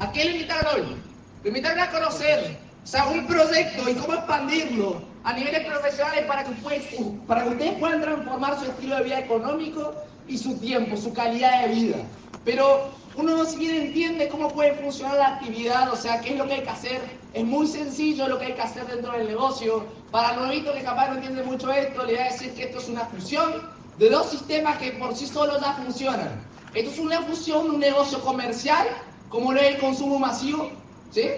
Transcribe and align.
¿A 0.00 0.12
qué 0.12 0.24
lo 0.24 0.30
invitaron 0.30 0.74
hoy? 0.74 0.96
Lo 1.42 1.48
invitaron 1.48 1.80
a 1.80 1.90
conocer, 1.90 2.58
o 2.82 2.86
sea, 2.86 3.06
un 3.06 3.26
proyecto 3.26 3.88
y 3.88 3.94
cómo 3.94 4.14
expandirlo 4.14 5.02
a 5.24 5.32
niveles 5.32 5.66
profesionales 5.66 6.24
para 6.26 6.44
que, 6.44 6.50
ustedes, 6.52 6.84
para 7.26 7.44
puedan 7.44 8.00
transformar 8.00 8.58
su 8.58 8.64
estilo 8.66 8.96
de 8.96 9.02
vida 9.04 9.18
económico 9.20 9.94
y 10.28 10.38
su 10.38 10.58
tiempo, 10.58 10.96
su 10.96 11.12
calidad 11.12 11.62
de 11.62 11.74
vida. 11.74 11.96
Pero 12.44 12.90
uno 13.16 13.36
no 13.36 13.44
siquiera 13.44 13.76
entiende 13.76 14.28
cómo 14.28 14.48
puede 14.52 14.74
funcionar 14.74 15.16
la 15.16 15.28
actividad, 15.34 15.92
o 15.92 15.96
sea, 15.96 16.20
qué 16.20 16.30
es 16.30 16.38
lo 16.38 16.46
que 16.46 16.54
hay 16.54 16.62
que 16.62 16.70
hacer. 16.70 17.00
Es 17.34 17.44
muy 17.44 17.66
sencillo 17.66 18.28
lo 18.28 18.38
que 18.38 18.46
hay 18.46 18.54
que 18.54 18.62
hacer 18.62 18.86
dentro 18.86 19.12
del 19.12 19.28
negocio. 19.28 19.84
Para 20.10 20.32
el 20.50 20.64
que 20.64 20.82
capaz 20.82 21.08
no 21.08 21.16
entiende 21.16 21.42
mucho 21.42 21.70
esto, 21.70 22.04
le 22.04 22.14
voy 22.14 22.22
a 22.22 22.32
decir 22.32 22.54
que 22.54 22.64
esto 22.64 22.78
es 22.78 22.88
una 22.88 23.04
fusión 23.06 23.68
de 23.98 24.08
dos 24.08 24.30
sistemas 24.30 24.78
que 24.78 24.92
por 24.92 25.14
sí 25.14 25.26
solos 25.26 25.60
ya 25.60 25.74
funcionan. 25.74 26.42
Esto 26.74 26.90
es 26.90 26.98
una 26.98 27.20
fusión 27.22 27.64
de 27.64 27.70
un 27.70 27.80
negocio 27.80 28.20
comercial, 28.20 28.86
como 29.30 29.52
lo 29.52 29.60
es 29.60 29.74
el 29.74 29.80
consumo 29.80 30.18
masivo, 30.18 30.70
¿sí? 31.10 31.28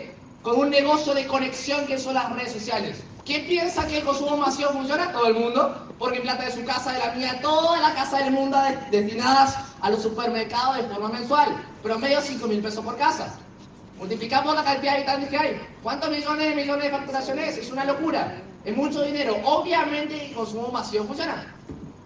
con 0.43 0.59
un 0.59 0.71
negocio 0.71 1.15
de 1.15 1.27
conexión 1.27 1.87
que 1.87 1.99
son 1.99 2.15
las 2.15 2.33
redes 2.35 2.53
sociales. 2.53 3.01
¿Quién 3.25 3.47
piensa 3.47 3.87
que 3.87 3.99
el 3.99 4.05
consumo 4.05 4.37
masivo 4.37 4.71
funciona? 4.71 5.13
Todo 5.13 5.29
el 5.29 5.35
mundo, 5.35 5.87
porque 5.99 6.21
plata 6.21 6.45
de 6.47 6.53
su 6.53 6.65
casa, 6.65 6.93
de 6.93 6.99
la 6.99 7.13
mía, 7.13 7.39
toda 7.41 7.81
la 7.81 7.95
casa 7.95 8.19
del 8.19 8.33
mundo 8.33 8.59
destinadas 8.91 9.57
a 9.81 9.91
los 9.91 10.03
supermercados 10.03 10.79
de 10.79 10.83
forma 10.85 11.11
mensual. 11.11 11.57
Promedio 11.83 12.21
5 12.21 12.49
mil 12.49 12.61
pesos 12.61 12.85
por 12.85 12.97
casa. 12.97 13.39
Multiplicamos 13.99 14.57
la 14.57 14.65
cantidad 14.65 14.93
de 14.93 14.99
habitantes 14.99 15.31
que 15.31 15.39
hay. 15.39 15.61
¿Cuántos 15.83 16.11
millones 16.11 16.49
de 16.49 16.57
millones 16.57 16.85
de 16.85 16.91
facturaciones? 16.91 17.59
Es 17.59 17.71
una 17.71 17.85
locura. 17.85 18.43
Es 18.65 18.77
mucho 18.77 19.03
dinero. 19.03 19.37
Obviamente 19.45 20.27
el 20.27 20.35
consumo 20.35 20.73
masivo 20.73 21.05
funciona. 21.05 21.55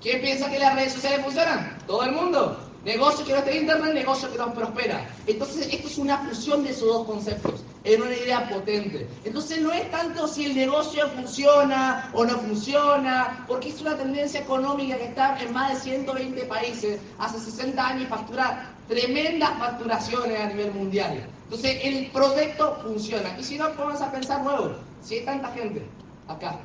¿Quién 0.02 0.20
piensa 0.20 0.50
que 0.50 0.58
las 0.58 0.74
redes 0.74 0.92
sociales 0.92 1.24
funcionan? 1.24 1.78
Todo 1.86 2.02
el 2.02 2.12
mundo. 2.12 2.60
Negocio 2.86 3.26
que 3.26 3.32
no 3.32 3.38
está 3.38 3.50
en 3.50 3.62
internet, 3.62 3.94
negocio 3.94 4.30
que 4.30 4.38
no 4.38 4.54
prospera. 4.54 5.04
Entonces, 5.26 5.66
esto 5.72 5.88
es 5.88 5.98
una 5.98 6.18
fusión 6.18 6.62
de 6.62 6.70
esos 6.70 6.86
dos 6.86 7.04
conceptos. 7.04 7.64
Es 7.82 7.98
una 7.98 8.14
idea 8.14 8.48
potente. 8.48 9.08
Entonces, 9.24 9.60
no 9.60 9.72
es 9.72 9.90
tanto 9.90 10.28
si 10.28 10.44
el 10.44 10.54
negocio 10.54 11.08
funciona 11.08 12.08
o 12.12 12.24
no 12.24 12.38
funciona, 12.38 13.44
porque 13.48 13.70
es 13.70 13.80
una 13.80 13.96
tendencia 13.96 14.38
económica 14.38 14.96
que 14.98 15.06
está 15.06 15.36
en 15.42 15.52
más 15.52 15.74
de 15.74 15.80
120 15.80 16.44
países. 16.44 17.00
Hace 17.18 17.40
60 17.40 17.88
años 17.88 18.02
y 18.04 18.06
factura 18.06 18.72
tremendas 18.86 19.58
facturaciones 19.58 20.40
a 20.40 20.46
nivel 20.46 20.72
mundial. 20.72 21.26
Entonces, 21.42 21.80
el 21.82 22.06
proyecto 22.12 22.78
funciona. 22.84 23.36
Y 23.36 23.42
si 23.42 23.58
no, 23.58 23.68
vamos 23.76 24.00
a 24.00 24.12
pensar 24.12 24.44
nuevo. 24.44 24.76
Si 25.02 25.16
hay 25.16 25.24
tanta 25.24 25.48
gente 25.48 25.82
acá 26.28 26.56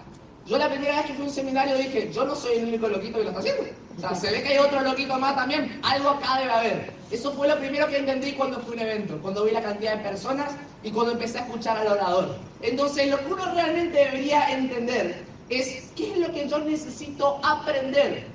yo 0.45 0.58
la 0.58 0.70
primera 0.70 0.97
vez 0.97 1.06
que 1.06 1.14
fui 1.14 1.23
a 1.23 1.28
un 1.28 1.34
seminario 1.34 1.78
dije, 1.78 2.11
yo 2.11 2.25
no 2.25 2.36
soy 2.36 2.58
el 2.58 2.66
único 2.66 2.88
loquito 2.88 3.17
que 3.20 3.23
lo 3.23 3.30
está 3.30 3.39
haciendo. 3.39 3.64
O 3.97 4.00
sea, 4.00 4.16
se 4.16 4.31
ve 4.31 4.42
que 4.42 4.50
hay 4.50 4.58
otro 4.58 4.81
loquito 4.81 5.17
más 5.20 5.36
también, 5.36 5.80
algo 5.83 6.09
acá 6.09 6.39
debe 6.39 6.52
haber. 6.52 6.94
Eso 7.11 7.31
fue 7.33 7.48
lo 7.48 7.58
primero 7.59 7.88
que 7.88 7.98
entendí 7.98 8.33
cuando 8.33 8.59
fui 8.61 8.72
a 8.72 8.81
un 8.81 8.88
evento, 8.88 9.20
cuando 9.22 9.44
vi 9.44 9.52
la 9.52 9.61
cantidad 9.61 9.98
de 9.98 10.03
personas 10.03 10.52
y 10.83 10.92
cuando 10.92 11.14
empecé 11.14 11.39
a 11.39 11.42
escuchar 11.42 11.78
al 11.78 11.88
orador. 11.88 12.38
Entonces, 12.61 13.09
lo 13.09 13.20
que 13.20 13.33
uno 13.33 13.53
realmente 13.53 13.98
debería 13.98 14.50
entender 14.50 15.23
es 15.50 15.92
qué 15.95 16.11
es 16.11 16.17
lo 16.17 16.31
que 16.31 16.48
yo 16.48 16.59
necesito 16.59 17.39
aprender 17.44 18.26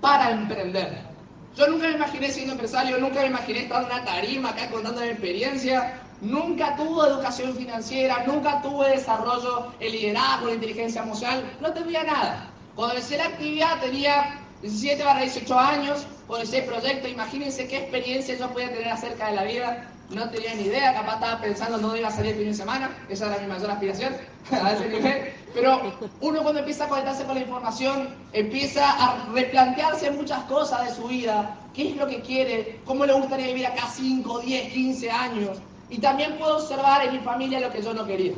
para 0.00 0.30
emprender. 0.30 1.06
Yo 1.56 1.66
nunca 1.68 1.88
me 1.88 1.94
imaginé 1.94 2.30
siendo 2.30 2.52
empresario, 2.52 2.98
nunca 2.98 3.22
me 3.22 3.28
imaginé 3.28 3.60
estar 3.60 3.80
en 3.80 3.86
una 3.86 4.04
tarima 4.04 4.50
acá 4.50 4.68
contando 4.70 5.00
mi 5.00 5.08
experiencia, 5.08 6.02
nunca 6.20 6.76
tuvo 6.76 7.06
educación 7.06 7.54
financiera, 7.54 8.24
nunca 8.26 8.62
tuve 8.62 8.90
desarrollo 8.90 9.72
el 9.80 9.92
liderazgo, 9.92 10.46
la 10.46 10.54
inteligencia 10.54 11.02
emocional, 11.02 11.56
no 11.60 11.72
tenía 11.72 12.04
nada. 12.04 12.50
Cuando 12.74 12.94
empecé 12.94 13.18
la 13.18 13.26
actividad 13.26 13.80
tenía 13.80 14.40
17 14.62 15.02
para 15.02 15.20
18 15.20 15.58
años, 15.58 16.06
con 16.26 16.40
ese 16.40 16.62
proyecto, 16.62 17.08
imagínense 17.08 17.68
qué 17.68 17.78
experiencia 17.78 18.36
yo 18.36 18.50
podía 18.50 18.68
tener 18.72 18.88
acerca 18.88 19.28
de 19.28 19.36
la 19.36 19.44
vida, 19.44 19.90
no 20.10 20.28
tenía 20.30 20.54
ni 20.54 20.62
idea, 20.62 20.94
capaz 20.94 21.14
estaba 21.14 21.40
pensando 21.40 21.78
no 21.78 21.96
iba 21.96 22.08
a 22.08 22.10
salir 22.10 22.32
el 22.32 22.38
fin 22.38 22.48
de 22.48 22.54
semana, 22.54 22.90
esa 23.08 23.26
era 23.26 23.38
mi 23.42 23.48
mayor 23.48 23.70
aspiración. 23.70 24.14
Pero 25.54 25.80
uno 26.20 26.42
cuando 26.42 26.60
empieza 26.60 26.84
a 26.84 26.88
conectarse 26.88 27.24
con 27.24 27.34
la 27.34 27.40
información, 27.40 28.14
empieza 28.32 28.90
a 28.90 29.26
replantearse 29.32 30.10
muchas 30.10 30.44
cosas 30.44 30.84
de 30.88 30.94
su 30.94 31.08
vida, 31.08 31.56
qué 31.74 31.90
es 31.90 31.96
lo 31.96 32.06
que 32.06 32.20
quiere, 32.20 32.80
cómo 32.84 33.06
le 33.06 33.14
gustaría 33.14 33.46
vivir 33.46 33.66
acá 33.66 33.88
5, 33.90 34.40
10, 34.40 34.72
15 34.72 35.10
años, 35.10 35.58
y 35.88 35.98
también 35.98 36.36
puedo 36.38 36.56
observar 36.56 37.04
en 37.04 37.12
mi 37.12 37.18
familia 37.20 37.60
lo 37.60 37.70
que 37.70 37.82
yo 37.82 37.94
no 37.94 38.06
quería. 38.06 38.34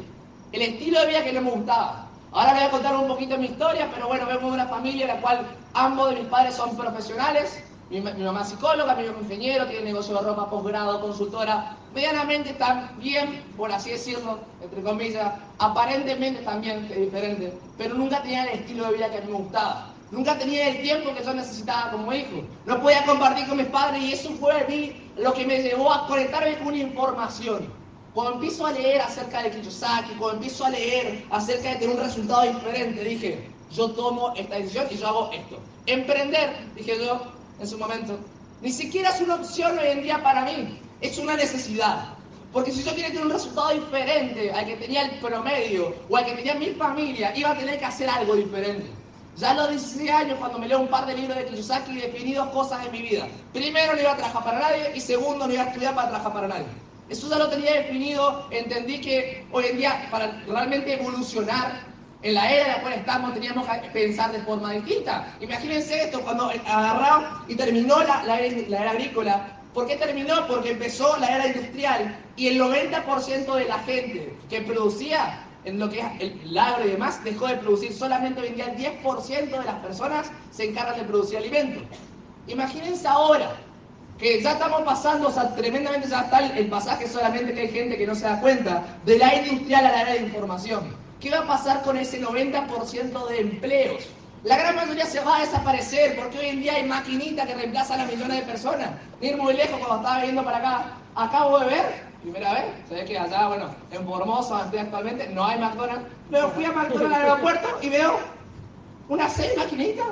El 0.52 0.62
estilo 0.62 1.00
de 1.00 1.06
vida 1.06 1.24
que 1.24 1.32
no 1.32 1.42
me 1.42 1.50
gustaba. 1.50 2.06
Ahora 2.32 2.54
voy 2.54 2.62
a 2.62 2.70
contar 2.70 2.96
un 2.96 3.08
poquito 3.08 3.38
mi 3.38 3.46
historia, 3.46 3.88
pero 3.92 4.08
bueno, 4.08 4.26
vemos 4.26 4.52
una 4.52 4.66
familia 4.66 5.06
en 5.06 5.14
la 5.14 5.20
cual 5.20 5.46
ambos 5.72 6.10
de 6.10 6.16
mis 6.16 6.26
padres 6.26 6.54
son 6.54 6.76
profesionales. 6.76 7.62
Mi, 7.90 8.02
mamá 8.02 8.42
es 8.42 8.48
psicóloga, 8.48 8.94
mi 8.94 9.04
papá 9.04 9.20
ingeniero, 9.22 9.66
tiene 9.66 9.86
negocio 9.86 10.14
de 10.14 10.20
ropa, 10.20 10.50
posgrado, 10.50 11.00
consultora. 11.00 11.74
Medianamente 11.94 12.50
están 12.50 12.90
bien, 12.98 13.42
por 13.56 13.72
así 13.72 13.90
decirlo, 13.90 14.40
entre 14.62 14.82
comillas. 14.82 15.32
Aparentemente 15.58 16.42
también 16.42 16.86
diferentes, 16.86 17.54
pero 17.78 17.94
nunca 17.94 18.20
tenían 18.20 18.48
el 18.48 18.58
estilo 18.60 18.84
de 18.86 18.96
vida 18.96 19.10
que 19.10 19.18
a 19.18 19.20
mí 19.22 19.32
me 19.32 19.38
gustaba. 19.38 19.86
Nunca 20.10 20.38
tenía 20.38 20.68
el 20.68 20.82
tiempo 20.82 21.14
que 21.14 21.24
yo 21.24 21.32
necesitaba 21.32 21.90
como 21.92 22.12
hijo. 22.12 22.42
No 22.66 22.80
podía 22.80 23.04
compartir 23.04 23.46
con 23.48 23.56
mis 23.56 23.66
padres 23.66 24.02
y 24.02 24.12
eso 24.12 24.30
fue 24.34 24.66
mí 24.68 25.07
lo 25.18 25.32
que 25.34 25.44
me 25.44 25.62
llevó 25.62 25.92
a 25.92 26.06
conectarme 26.06 26.58
con 26.58 26.68
una 26.68 26.78
información. 26.78 27.72
Cuando 28.14 28.34
empiezo 28.34 28.66
a 28.66 28.72
leer 28.72 29.00
acerca 29.00 29.42
de 29.42 29.50
Kiyosaki, 29.50 30.14
cuando 30.14 30.36
empiezo 30.36 30.64
a 30.64 30.70
leer 30.70 31.24
acerca 31.30 31.70
de 31.70 31.76
tener 31.76 31.96
un 31.96 32.02
resultado 32.02 32.42
diferente, 32.42 33.04
dije, 33.04 33.48
yo 33.72 33.90
tomo 33.90 34.32
esta 34.36 34.56
decisión 34.56 34.86
y 34.90 34.96
yo 34.96 35.08
hago 35.08 35.30
esto. 35.32 35.58
Emprender, 35.86 36.56
dije 36.74 36.98
yo 37.04 37.20
en 37.60 37.66
su 37.66 37.78
momento, 37.78 38.18
ni 38.62 38.72
siquiera 38.72 39.10
es 39.10 39.20
una 39.20 39.36
opción 39.36 39.78
hoy 39.78 39.88
en 39.88 40.02
día 40.02 40.22
para 40.22 40.44
mí, 40.44 40.78
es 41.00 41.18
una 41.18 41.36
necesidad. 41.36 42.14
Porque 42.52 42.72
si 42.72 42.82
yo 42.82 42.94
quiero 42.94 43.08
tener 43.10 43.24
un 43.24 43.32
resultado 43.32 43.70
diferente 43.70 44.50
al 44.52 44.66
que 44.66 44.76
tenía 44.76 45.02
el 45.02 45.18
promedio 45.18 45.94
o 46.08 46.16
al 46.16 46.24
que 46.24 46.32
tenía 46.32 46.54
mi 46.54 46.70
familia, 46.70 47.36
iba 47.36 47.50
a 47.50 47.58
tener 47.58 47.78
que 47.78 47.84
hacer 47.84 48.08
algo 48.08 48.34
diferente. 48.34 48.86
Ya 49.38 49.52
a 49.52 49.54
los 49.54 49.70
16 49.70 50.10
años, 50.10 50.38
cuando 50.40 50.58
me 50.58 50.66
leo 50.66 50.80
un 50.80 50.88
par 50.88 51.06
de 51.06 51.14
libros 51.14 51.38
de 51.38 51.46
Kiyosaki, 51.46 51.96
definí 51.96 52.34
dos 52.34 52.48
cosas 52.48 52.84
en 52.84 52.90
mi 52.90 53.02
vida. 53.02 53.28
Primero, 53.52 53.94
no 53.94 54.00
iba 54.00 54.12
a 54.12 54.16
trabajar 54.16 54.42
para 54.42 54.58
nadie 54.58 54.90
y 54.96 55.00
segundo, 55.00 55.46
no 55.46 55.52
iba 55.52 55.62
a 55.62 55.66
estudiar 55.66 55.94
para 55.94 56.08
trabajar 56.08 56.32
para 56.32 56.48
nadie. 56.48 56.66
Eso 57.08 57.30
ya 57.30 57.38
lo 57.38 57.48
tenía 57.48 57.74
definido, 57.74 58.48
entendí 58.50 59.00
que 59.00 59.46
hoy 59.52 59.66
en 59.66 59.76
día, 59.76 60.08
para 60.10 60.42
realmente 60.48 60.92
evolucionar 60.94 61.86
en 62.22 62.34
la 62.34 62.52
era 62.52 62.64
en 62.64 62.72
la 62.72 62.82
cual 62.82 62.94
estamos, 62.94 63.34
teníamos 63.34 63.68
que 63.68 63.88
pensar 63.90 64.32
de 64.32 64.40
forma 64.40 64.72
distinta. 64.72 65.32
Imagínense 65.40 66.02
esto, 66.02 66.20
cuando 66.22 66.50
agarró 66.66 67.44
y 67.46 67.54
terminó 67.54 68.02
la, 68.02 68.24
la 68.24 68.40
era 68.40 68.90
agrícola, 68.90 69.54
¿Por 69.74 69.86
qué 69.86 69.96
terminó? 69.96 70.46
Porque 70.48 70.72
empezó 70.72 71.16
la 71.18 71.36
era 71.36 71.46
industrial 71.46 72.16
y 72.36 72.48
el 72.48 72.60
90% 72.60 73.54
de 73.54 73.64
la 73.66 73.78
gente 73.80 74.34
que 74.48 74.62
producía 74.62 75.44
en 75.68 75.78
lo 75.78 75.88
que 75.90 76.00
es 76.00 76.06
el 76.20 76.58
agro 76.58 76.86
y 76.86 76.90
demás, 76.92 77.22
dejó 77.24 77.46
de 77.46 77.56
producir. 77.56 77.92
Solamente 77.92 78.40
hoy 78.40 78.48
el 78.48 78.76
10% 78.76 79.50
de 79.50 79.64
las 79.64 79.76
personas 79.76 80.30
se 80.50 80.70
encargan 80.70 80.98
de 80.98 81.04
producir 81.04 81.38
alimentos. 81.38 81.82
Imagínense 82.46 83.06
ahora 83.06 83.52
que 84.18 84.42
ya 84.42 84.52
estamos 84.52 84.82
pasando, 84.82 85.28
o 85.28 85.30
sea, 85.30 85.54
tremendamente 85.54 86.08
ya 86.08 86.22
está 86.22 86.40
el, 86.46 86.66
pasaje 86.68 87.06
solamente 87.06 87.54
que 87.54 87.60
hay 87.60 87.68
gente 87.68 87.96
que 87.96 88.06
no 88.06 88.14
se 88.14 88.24
da 88.24 88.40
cuenta, 88.40 88.84
de 89.04 89.18
la 89.18 89.34
industrial 89.34 89.86
a 89.86 89.92
la 89.92 90.02
era 90.02 90.12
de 90.14 90.22
información. 90.22 90.96
¿Qué 91.20 91.30
va 91.30 91.40
a 91.40 91.46
pasar 91.46 91.82
con 91.82 91.96
ese 91.96 92.20
90% 92.20 93.28
de 93.28 93.40
empleos? 93.40 94.04
La 94.44 94.56
gran 94.56 94.76
mayoría 94.76 95.04
se 95.04 95.20
va 95.20 95.36
a 95.36 95.40
desaparecer 95.40 96.16
porque 96.16 96.38
hoy 96.38 96.46
en 96.46 96.60
día 96.60 96.74
hay 96.74 96.84
maquinitas 96.84 97.46
que 97.46 97.54
reemplazan 97.54 98.00
a 98.00 98.06
millones 98.06 98.38
de 98.38 98.42
personas. 98.44 98.90
Ir 99.20 99.36
muy 99.36 99.52
lejos 99.52 99.78
cuando 99.78 99.96
estaba 99.96 100.16
viniendo 100.18 100.44
para 100.44 100.58
acá. 100.58 100.92
Acabo 101.16 101.58
de 101.60 101.66
ver 101.66 102.07
primera 102.22 102.54
vez. 102.54 102.64
Ve 102.90 103.04
que 103.04 103.18
allá, 103.18 103.48
bueno, 103.48 103.74
en 103.90 104.06
Formosa 104.06 104.64
actualmente 104.64 105.28
no 105.28 105.44
hay 105.44 105.58
McDonald's. 105.58 106.06
Pero 106.30 106.50
fui 106.50 106.64
a 106.64 106.72
McDonald's 106.72 107.14
al 107.14 107.22
aeropuerto 107.22 107.78
y 107.82 107.88
veo 107.88 108.18
unas 109.08 109.32
seis 109.32 109.56
maquinitas 109.56 110.06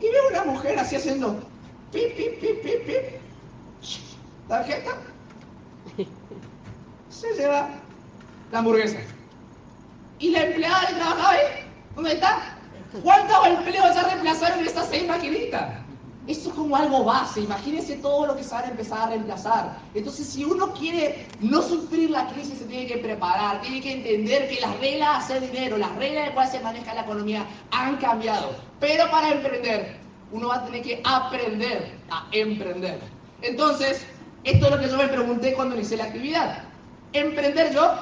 y 0.00 0.10
veo 0.10 0.28
una 0.30 0.44
mujer 0.44 0.78
así 0.78 0.96
haciendo 0.96 1.40
pip, 1.90 2.16
pip, 2.16 2.40
pip, 2.40 2.62
pip, 2.62 2.86
pip. 2.86 3.20
Tarjeta. 4.48 4.90
Se 7.08 7.34
lleva 7.34 7.68
la 8.50 8.58
hamburguesa. 8.58 8.98
¿Y 10.18 10.30
la 10.30 10.44
empleada 10.44 10.86
que 10.86 10.94
trabajaba 10.94 11.30
ahí? 11.30 11.40
¿Dónde 11.94 12.12
está? 12.12 12.56
¿Cuántos 13.02 13.46
empleos 13.46 13.94
ya 13.94 14.02
reemplazaron 14.02 14.66
estas 14.66 14.88
seis 14.88 15.06
maquinitas? 15.06 15.81
Esto 16.26 16.50
es 16.50 16.54
como 16.54 16.76
algo 16.76 17.02
base, 17.02 17.40
imagínense 17.40 17.96
todo 17.96 18.28
lo 18.28 18.36
que 18.36 18.44
se 18.44 18.54
va 18.54 18.60
a 18.60 18.68
empezar 18.68 19.00
a 19.00 19.06
reemplazar. 19.08 19.80
Entonces, 19.92 20.24
si 20.28 20.44
uno 20.44 20.72
quiere 20.72 21.26
no 21.40 21.60
sufrir 21.62 22.10
la 22.10 22.28
crisis, 22.28 22.60
se 22.60 22.64
tiene 22.66 22.86
que 22.86 22.98
preparar, 22.98 23.60
tiene 23.60 23.80
que 23.80 23.94
entender 23.94 24.48
que 24.48 24.60
las 24.60 24.78
reglas 24.78 25.28
de 25.28 25.34
hacer 25.34 25.50
dinero, 25.50 25.78
las 25.78 25.92
reglas 25.96 26.26
de 26.26 26.34
cuál 26.34 26.48
se 26.48 26.60
maneja 26.60 26.94
la 26.94 27.02
economía 27.02 27.44
han 27.72 27.96
cambiado. 27.96 28.54
Pero 28.78 29.10
para 29.10 29.30
emprender, 29.30 29.96
uno 30.30 30.46
va 30.48 30.56
a 30.56 30.64
tener 30.64 30.82
que 30.82 31.02
aprender 31.04 31.98
a 32.08 32.28
emprender. 32.30 33.00
Entonces, 33.40 34.06
esto 34.44 34.66
es 34.66 34.70
lo 34.70 34.78
que 34.78 34.88
yo 34.88 34.96
me 34.98 35.08
pregunté 35.08 35.54
cuando 35.54 35.74
inicié 35.74 35.96
la 35.96 36.04
actividad. 36.04 36.62
¿Emprender 37.12 37.74
yo? 37.74 37.94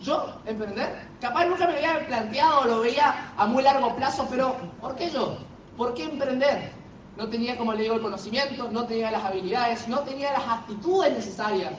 ¿Yo? 0.00 0.40
¿Emprender? 0.46 1.08
Capaz 1.20 1.46
nunca 1.46 1.66
me 1.66 1.74
había 1.74 2.06
planteado, 2.06 2.64
lo 2.64 2.80
veía 2.80 3.32
a 3.36 3.46
muy 3.46 3.64
largo 3.64 3.96
plazo, 3.96 4.26
pero 4.30 4.56
¿por 4.80 4.94
qué 4.94 5.10
yo? 5.10 5.38
¿Por 5.76 5.94
qué 5.94 6.04
emprender? 6.04 6.81
No 7.16 7.28
tenía, 7.28 7.56
como 7.58 7.72
le 7.74 7.82
digo, 7.82 7.94
el 7.94 8.02
conocimiento, 8.02 8.70
no 8.70 8.86
tenía 8.86 9.10
las 9.10 9.24
habilidades, 9.24 9.86
no 9.88 10.00
tenía 10.00 10.32
las 10.32 10.46
actitudes 10.48 11.12
necesarias. 11.12 11.72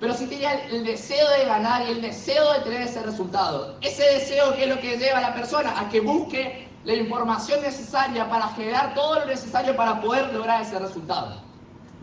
pero 0.00 0.14
sí 0.14 0.26
tenía 0.26 0.52
el 0.66 0.84
deseo 0.84 1.28
de 1.30 1.46
ganar 1.46 1.82
y 1.86 1.90
el 1.92 2.02
deseo 2.02 2.52
de 2.54 2.60
tener 2.60 2.82
ese 2.82 3.02
resultado. 3.02 3.78
Ese 3.80 4.02
deseo 4.04 4.54
que 4.54 4.64
es 4.64 4.68
lo 4.68 4.80
que 4.80 4.98
lleva 4.98 5.18
a 5.18 5.22
la 5.22 5.34
persona 5.34 5.78
a 5.80 5.88
que 5.88 6.00
busque 6.00 6.68
la 6.84 6.94
información 6.94 7.62
necesaria 7.62 8.28
para 8.28 8.48
generar 8.50 8.94
todo 8.94 9.20
lo 9.20 9.26
necesario 9.26 9.74
para 9.74 10.00
poder 10.00 10.32
lograr 10.34 10.62
ese 10.62 10.78
resultado. 10.78 11.42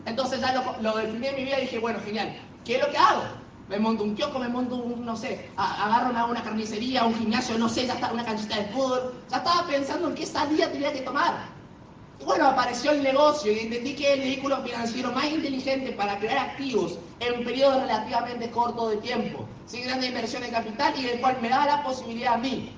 Entonces 0.05 0.41
ya 0.41 0.53
lo, 0.53 0.81
lo 0.81 0.97
definí 0.97 1.27
en 1.27 1.35
mi 1.35 1.44
vida 1.45 1.59
y 1.59 1.61
dije, 1.61 1.79
bueno, 1.79 2.00
genial, 2.03 2.35
¿qué 2.65 2.75
es 2.77 2.81
lo 2.83 2.91
que 2.91 2.97
hago? 2.97 3.23
Me 3.69 3.79
monto 3.79 4.03
un 4.03 4.15
kiosco, 4.15 4.39
me 4.39 4.50
monto 4.50 4.75
un, 4.75 5.05
no 5.05 5.15
sé, 5.15 5.50
agarro 5.55 6.09
una, 6.09 6.44
carnicería, 6.44 7.05
un 7.05 7.15
gimnasio, 7.15 7.57
no 7.57 7.69
sé, 7.69 7.88
ya 7.88 7.94
está 7.94 8.11
una 8.11 8.25
canchita 8.25 8.57
de 8.57 8.65
fútbol. 8.65 9.13
Ya 9.29 9.38
estaba 9.38 9.65
pensando 9.67 10.09
en 10.09 10.15
qué 10.15 10.25
salida 10.25 10.69
tenía 10.71 10.91
que 10.91 11.01
tomar. 11.01 11.52
Bueno, 12.21 12.48
apareció 12.48 12.92
el 12.92 13.04
negocio 13.04 13.51
y 13.51 13.60
entendí 13.60 13.95
que 13.95 14.13
el 14.13 14.19
vehículo 14.21 14.62
financiero 14.63 15.12
más 15.12 15.25
inteligente 15.25 15.92
para 15.92 16.18
crear 16.19 16.38
activos 16.38 16.98
en 17.19 17.44
periodos 17.44 17.81
relativamente 17.81 18.50
cortos 18.51 18.92
de 18.92 18.98
tiempo, 18.98 19.45
sin 19.65 19.83
grandes 19.83 20.10
inversión 20.10 20.44
en 20.44 20.51
capital 20.51 20.94
y 20.98 21.07
el 21.07 21.19
cual 21.19 21.38
me 21.42 21.50
da 21.50 21.65
la 21.65 21.83
posibilidad 21.83 22.36
a 22.36 22.38
mí, 22.38 22.71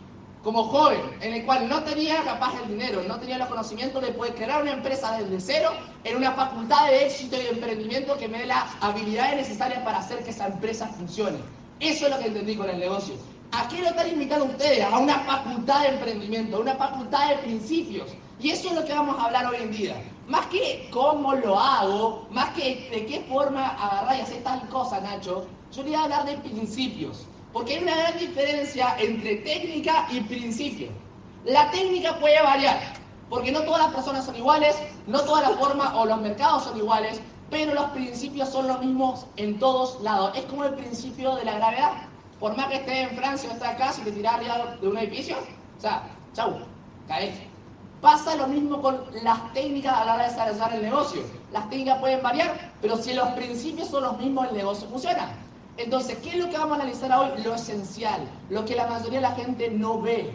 como 0.43 0.63
joven, 0.63 1.01
en 1.21 1.33
el 1.33 1.45
cual 1.45 1.69
no 1.69 1.83
tenía 1.83 2.23
capaz 2.23 2.53
el 2.63 2.69
dinero, 2.69 3.03
no 3.07 3.19
tenía 3.19 3.37
los 3.37 3.47
conocimientos 3.47 4.01
de 4.01 4.13
poder 4.13 4.35
crear 4.35 4.61
una 4.63 4.73
empresa 4.73 5.17
desde 5.17 5.39
cero 5.39 5.71
en 6.03 6.17
una 6.17 6.31
facultad 6.31 6.87
de 6.87 7.05
éxito 7.05 7.35
y 7.35 7.43
de 7.43 7.49
emprendimiento 7.49 8.17
que 8.17 8.27
me 8.27 8.39
dé 8.39 8.45
las 8.47 8.65
habilidades 8.81 9.35
necesarias 9.37 9.83
para 9.83 9.99
hacer 9.99 10.23
que 10.23 10.31
esa 10.31 10.47
empresa 10.47 10.87
funcione. 10.87 11.37
Eso 11.79 12.05
es 12.05 12.11
lo 12.11 12.19
que 12.19 12.27
entendí 12.27 12.55
con 12.55 12.69
el 12.69 12.79
negocio. 12.79 13.15
¿A 13.51 13.67
qué 13.67 13.81
lo 13.81 13.87
están 13.87 14.09
invitando 14.09 14.45
ustedes? 14.45 14.83
A 14.83 14.97
una 14.97 15.19
facultad 15.19 15.81
de 15.81 15.89
emprendimiento, 15.89 16.57
a 16.57 16.59
una 16.59 16.75
facultad 16.75 17.29
de 17.29 17.35
principios. 17.37 18.11
Y 18.39 18.49
eso 18.49 18.69
es 18.69 18.75
lo 18.75 18.85
que 18.85 18.93
vamos 18.93 19.17
a 19.17 19.25
hablar 19.25 19.45
hoy 19.47 19.57
en 19.61 19.71
día. 19.71 19.95
Más 20.27 20.45
que 20.47 20.89
cómo 20.91 21.33
lo 21.35 21.57
hago, 21.57 22.27
más 22.31 22.49
que 22.49 22.89
de 22.91 23.05
qué 23.05 23.21
forma 23.29 23.69
agarrar 23.69 24.17
y 24.17 24.21
hacer 24.21 24.43
tal 24.43 24.67
cosa, 24.69 24.99
Nacho, 24.99 25.47
yo 25.71 25.83
le 25.83 25.89
voy 25.89 25.95
a 25.95 26.03
hablar 26.03 26.25
de 26.25 26.37
principios. 26.37 27.25
Porque 27.53 27.75
hay 27.75 27.83
una 27.83 27.95
gran 27.95 28.17
diferencia 28.17 28.95
entre 28.99 29.37
técnica 29.37 30.07
y 30.11 30.19
principio. 30.21 30.89
La 31.45 31.71
técnica 31.71 32.19
puede 32.19 32.41
variar, 32.41 32.77
porque 33.29 33.51
no 33.51 33.61
todas 33.61 33.83
las 33.83 33.93
personas 33.95 34.25
son 34.25 34.35
iguales, 34.35 34.75
no 35.07 35.21
todas 35.21 35.47
las 35.47 35.57
formas 35.57 35.91
o 35.93 36.05
los 36.05 36.19
mercados 36.19 36.65
son 36.65 36.77
iguales, 36.77 37.21
pero 37.49 37.73
los 37.73 37.85
principios 37.91 38.49
son 38.49 38.67
los 38.67 38.81
mismos 38.81 39.25
en 39.37 39.57
todos 39.59 40.01
lados. 40.01 40.35
Es 40.35 40.43
como 40.45 40.65
el 40.65 40.73
principio 40.73 41.35
de 41.35 41.45
la 41.45 41.55
gravedad. 41.55 41.93
Por 42.39 42.57
más 42.57 42.67
que 42.67 42.75
esté 42.75 43.03
en 43.03 43.15
Francia 43.15 43.49
o 43.49 43.53
esté 43.53 43.65
acá, 43.65 43.93
si 43.93 44.01
te 44.01 44.11
tiras 44.11 44.33
arriba 44.35 44.75
de 44.81 44.87
un 44.87 44.97
edificio, 44.97 45.37
o 45.77 45.81
sea, 45.81 46.03
chau, 46.33 46.59
caes. 47.07 47.54
Pasa 48.05 48.35
lo 48.35 48.45
mismo 48.45 48.83
con 48.83 49.01
las 49.23 49.51
técnicas 49.53 49.97
a 49.97 50.05
la 50.05 50.13
hora 50.13 50.23
de 50.25 50.29
desarrollar 50.29 50.73
el 50.75 50.83
negocio. 50.83 51.23
Las 51.51 51.67
técnicas 51.71 51.97
pueden 51.97 52.21
variar, 52.21 52.71
pero 52.79 52.97
si 52.97 53.15
los 53.15 53.29
principios 53.29 53.87
son 53.87 54.03
los 54.03 54.19
mismos, 54.19 54.47
el 54.49 54.57
negocio 54.57 54.87
funciona. 54.89 55.29
Entonces, 55.75 56.15
¿qué 56.19 56.29
es 56.29 56.35
lo 56.35 56.47
que 56.51 56.55
vamos 56.55 56.77
a 56.77 56.81
analizar 56.83 57.11
hoy? 57.11 57.41
Lo 57.43 57.55
esencial, 57.55 58.21
lo 58.51 58.63
que 58.63 58.75
la 58.75 58.85
mayoría 58.85 59.17
de 59.17 59.21
la 59.21 59.31
gente 59.31 59.71
no 59.71 59.99
ve, 59.99 60.31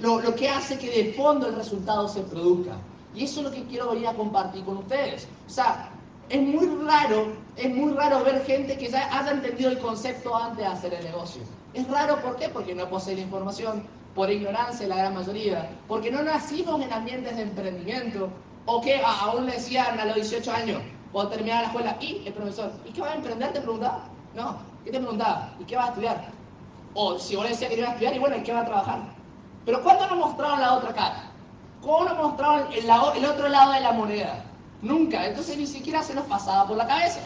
lo, 0.00 0.20
lo 0.20 0.34
que 0.34 0.50
hace 0.50 0.78
que 0.78 0.90
de 0.90 1.14
fondo 1.14 1.46
el 1.46 1.54
resultado 1.54 2.08
se 2.08 2.20
produzca. 2.20 2.72
Y 3.14 3.24
eso 3.24 3.40
es 3.40 3.46
lo 3.46 3.52
que 3.52 3.64
quiero 3.68 3.88
venir 3.88 4.08
a 4.08 4.12
compartir 4.12 4.62
con 4.62 4.76
ustedes. 4.76 5.26
O 5.46 5.50
sea, 5.50 5.88
es 6.28 6.42
muy 6.42 6.66
raro, 6.84 7.28
es 7.56 7.74
muy 7.74 7.94
raro 7.94 8.22
ver 8.22 8.44
gente 8.44 8.76
que 8.76 8.90
ya 8.90 9.18
haya 9.18 9.30
entendido 9.30 9.70
el 9.70 9.78
concepto 9.78 10.36
antes 10.36 10.58
de 10.58 10.66
hacer 10.66 10.92
el 10.92 11.04
negocio. 11.04 11.40
Es 11.72 11.88
raro, 11.88 12.20
¿por 12.20 12.36
qué? 12.36 12.50
Porque 12.50 12.74
no 12.74 12.86
posee 12.90 13.14
la 13.14 13.22
información, 13.22 13.82
por 14.14 14.30
ignorancia 14.30 14.86
la 14.86 14.96
gran 14.96 15.14
mayoría, 15.14 15.70
porque 15.88 16.10
no 16.10 16.22
nacimos 16.22 16.80
en 16.80 16.92
ambientes 16.92 17.36
de 17.36 17.42
emprendimiento, 17.42 18.30
o 18.66 18.80
que 18.80 19.02
aún 19.02 19.46
le 19.46 19.52
decían 19.52 19.98
a 19.98 20.04
los 20.06 20.14
18 20.14 20.52
años, 20.52 20.82
o 21.12 21.26
terminar 21.28 21.62
la 21.62 21.66
escuela, 21.68 21.96
y 22.00 22.22
el 22.26 22.32
profesor, 22.32 22.72
¿y 22.84 22.92
qué 22.92 23.00
va 23.00 23.12
a 23.12 23.14
emprender? 23.14 23.52
Te 23.52 23.60
preguntaba. 23.60 24.04
No, 24.34 24.58
¿qué 24.84 24.90
te 24.90 24.98
preguntaba? 24.98 25.52
¿Y 25.60 25.64
qué 25.64 25.76
vas 25.76 25.86
a 25.86 25.88
estudiar? 25.90 26.28
O 26.94 27.18
si 27.18 27.36
vos 27.36 27.44
le 27.44 27.50
decías 27.50 27.70
que 27.70 27.78
iba 27.78 27.88
a 27.88 27.92
estudiar, 27.92 28.14
y 28.14 28.18
bueno, 28.18 28.36
¿y 28.36 28.42
qué 28.42 28.52
va 28.52 28.60
a 28.60 28.66
trabajar? 28.66 29.00
Pero 29.64 29.82
¿cuándo 29.82 30.06
nos 30.06 30.18
mostraron 30.18 30.60
la 30.60 30.74
otra 30.74 30.92
cara? 30.92 31.30
¿Cómo 31.80 32.04
nos 32.04 32.16
mostraron 32.16 32.72
el, 32.72 32.84
el 32.84 33.24
otro 33.26 33.48
lado 33.48 33.72
de 33.72 33.80
la 33.80 33.92
moneda? 33.92 34.44
Nunca. 34.82 35.26
Entonces 35.26 35.56
ni 35.56 35.66
siquiera 35.66 36.02
se 36.02 36.14
nos 36.14 36.26
pasaba 36.26 36.66
por 36.66 36.76
la 36.76 36.86
cabeza. 36.86 37.20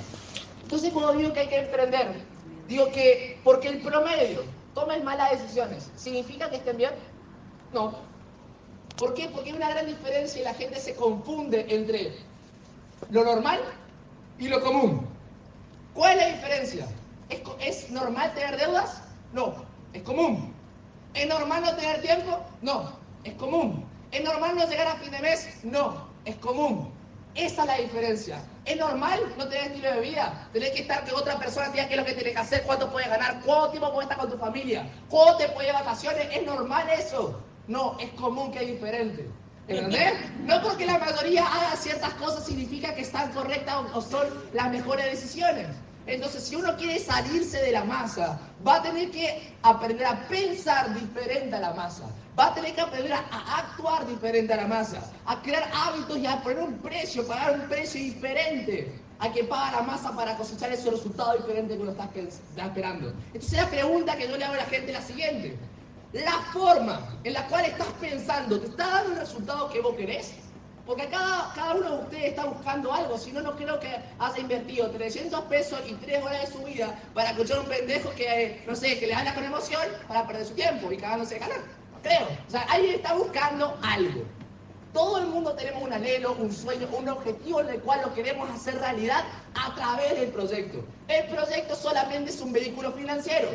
Entonces 0.62 0.92
cuando 0.92 1.12
digo 1.12 1.32
que 1.32 1.40
hay 1.40 1.48
que 1.48 1.60
emprender, 1.60 2.24
digo 2.68 2.90
que 2.90 3.40
porque 3.42 3.68
el 3.68 3.80
promedio 3.80 4.42
tomen 4.78 5.04
malas 5.04 5.30
decisiones, 5.32 5.90
¿significa 5.96 6.48
que 6.48 6.56
estén 6.56 6.76
bien? 6.76 6.92
No. 7.72 7.94
¿Por 8.96 9.12
qué? 9.14 9.28
Porque 9.28 9.50
hay 9.50 9.56
una 9.56 9.70
gran 9.70 9.86
diferencia 9.86 10.40
y 10.40 10.44
la 10.44 10.54
gente 10.54 10.78
se 10.78 10.94
confunde 10.94 11.66
entre 11.68 12.14
lo 13.10 13.24
normal 13.24 13.60
y 14.38 14.46
lo 14.46 14.62
común. 14.62 15.06
¿Cuál 15.94 16.18
es 16.18 16.26
la 16.26 16.32
diferencia? 16.34 16.86
¿Es, 17.28 17.40
¿Es, 17.60 17.90
normal 17.90 18.32
tener 18.34 18.56
deudas? 18.56 19.02
No, 19.32 19.54
es 19.92 20.02
común. 20.02 20.54
¿Es 21.14 21.26
normal 21.26 21.62
no 21.62 21.74
tener 21.74 22.00
tiempo? 22.00 22.38
No, 22.62 22.92
es 23.24 23.34
común. 23.34 23.84
¿Es 24.12 24.22
normal 24.22 24.56
no 24.56 24.66
llegar 24.68 24.86
a 24.86 24.96
fin 24.96 25.10
de 25.10 25.20
mes? 25.20 25.48
No, 25.64 26.08
es 26.24 26.36
común. 26.36 26.92
Esa 27.34 27.62
es 27.62 27.66
la 27.68 27.76
diferencia. 27.76 28.42
¿Es 28.64 28.76
normal 28.76 29.20
no 29.36 29.48
tener 29.48 29.68
estilo 29.68 29.92
de 29.92 30.00
vida? 30.00 30.48
Tener 30.52 30.72
que 30.72 30.80
estar 30.80 31.04
que 31.04 31.12
otra 31.12 31.38
persona 31.38 31.68
diga 31.68 31.86
qué 31.86 31.94
es 31.94 32.00
lo 32.00 32.04
que 32.04 32.12
tienes 32.14 32.32
que 32.32 32.38
hacer, 32.38 32.62
cuánto 32.64 32.90
puedes 32.90 33.08
ganar, 33.08 33.40
cuánto 33.44 33.70
tiempo 33.70 33.92
puedes 33.92 34.10
estar 34.10 34.18
con 34.18 34.30
tu 34.30 34.38
familia, 34.38 34.86
cuánto 35.08 35.38
te 35.38 35.48
puedes 35.50 35.70
ir 35.70 35.74
vacaciones. 35.74 36.28
¿Es 36.32 36.44
normal 36.44 36.88
eso? 36.90 37.40
No, 37.66 37.96
es 38.00 38.10
común 38.10 38.50
que 38.52 38.60
es 38.60 38.66
diferente. 38.66 39.28
¿Entendés? 39.68 40.14
No 40.44 40.62
porque 40.62 40.86
la 40.86 40.98
mayoría 40.98 41.46
haga 41.46 41.76
ciertas 41.76 42.14
cosas 42.14 42.46
significa 42.46 42.94
que 42.94 43.02
están 43.02 43.30
correctas 43.32 43.76
o 43.92 44.00
son 44.00 44.26
las 44.54 44.70
mejores 44.70 45.04
decisiones. 45.06 45.68
Entonces, 46.06 46.44
si 46.44 46.56
uno 46.56 46.74
quiere 46.76 46.98
salirse 46.98 47.58
de 47.58 47.72
la 47.72 47.84
masa, 47.84 48.40
va 48.66 48.76
a 48.76 48.82
tener 48.82 49.10
que 49.10 49.54
aprender 49.62 50.06
a 50.06 50.26
pensar 50.26 50.94
diferente 50.94 51.54
a 51.54 51.60
la 51.60 51.74
masa. 51.74 52.04
Va 52.38 52.46
a 52.46 52.54
tener 52.54 52.74
que 52.74 52.80
aprender 52.80 53.12
a 53.12 53.58
actuar 53.58 54.06
diferente 54.06 54.52
a 54.52 54.58
la 54.58 54.66
masa, 54.68 55.00
a 55.26 55.42
crear 55.42 55.68
hábitos 55.74 56.18
y 56.18 56.26
a 56.26 56.40
poner 56.40 56.60
un 56.60 56.78
precio, 56.78 57.26
pagar 57.26 57.58
un 57.58 57.68
precio 57.68 58.00
diferente 58.00 58.92
a 59.18 59.32
que 59.32 59.42
paga 59.44 59.78
la 59.78 59.82
masa 59.82 60.14
para 60.14 60.36
cosechar 60.36 60.72
ese 60.72 60.88
resultado 60.88 61.36
diferente 61.36 61.76
que 61.76 61.82
uno 61.82 61.90
está, 61.90 62.08
esperando. 62.64 63.12
Entonces 63.34 63.52
la 63.52 63.68
pregunta 63.68 64.16
que 64.16 64.28
yo 64.28 64.36
le 64.36 64.44
hago 64.44 64.54
a 64.54 64.58
la 64.58 64.66
gente 64.66 64.92
es 64.92 64.98
la 64.98 65.04
siguiente. 65.04 65.58
La 66.12 66.38
forma 66.52 67.00
en 67.24 67.32
la 67.32 67.44
cual 67.48 67.64
estás 67.64 67.88
pensando, 68.00 68.60
¿te 68.60 68.66
está 68.66 68.86
dando 68.86 69.12
el 69.14 69.18
resultado 69.18 69.68
que 69.70 69.80
vos 69.80 69.94
querés? 69.96 70.32
Porque 70.86 71.06
cada, 71.08 71.52
cada 71.54 71.74
uno 71.74 71.90
de 71.90 72.02
ustedes 72.04 72.24
está 72.24 72.46
buscando 72.46 72.94
algo, 72.94 73.18
si 73.18 73.30
no, 73.32 73.42
no 73.42 73.56
creo 73.56 73.78
que 73.78 73.94
haya 74.18 74.38
invertido 74.38 74.88
300 74.90 75.40
pesos 75.42 75.80
y 75.86 75.94
3 75.94 76.22
horas 76.24 76.40
de 76.40 76.56
su 76.56 76.64
vida 76.64 76.98
para 77.12 77.30
escuchar 77.30 77.58
a 77.58 77.60
un 77.60 77.66
pendejo 77.66 78.10
que, 78.12 78.62
no 78.66 78.74
sé, 78.74 78.98
que 78.98 79.08
le 79.08 79.14
habla 79.14 79.34
con 79.34 79.44
emoción 79.44 79.82
para 80.06 80.26
perder 80.26 80.46
su 80.46 80.54
tiempo 80.54 80.90
y 80.90 80.96
cagándose 80.96 81.34
de 81.34 81.40
ganar. 81.40 81.77
Creo. 82.02 82.26
O 82.46 82.50
sea, 82.50 82.62
alguien 82.62 82.96
está 82.96 83.14
buscando 83.14 83.78
algo. 83.82 84.22
Todo 84.92 85.18
el 85.18 85.26
mundo 85.26 85.52
tenemos 85.54 85.82
un 85.82 85.92
anhelo, 85.92 86.32
un 86.32 86.52
sueño, 86.52 86.88
un 86.96 87.08
objetivo 87.08 87.60
en 87.60 87.68
el 87.68 87.80
cual 87.80 88.00
lo 88.02 88.14
queremos 88.14 88.48
hacer 88.50 88.78
realidad 88.78 89.24
a 89.54 89.74
través 89.74 90.18
del 90.18 90.30
proyecto. 90.30 90.84
El 91.08 91.26
proyecto 91.28 91.74
solamente 91.76 92.30
es 92.30 92.40
un 92.40 92.52
vehículo 92.52 92.92
financiero 92.92 93.48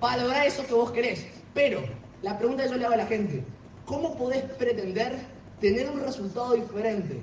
para 0.00 0.22
lograr 0.22 0.46
eso 0.46 0.66
que 0.66 0.74
vos 0.74 0.90
querés. 0.90 1.26
Pero 1.54 1.82
la 2.22 2.38
pregunta 2.38 2.64
que 2.64 2.70
yo 2.70 2.76
le 2.76 2.84
hago 2.86 2.94
a 2.94 2.98
la 2.98 3.06
gente, 3.06 3.44
¿cómo 3.84 4.16
podés 4.16 4.42
pretender 4.52 5.18
tener 5.60 5.90
un 5.90 6.00
resultado 6.00 6.54
diferente 6.54 7.20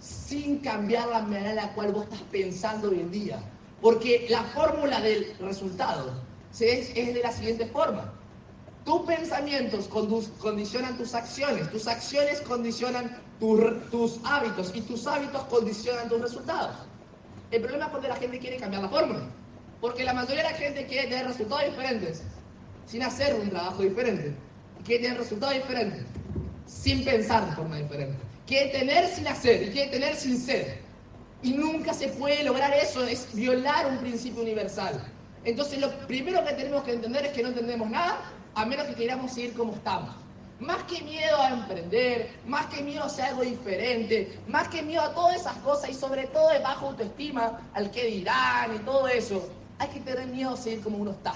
sin 0.00 0.58
cambiar 0.58 1.08
la 1.08 1.20
manera 1.22 1.50
en 1.50 1.56
la 1.56 1.74
cual 1.74 1.92
vos 1.92 2.04
estás 2.04 2.22
pensando 2.30 2.90
hoy 2.90 3.00
en 3.00 3.10
día. 3.10 3.38
Porque 3.80 4.26
la 4.28 4.42
fórmula 4.44 5.00
del 5.00 5.34
resultado 5.40 6.12
es, 6.58 6.94
de 6.94 7.20
la 7.22 7.32
siguiente 7.32 7.66
forma. 7.66 8.12
Tus 8.84 9.02
pensamientos 9.02 9.88
condicionan 9.88 10.96
tus 10.96 11.14
acciones, 11.14 11.70
tus 11.70 11.86
acciones 11.86 12.40
condicionan 12.40 13.18
tus 13.38 14.18
hábitos 14.24 14.72
y 14.74 14.80
tus 14.82 15.06
hábitos 15.06 15.44
condicionan 15.44 16.08
tus 16.08 16.20
resultados. 16.20 16.76
El 17.50 17.62
problema 17.62 17.86
es 17.86 17.90
cuando 17.90 18.08
la 18.08 18.16
gente 18.16 18.38
quiere 18.38 18.56
cambiar 18.56 18.82
la 18.82 18.88
fórmula. 18.88 19.20
Porque 19.80 20.04
la 20.04 20.12
mayoría 20.12 20.44
de 20.44 20.50
la 20.50 20.56
gente 20.56 20.86
quiere 20.86 21.08
tener 21.08 21.26
resultados 21.26 21.64
diferentes 21.64 22.22
sin 22.86 23.02
hacer 23.02 23.34
un 23.34 23.50
trabajo 23.50 23.82
diferente. 23.82 24.34
Quiere 24.84 25.04
tener 25.04 25.18
resultados 25.18 25.54
diferentes 25.54 26.04
sin 26.66 27.04
pensar 27.04 27.48
de 27.48 27.56
forma 27.56 27.76
diferente. 27.76 28.16
Quiere 28.46 28.70
tener 28.70 29.08
sin 29.08 29.26
hacer 29.26 29.62
y 29.62 29.70
quiere 29.70 29.90
tener 29.90 30.16
sin 30.16 30.38
ser. 30.38 30.80
Y 31.42 31.52
nunca 31.52 31.94
se 31.94 32.08
puede 32.08 32.44
lograr 32.44 32.72
eso, 32.74 33.04
es 33.04 33.32
violar 33.34 33.86
un 33.86 33.98
principio 33.98 34.42
universal. 34.42 35.02
Entonces 35.44 35.80
lo 35.80 35.90
primero 36.06 36.44
que 36.44 36.52
tenemos 36.52 36.84
que 36.84 36.92
entender 36.92 37.26
es 37.26 37.32
que 37.32 37.42
no 37.42 37.48
entendemos 37.48 37.88
nada 37.88 38.20
a 38.54 38.64
menos 38.64 38.86
que 38.86 38.94
queramos 38.94 39.32
seguir 39.32 39.54
como 39.54 39.74
estamos. 39.74 40.14
Más 40.58 40.82
que 40.84 41.00
miedo 41.02 41.40
a 41.40 41.48
emprender, 41.48 42.38
más 42.46 42.66
que 42.66 42.82
miedo 42.82 43.02
a 43.02 43.06
hacer 43.06 43.26
algo 43.26 43.42
diferente, 43.42 44.38
más 44.46 44.68
que 44.68 44.82
miedo 44.82 45.02
a 45.02 45.14
todas 45.14 45.36
esas 45.36 45.56
cosas 45.58 45.90
y 45.90 45.94
sobre 45.94 46.26
todo 46.26 46.50
de 46.50 46.58
bajo 46.58 46.88
autoestima, 46.88 47.60
al 47.72 47.90
que 47.90 48.06
dirán 48.06 48.76
y 48.76 48.78
todo 48.80 49.08
eso, 49.08 49.48
hay 49.78 49.88
que 49.88 50.00
tener 50.00 50.26
miedo 50.26 50.50
a 50.50 50.56
seguir 50.58 50.82
como 50.82 50.98
uno 50.98 51.12
está, 51.12 51.32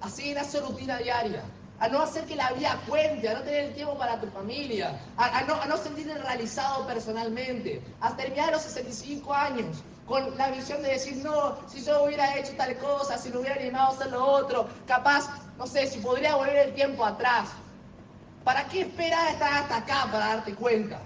a 0.00 0.08
seguir 0.08 0.38
a 0.38 0.42
hacer 0.42 0.62
rutina 0.62 0.98
diaria, 0.98 1.42
a 1.80 1.88
no 1.88 2.00
hacer 2.02 2.24
que 2.26 2.36
la 2.36 2.52
vida 2.52 2.78
cuente, 2.86 3.28
a 3.28 3.34
no 3.34 3.42
tener 3.42 3.64
el 3.64 3.74
tiempo 3.74 3.98
para 3.98 4.20
tu 4.20 4.28
familia, 4.28 5.00
a, 5.16 5.42
no, 5.42 5.54
a 5.54 5.66
no 5.66 5.76
realizado 6.22 6.86
personalmente, 6.86 7.82
a 8.00 8.14
terminar 8.14 8.52
los 8.52 8.62
65 8.62 9.34
años 9.34 9.82
con 10.06 10.36
la 10.36 10.50
visión 10.50 10.82
de 10.82 10.90
decir, 10.90 11.16
no, 11.24 11.56
si 11.68 11.84
yo 11.84 12.04
hubiera 12.04 12.36
hecho 12.36 12.52
tal 12.56 12.76
cosa, 12.78 13.16
si 13.16 13.30
me 13.30 13.38
hubiera 13.38 13.54
animado 13.54 13.92
a 13.92 13.94
hacer 13.94 14.10
lo 14.10 14.26
otro, 14.26 14.68
capaz, 14.86 15.28
no 15.60 15.66
sé, 15.66 15.86
si 15.86 15.98
podría 15.98 16.36
volver 16.36 16.68
el 16.68 16.74
tiempo 16.74 17.04
atrás. 17.04 17.50
¿Para 18.44 18.66
qué 18.68 18.80
esperar 18.80 19.30
estar 19.30 19.52
hasta 19.52 19.76
acá 19.76 20.08
para 20.10 20.28
darte 20.28 20.54
cuenta? 20.54 20.98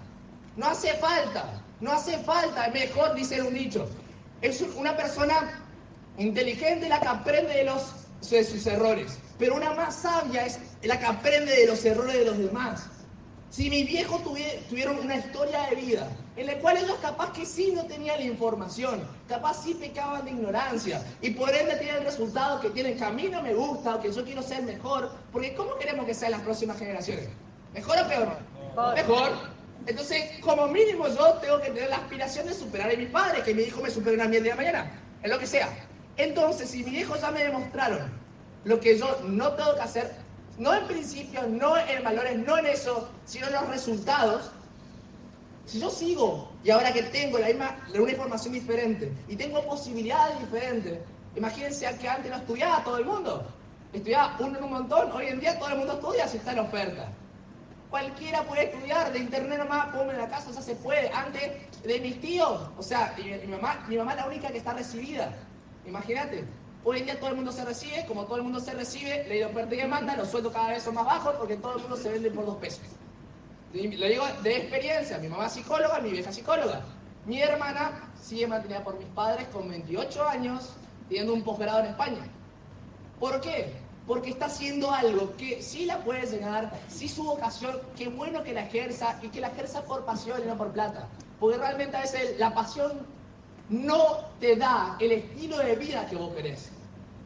No 0.56 0.66
hace 0.66 0.94
falta, 0.94 1.60
no 1.80 1.90
hace 1.90 2.16
falta, 2.18 2.68
mejor 2.68 3.16
dice 3.16 3.42
un 3.42 3.52
dicho. 3.52 3.90
Es 4.42 4.64
una 4.76 4.96
persona 4.96 5.60
inteligente 6.18 6.88
la 6.88 7.00
que 7.00 7.08
aprende 7.08 7.52
de, 7.52 7.64
los, 7.64 7.82
de 8.30 8.44
sus 8.44 8.64
errores, 8.68 9.18
pero 9.40 9.56
una 9.56 9.74
más 9.74 9.96
sabia 9.96 10.46
es 10.46 10.60
la 10.84 11.00
que 11.00 11.06
aprende 11.06 11.52
de 11.52 11.66
los 11.66 11.84
errores 11.84 12.14
de 12.14 12.24
los 12.24 12.38
demás. 12.38 12.86
Si 13.50 13.68
mis 13.68 13.88
viejos 13.88 14.22
tuvieron 14.22 15.00
una 15.00 15.16
historia 15.16 15.62
de 15.70 15.74
vida 15.74 16.08
en 16.36 16.46
la 16.46 16.58
cual 16.58 16.76
ellos 16.76 16.98
capaz 17.00 17.32
que 17.32 17.46
sí 17.46 17.72
no 17.74 17.84
tenían 17.84 18.18
la 18.18 18.24
información, 18.24 19.02
capaz 19.28 19.62
sí 19.62 19.74
pecaban 19.74 20.24
de 20.24 20.32
ignorancia 20.32 21.02
y 21.20 21.30
por 21.30 21.50
ende 21.54 21.76
tienen 21.76 21.96
el 21.96 22.04
resultado 22.04 22.60
que 22.60 22.70
tienen 22.70 22.96
que 22.96 23.04
a 23.04 23.10
mí 23.10 23.28
no 23.30 23.42
me 23.42 23.54
gusta 23.54 23.96
o 23.96 24.00
que 24.00 24.12
yo 24.12 24.24
quiero 24.24 24.42
ser 24.42 24.62
mejor, 24.62 25.12
porque 25.32 25.54
¿cómo 25.54 25.76
queremos 25.76 26.06
que 26.06 26.14
sean 26.14 26.32
las 26.32 26.40
próximas 26.40 26.78
generaciones? 26.78 27.28
¿Mejor 27.72 27.98
o 27.98 28.08
peor? 28.08 28.28
Mejor. 28.94 29.32
Entonces, 29.86 30.40
como 30.40 30.66
mínimo 30.66 31.06
yo 31.08 31.34
tengo 31.34 31.60
que 31.60 31.70
tener 31.70 31.90
la 31.90 31.96
aspiración 31.96 32.46
de 32.46 32.54
superar 32.54 32.90
a 32.90 32.96
mis 32.96 33.10
padres, 33.10 33.44
que 33.44 33.54
mi 33.54 33.62
hijo 33.62 33.80
me 33.80 33.90
supere 33.90 34.20
a 34.20 34.26
mí 34.26 34.36
el 34.36 34.42
día 34.42 34.52
de 34.52 34.58
mañana, 34.58 34.90
en 35.22 35.30
lo 35.30 35.38
que 35.38 35.46
sea. 35.46 35.68
Entonces, 36.16 36.70
si 36.70 36.82
mis 36.84 37.00
hijos 37.00 37.20
ya 37.20 37.30
me 37.30 37.44
demostraron 37.44 38.10
lo 38.64 38.80
que 38.80 38.98
yo 38.98 39.20
no 39.24 39.52
tengo 39.52 39.74
que 39.74 39.80
hacer, 39.82 40.14
no 40.58 40.72
en 40.72 40.86
principios, 40.86 41.48
no 41.48 41.76
en 41.76 42.02
valores, 42.02 42.38
no 42.38 42.56
en 42.58 42.66
eso, 42.66 43.08
sino 43.24 43.46
en 43.48 43.52
los 43.54 43.68
resultados. 43.68 44.50
Si 45.66 45.80
yo 45.80 45.90
sigo 45.90 46.50
y 46.62 46.70
ahora 46.70 46.92
que 46.92 47.02
tengo 47.04 47.38
la 47.38 47.46
misma, 47.46 47.76
una 47.94 48.10
información 48.10 48.52
diferente 48.52 49.10
y 49.28 49.36
tengo 49.36 49.62
posibilidades 49.64 50.38
diferentes, 50.40 50.98
imagínense 51.36 51.86
que 51.98 52.08
antes 52.08 52.30
no 52.30 52.36
estudiaba 52.36 52.84
todo 52.84 52.98
el 52.98 53.06
mundo. 53.06 53.46
Estudiaba 53.92 54.36
uno 54.40 54.58
en 54.58 54.64
un 54.64 54.70
montón, 54.70 55.12
hoy 55.12 55.26
en 55.26 55.40
día 55.40 55.58
todo 55.58 55.70
el 55.70 55.78
mundo 55.78 55.94
estudia 55.94 56.28
si 56.28 56.36
está 56.36 56.52
en 56.52 56.58
oferta. 56.58 57.08
Cualquiera 57.88 58.42
puede 58.42 58.64
estudiar, 58.64 59.12
de 59.12 59.20
internet 59.20 59.58
nomás, 59.58 59.94
ponme 59.94 60.12
en 60.12 60.18
la 60.18 60.28
casa, 60.28 60.50
o 60.50 60.52
sea, 60.52 60.62
se 60.62 60.74
puede. 60.74 61.08
Antes 61.10 61.52
de 61.82 62.00
mis 62.00 62.20
tíos, 62.20 62.60
o 62.76 62.82
sea, 62.82 63.14
mi, 63.16 63.46
mamá, 63.46 63.84
mi 63.88 63.96
mamá 63.96 64.12
es 64.12 64.16
la 64.18 64.26
única 64.26 64.48
que 64.48 64.58
está 64.58 64.74
recibida. 64.74 65.32
Imagínate, 65.86 66.44
Hoy 66.86 66.98
en 66.98 67.06
día 67.06 67.18
todo 67.18 67.30
el 67.30 67.36
mundo 67.36 67.50
se 67.50 67.64
recibe, 67.64 68.04
como 68.06 68.26
todo 68.26 68.36
el 68.36 68.42
mundo 68.42 68.60
se 68.60 68.74
recibe, 68.74 69.24
le 69.26 69.42
oferta 69.46 69.74
y 69.74 69.78
demanda, 69.78 70.14
los 70.16 70.28
sueldos 70.28 70.52
cada 70.52 70.68
vez 70.68 70.82
son 70.82 70.94
más 70.94 71.06
bajos 71.06 71.34
porque 71.38 71.56
todo 71.56 71.76
el 71.76 71.80
mundo 71.80 71.96
se 71.96 72.10
vende 72.10 72.30
por 72.30 72.44
dos 72.44 72.58
pesos. 72.58 72.82
Lo 73.74 74.06
digo 74.06 74.24
de 74.44 74.56
experiencia, 74.56 75.18
mi 75.18 75.28
mamá 75.28 75.48
psicóloga, 75.48 75.98
mi 75.98 76.10
vieja 76.10 76.32
psicóloga. 76.32 76.82
Mi 77.26 77.42
hermana 77.42 78.08
sigue 78.22 78.46
mantenida 78.46 78.84
por 78.84 78.96
mis 78.96 79.08
padres 79.08 79.48
con 79.48 79.68
28 79.68 80.28
años, 80.28 80.70
teniendo 81.08 81.34
un 81.34 81.42
posgrado 81.42 81.80
en 81.80 81.86
España. 81.86 82.24
¿Por 83.18 83.40
qué? 83.40 83.72
Porque 84.06 84.30
está 84.30 84.46
haciendo 84.46 84.92
algo 84.92 85.34
que 85.36 85.60
sí 85.60 85.86
la 85.86 85.98
puede 86.04 86.24
llegar, 86.24 86.70
sí 86.86 87.08
su 87.08 87.24
vocación, 87.24 87.80
qué 87.96 88.06
bueno 88.06 88.44
que 88.44 88.52
la 88.52 88.66
ejerza 88.66 89.18
y 89.22 89.28
que 89.30 89.40
la 89.40 89.48
ejerza 89.48 89.82
por 89.82 90.04
pasión 90.04 90.40
y 90.44 90.46
no 90.46 90.56
por 90.56 90.70
plata. 90.70 91.08
Porque 91.40 91.58
realmente 91.58 91.96
a 91.96 92.02
veces 92.02 92.38
la 92.38 92.54
pasión 92.54 92.92
no 93.70 94.18
te 94.38 94.54
da 94.54 94.96
el 95.00 95.10
estilo 95.10 95.58
de 95.58 95.74
vida 95.74 96.06
que 96.06 96.14
vos 96.14 96.32
querés. 96.32 96.70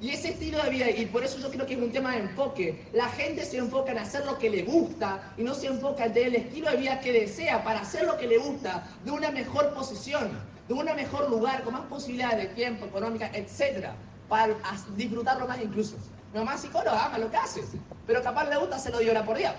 Y 0.00 0.11
ese 0.11 0.28
estilo 0.28 0.62
de 0.62 0.71
vida, 0.71 0.88
y 0.90 1.07
por 1.07 1.25
eso 1.25 1.38
yo 1.38 1.50
creo 1.50 1.67
que 1.67 1.75
es 1.75 1.81
un 1.81 1.90
tema 1.90 2.12
de 2.12 2.19
enfoque, 2.19 2.87
la 2.93 3.09
gente 3.09 3.45
se 3.45 3.59
enfoca 3.59 3.90
en 3.90 3.99
hacer 3.99 4.25
lo 4.26 4.38
que 4.38 4.49
le 4.49 4.62
gusta 4.62 5.33
y 5.37 5.43
no 5.43 5.55
se 5.55 5.67
enfoca 5.67 6.05
en 6.05 6.12
tener 6.12 6.28
el 6.28 6.37
estilo 6.37 6.71
de 6.71 6.76
vida 6.76 7.00
que 7.00 7.12
desea 7.12 7.64
para 7.64 7.81
hacer 7.81 8.05
lo 8.05 8.17
que 8.17 8.28
le 8.28 8.38
gusta 8.38 8.87
de 9.05 9.11
una 9.11 9.33
mejor 9.33 9.75
posición, 9.75 10.31
de 10.69 10.75
un 10.75 10.85
mejor 10.85 11.28
lugar, 11.28 11.64
con 11.64 11.73
más 11.73 11.83
posibilidades 11.87 12.49
de 12.49 12.55
tiempo, 12.55 12.87
económica, 12.87 13.28
etcétera, 13.35 13.97
para 14.28 14.55
disfrutarlo 14.97 15.49
más 15.49 15.61
incluso. 15.61 15.97
Mi 16.33 16.38
mamá 16.38 16.57
psicóloga 16.57 17.07
ama 17.07 17.19
lo 17.19 17.28
que 17.31 17.37
hace, 17.37 17.64
pero 18.07 18.23
capaz 18.23 18.49
le 18.49 18.57
gusta 18.57 18.76
hacerlo 18.76 18.99
de 18.99 19.11
hora 19.11 19.25
por 19.25 19.37
día. 19.37 19.57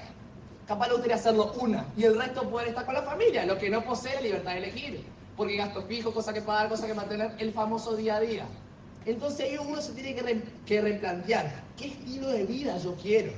Capaz 0.68 0.88
le 0.88 0.94
gustaría 0.94 1.18
hacerlo 1.18 1.52
una 1.60 1.86
y 1.98 2.06
el 2.06 2.18
resto 2.18 2.50
poder 2.50 2.70
estar 2.70 2.86
con 2.86 2.94
la 2.94 3.02
familia, 3.02 3.46
lo 3.46 3.58
que 3.58 3.70
no 3.70 3.84
posee 3.84 4.16
la 4.16 4.22
libertad 4.22 4.52
de 4.52 4.58
elegir 4.60 5.04
porque 5.40 5.56
gastos 5.56 5.86
fijos, 5.86 6.14
cosas 6.14 6.34
que 6.34 6.42
pagar, 6.42 6.68
cosas 6.68 6.86
que 6.88 6.94
mantener, 6.94 7.34
el 7.40 7.54
famoso 7.54 7.96
día 7.96 8.18
a 8.18 8.20
día. 8.20 8.46
Entonces 9.10 9.50
ahí 9.50 9.58
uno 9.58 9.82
se 9.82 9.94
tiene 9.94 10.14
que, 10.14 10.44
que 10.68 10.82
replantear, 10.82 11.64
¿qué 11.78 11.88
estilo 11.88 12.28
de 12.28 12.46
vida 12.46 12.78
yo 12.78 12.96
quiero? 12.96 13.32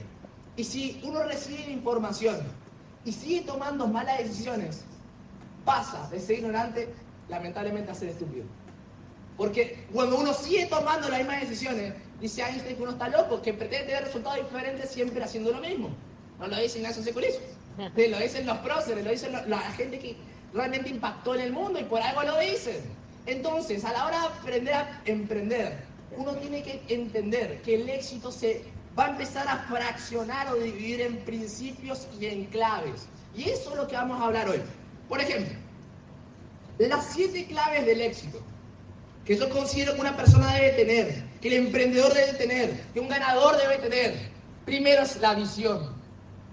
Y 0.57 0.65
si 0.65 0.99
uno 1.03 1.23
recibe 1.23 1.71
información 1.71 2.39
y 3.05 3.13
sigue 3.13 3.41
tomando 3.41 3.87
malas 3.87 4.17
decisiones, 4.17 4.83
pasa 5.63 6.09
de 6.09 6.19
ser 6.19 6.39
ignorante, 6.39 6.93
lamentablemente, 7.29 7.89
a 7.89 7.95
ser 7.95 8.09
estúpido. 8.09 8.43
Porque 9.37 9.87
cuando 9.93 10.19
uno 10.19 10.33
sigue 10.33 10.65
tomando 10.65 11.07
las 11.07 11.19
mismas 11.19 11.41
decisiones, 11.41 11.93
dice 12.19 12.41
Einstein 12.43 12.75
que 12.75 12.83
uno 12.83 12.91
está 12.91 13.07
loco, 13.07 13.41
que 13.41 13.53
pretende 13.53 13.87
tener 13.87 14.03
resultados 14.03 14.39
diferentes 14.39 14.89
siempre 14.89 15.23
haciendo 15.23 15.51
lo 15.51 15.61
mismo. 15.61 15.89
No 16.37 16.47
lo 16.47 16.57
dice 16.57 16.79
Ignacio 16.79 17.01
Seculis, 17.01 17.39
lo 17.77 18.19
dicen 18.19 18.45
los 18.45 18.57
próceres, 18.57 19.05
lo 19.05 19.11
dicen 19.11 19.31
la 19.47 19.59
gente 19.71 19.99
que 19.99 20.17
realmente 20.53 20.89
impactó 20.89 21.33
en 21.35 21.41
el 21.41 21.53
mundo 21.53 21.79
y 21.79 21.83
por 21.85 22.01
algo 22.01 22.23
lo 22.23 22.37
dicen. 22.39 22.99
Entonces, 23.25 23.85
a 23.85 23.93
la 23.93 24.05
hora 24.05 24.19
de 24.19 24.25
aprender 24.27 24.73
a 24.73 25.01
emprender, 25.05 25.77
uno 26.17 26.33
tiene 26.35 26.63
que 26.63 26.81
entender 26.89 27.61
que 27.61 27.75
el 27.75 27.89
éxito 27.89 28.31
se 28.31 28.63
va 28.97 29.05
a 29.05 29.09
empezar 29.11 29.47
a 29.47 29.57
fraccionar 29.69 30.49
o 30.49 30.55
dividir 30.55 31.01
en 31.01 31.17
principios 31.17 32.07
y 32.19 32.25
en 32.25 32.45
claves. 32.45 33.07
Y 33.35 33.49
eso 33.49 33.71
es 33.71 33.77
lo 33.77 33.87
que 33.87 33.95
vamos 33.95 34.19
a 34.19 34.25
hablar 34.25 34.49
hoy. 34.49 34.61
Por 35.07 35.21
ejemplo, 35.21 35.53
las 36.79 37.05
siete 37.13 37.45
claves 37.45 37.85
del 37.85 38.01
éxito 38.01 38.41
que 39.25 39.37
yo 39.37 39.49
considero 39.49 39.93
que 39.93 40.01
una 40.01 40.17
persona 40.17 40.53
debe 40.55 40.71
tener, 40.71 41.23
que 41.39 41.47
el 41.49 41.65
emprendedor 41.65 42.13
debe 42.13 42.33
tener, 42.33 42.81
que 42.93 42.99
un 42.99 43.07
ganador 43.07 43.55
debe 43.57 43.77
tener. 43.77 44.31
Primero 44.65 45.03
es 45.03 45.15
la 45.21 45.35
visión. 45.35 45.95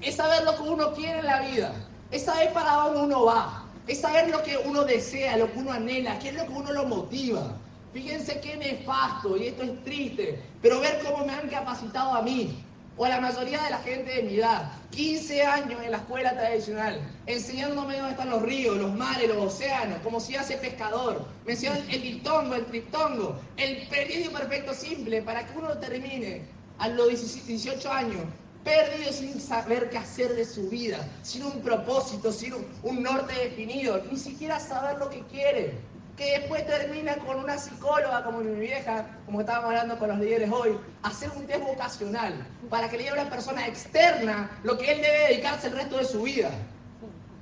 Es 0.02 0.16
saber 0.16 0.44
lo 0.44 0.54
que 0.54 0.62
uno 0.62 0.92
quiere 0.92 1.20
en 1.20 1.26
la 1.26 1.40
vida. 1.40 1.72
Es 2.10 2.24
saber 2.24 2.52
para 2.52 2.72
dónde 2.72 3.00
uno 3.00 3.24
va 3.24 3.67
es 3.88 4.00
saber 4.00 4.28
lo 4.28 4.42
que 4.42 4.58
uno 4.58 4.84
desea, 4.84 5.38
lo 5.38 5.50
que 5.50 5.58
uno 5.58 5.72
anhela, 5.72 6.18
qué 6.18 6.28
es 6.28 6.34
lo 6.34 6.44
que 6.44 6.52
uno 6.52 6.72
lo 6.72 6.84
motiva. 6.84 7.56
Fíjense 7.94 8.38
qué 8.40 8.56
nefasto, 8.56 9.36
y 9.38 9.46
esto 9.46 9.62
es 9.62 9.82
triste, 9.82 10.38
pero 10.60 10.78
ver 10.80 11.00
cómo 11.02 11.24
me 11.24 11.32
han 11.32 11.48
capacitado 11.48 12.14
a 12.14 12.22
mí, 12.22 12.62
o 12.98 13.04
a 13.06 13.08
la 13.08 13.20
mayoría 13.20 13.62
de 13.62 13.70
la 13.70 13.78
gente 13.78 14.10
de 14.10 14.22
mi 14.24 14.34
edad, 14.34 14.70
15 14.90 15.42
años 15.42 15.80
en 15.82 15.92
la 15.92 15.96
escuela 15.96 16.32
tradicional, 16.32 17.00
enseñándome 17.26 17.96
dónde 17.96 18.10
están 18.10 18.28
los 18.28 18.42
ríos, 18.42 18.76
los 18.76 18.92
mares, 18.94 19.28
los 19.28 19.54
océanos, 19.54 19.98
cómo 20.02 20.20
se 20.20 20.36
hace 20.36 20.58
pescador. 20.58 21.24
Me 21.46 21.52
enseñaron 21.52 21.82
el 21.88 22.02
diptongo, 22.02 22.54
el 22.56 22.66
triptongo, 22.66 23.40
el 23.56 23.86
periodo 23.88 24.32
perfecto 24.32 24.74
simple, 24.74 25.22
para 25.22 25.46
que 25.46 25.58
uno 25.58 25.78
termine 25.78 26.42
a 26.78 26.88
los 26.88 27.08
18 27.46 27.90
años 27.90 28.20
perdido 28.64 29.12
sin 29.12 29.40
saber 29.40 29.90
qué 29.90 29.98
hacer 29.98 30.34
de 30.34 30.44
su 30.44 30.68
vida, 30.68 30.98
sin 31.22 31.44
un 31.44 31.60
propósito, 31.60 32.32
sin 32.32 32.54
un, 32.82 33.02
norte 33.02 33.34
definido, 33.34 34.02
ni 34.10 34.16
siquiera 34.16 34.58
saber 34.60 34.98
lo 34.98 35.08
que 35.10 35.22
quiere. 35.26 35.78
Que 36.16 36.40
después 36.40 36.66
termina 36.66 37.16
con 37.18 37.36
una 37.38 37.56
psicóloga 37.56 38.24
como 38.24 38.40
mi 38.40 38.58
vieja, 38.58 39.06
como 39.24 39.40
estábamos 39.40 39.70
hablando 39.70 39.98
con 39.98 40.08
los 40.08 40.18
líderes 40.18 40.50
hoy, 40.50 40.76
hacer 41.04 41.30
un 41.36 41.46
test 41.46 41.62
vocacional 41.62 42.44
para 42.68 42.88
que 42.88 42.96
le 42.96 43.04
diga 43.04 43.14
a 43.14 43.20
una 43.22 43.30
persona 43.30 43.66
externa 43.68 44.50
lo 44.64 44.76
que 44.76 44.90
él 44.90 45.00
debe 45.00 45.28
dedicarse 45.28 45.68
el 45.68 45.74
resto 45.74 45.98
de 45.98 46.04
su 46.04 46.22
vida. 46.22 46.50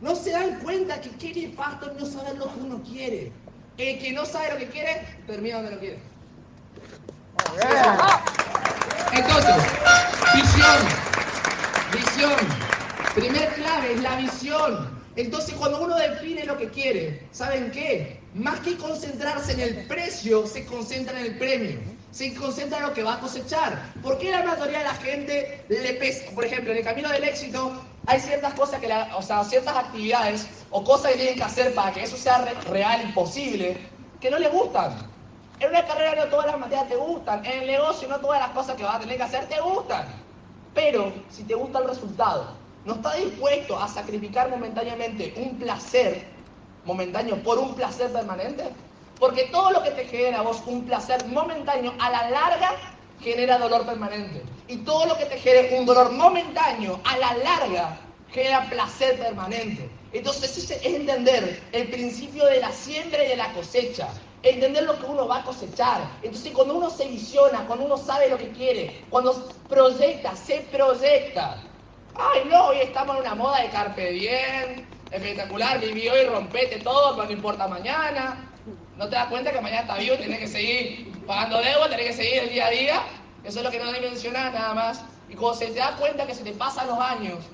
No 0.03 0.15
se 0.15 0.31
dan 0.31 0.61
cuenta 0.61 1.01
que 1.01 1.09
qué 1.11 1.33
nefasto 1.33 1.91
no 1.99 2.05
saber 2.05 2.37
lo 2.37 2.53
que 2.53 2.61
uno 2.61 2.83
quiere. 2.83 3.33
El 3.79 3.99
que 3.99 4.13
no 4.13 4.27
sabe 4.27 4.53
lo 4.53 4.59
que 4.59 4.69
quiere, 4.69 5.07
termina 5.27 5.57
donde 5.57 5.73
lo 5.73 5.79
quiere. 5.79 5.99
Entonces, 9.13 9.55
visión, 10.35 10.79
visión. 11.93 12.35
Primer 13.15 13.49
clave 13.55 13.95
es 13.95 14.01
la 14.03 14.17
visión. 14.17 14.97
Entonces, 15.17 15.55
cuando 15.55 15.81
uno 15.81 15.97
define 15.97 16.45
lo 16.45 16.59
que 16.59 16.69
quiere, 16.69 17.27
¿saben 17.33 17.71
qué? 17.71 18.21
Más 18.35 18.61
que 18.61 18.77
concentrarse 18.77 19.53
en 19.53 19.61
el 19.61 19.87
precio, 19.87 20.47
se 20.47 20.67
concentra 20.67 21.19
en 21.19 21.27
el 21.27 21.39
premio. 21.39 21.79
Se 22.11 22.35
concentra 22.35 22.79
en 22.79 22.85
lo 22.85 22.95
que 22.95 23.03
va 23.03 23.15
a 23.15 23.21
cosechar. 23.21 23.93
¿Por 24.03 24.19
qué 24.19 24.31
la 24.31 24.43
mayoría 24.43 24.79
de 24.79 24.85
la 24.85 24.95
gente 24.95 25.65
le 25.69 25.95
pesa? 25.95 26.31
Por 26.35 26.45
ejemplo, 26.45 26.73
en 26.73 26.79
el 26.79 26.85
camino 26.85 27.09
del 27.09 27.25
éxito 27.25 27.81
hay 28.07 28.21
ciertas 28.21 28.55
cosas 28.55 28.81
que, 28.81 28.89
la, 28.89 29.17
o 29.17 29.23
sea, 29.23 29.45
ciertas 29.45 29.77
actividades 29.77 30.47
o 30.71 30.85
cosas 30.85 31.13
que 31.13 31.19
tienen 31.19 31.37
que 31.37 31.43
hacer 31.43 31.75
para 31.75 31.93
que 31.93 32.03
eso 32.03 32.17
sea 32.17 32.45
real 32.71 33.07
y 33.09 33.13
posible, 33.13 33.79
que 34.21 34.31
no 34.31 34.39
le 34.39 34.49
gustan. 34.49 35.16
En 35.59 35.71
una 35.71 35.87
carrera 35.87 36.25
no 36.25 36.31
todas 36.31 36.47
las 36.47 36.59
materias 36.59 36.89
te 36.89 36.97
gustan. 36.97 37.45
En 37.47 37.63
el 37.63 37.67
negocio 37.67 38.09
no 38.09 38.21
todas 38.21 38.41
las 38.41 38.51
cosas 38.51 38.77
que 38.77 38.85
vas 38.85 38.97
a 38.97 39.01
tener 39.01 39.17
que 39.17 39.23
hacer 39.23 39.47
te 39.47 39.61
gustan. 39.61 40.07
Pero 40.75 41.13
si 41.31 41.45
te 41.45 41.55
gusta 41.55 41.79
el 41.79 41.89
resultado, 41.89 42.49
no 42.85 42.95
estás 42.95 43.17
dispuesto 43.17 43.79
a 43.79 43.89
sacrificar 43.89 44.51
momentáneamente 44.51 45.33
un 45.37 45.57
placer 45.59 46.27
momentáneo 46.85 47.43
por 47.43 47.59
un 47.59 47.75
placer 47.75 48.13
permanente. 48.13 48.65
Porque 49.19 49.45
todo 49.45 49.71
lo 49.71 49.83
que 49.83 49.93
te 49.93 50.05
genera 50.05 50.41
a 50.41 50.43
vos 50.43 50.63
un 50.67 50.85
placer 50.85 51.25
momentáneo 51.27 51.95
a 51.99 52.11
la 52.11 52.31
larga 52.31 52.73
genera 53.21 53.57
dolor 53.57 53.87
permanente. 53.87 54.43
Y 54.69 54.79
todo 54.79 55.07
lo 55.07 55.17
que 55.17 55.25
te 55.25 55.39
genere 55.39 55.79
un 55.79 55.87
dolor 55.87 56.13
momentáneo, 56.13 57.01
a 57.05 57.17
la 57.17 57.35
larga, 57.39 57.99
genera 58.31 58.69
placer 58.69 59.19
permanente. 59.19 59.89
Entonces 60.13 60.59
es 60.59 60.85
entender 60.85 61.63
el 61.73 61.89
principio 61.89 62.45
de 62.45 62.61
la 62.61 62.71
siembra 62.73 63.25
y 63.25 63.29
de 63.29 63.37
la 63.37 63.53
cosecha 63.55 64.09
entender 64.43 64.85
lo 64.85 64.99
que 64.99 65.07
uno 65.07 65.27
va 65.27 65.39
a 65.39 65.45
cosechar. 65.45 66.03
Entonces, 66.23 66.53
cuando 66.53 66.75
uno 66.75 66.91
se 66.91 67.07
visiona, 67.09 67.67
cuando 67.67 67.85
uno 67.85 67.97
sabe 67.97 68.29
lo 68.29 68.39
que 68.39 68.51
quiere, 68.51 69.05
cuando 69.11 69.51
proyecta, 69.69 70.35
se 70.37 70.61
proyecta. 70.73 71.63
Ay, 72.15 72.43
no, 72.51 72.69
hoy 72.69 72.79
estamos 72.79 73.17
en 73.17 73.23
una 73.23 73.35
moda 73.35 73.61
de 73.61 73.69
carpe 73.69 74.11
diem, 74.13 74.87
espectacular, 75.11 75.81
viví 75.81 76.09
hoy, 76.09 76.25
rompete 76.27 76.79
todo, 76.79 77.15
pero 77.15 77.27
no 77.27 77.33
importa 77.33 77.69
mañana. 77.69 78.43
¿No 78.97 79.09
te 79.09 79.15
das 79.15 79.29
cuenta 79.29 79.53
que 79.53 79.61
mañana 79.61 79.83
está 79.83 79.97
vivo 79.97 80.17
tenés 80.17 80.39
que 80.39 80.49
seguir 80.49 81.13
pagando 81.27 81.59
deuda, 81.59 81.91
tenés 81.91 82.07
que 82.07 82.13
seguir 82.15 82.43
el 82.45 82.49
día 82.49 82.67
a 82.67 82.71
día? 82.71 83.03
Eso 83.45 83.59
es 83.59 83.65
lo 83.65 83.71
que 83.71 83.79
no 83.79 83.93
dimensionar 83.93 84.53
nada 84.53 84.75
más. 84.75 85.05
Y 85.29 85.35
cuando 85.35 85.59
se 85.59 85.67
te 85.67 85.79
da 85.79 85.95
cuenta 85.97 86.27
que 86.27 86.35
se 86.35 86.43
te 86.43 86.53
pasan 86.53 86.87
los 86.87 86.99
años, 86.99 87.45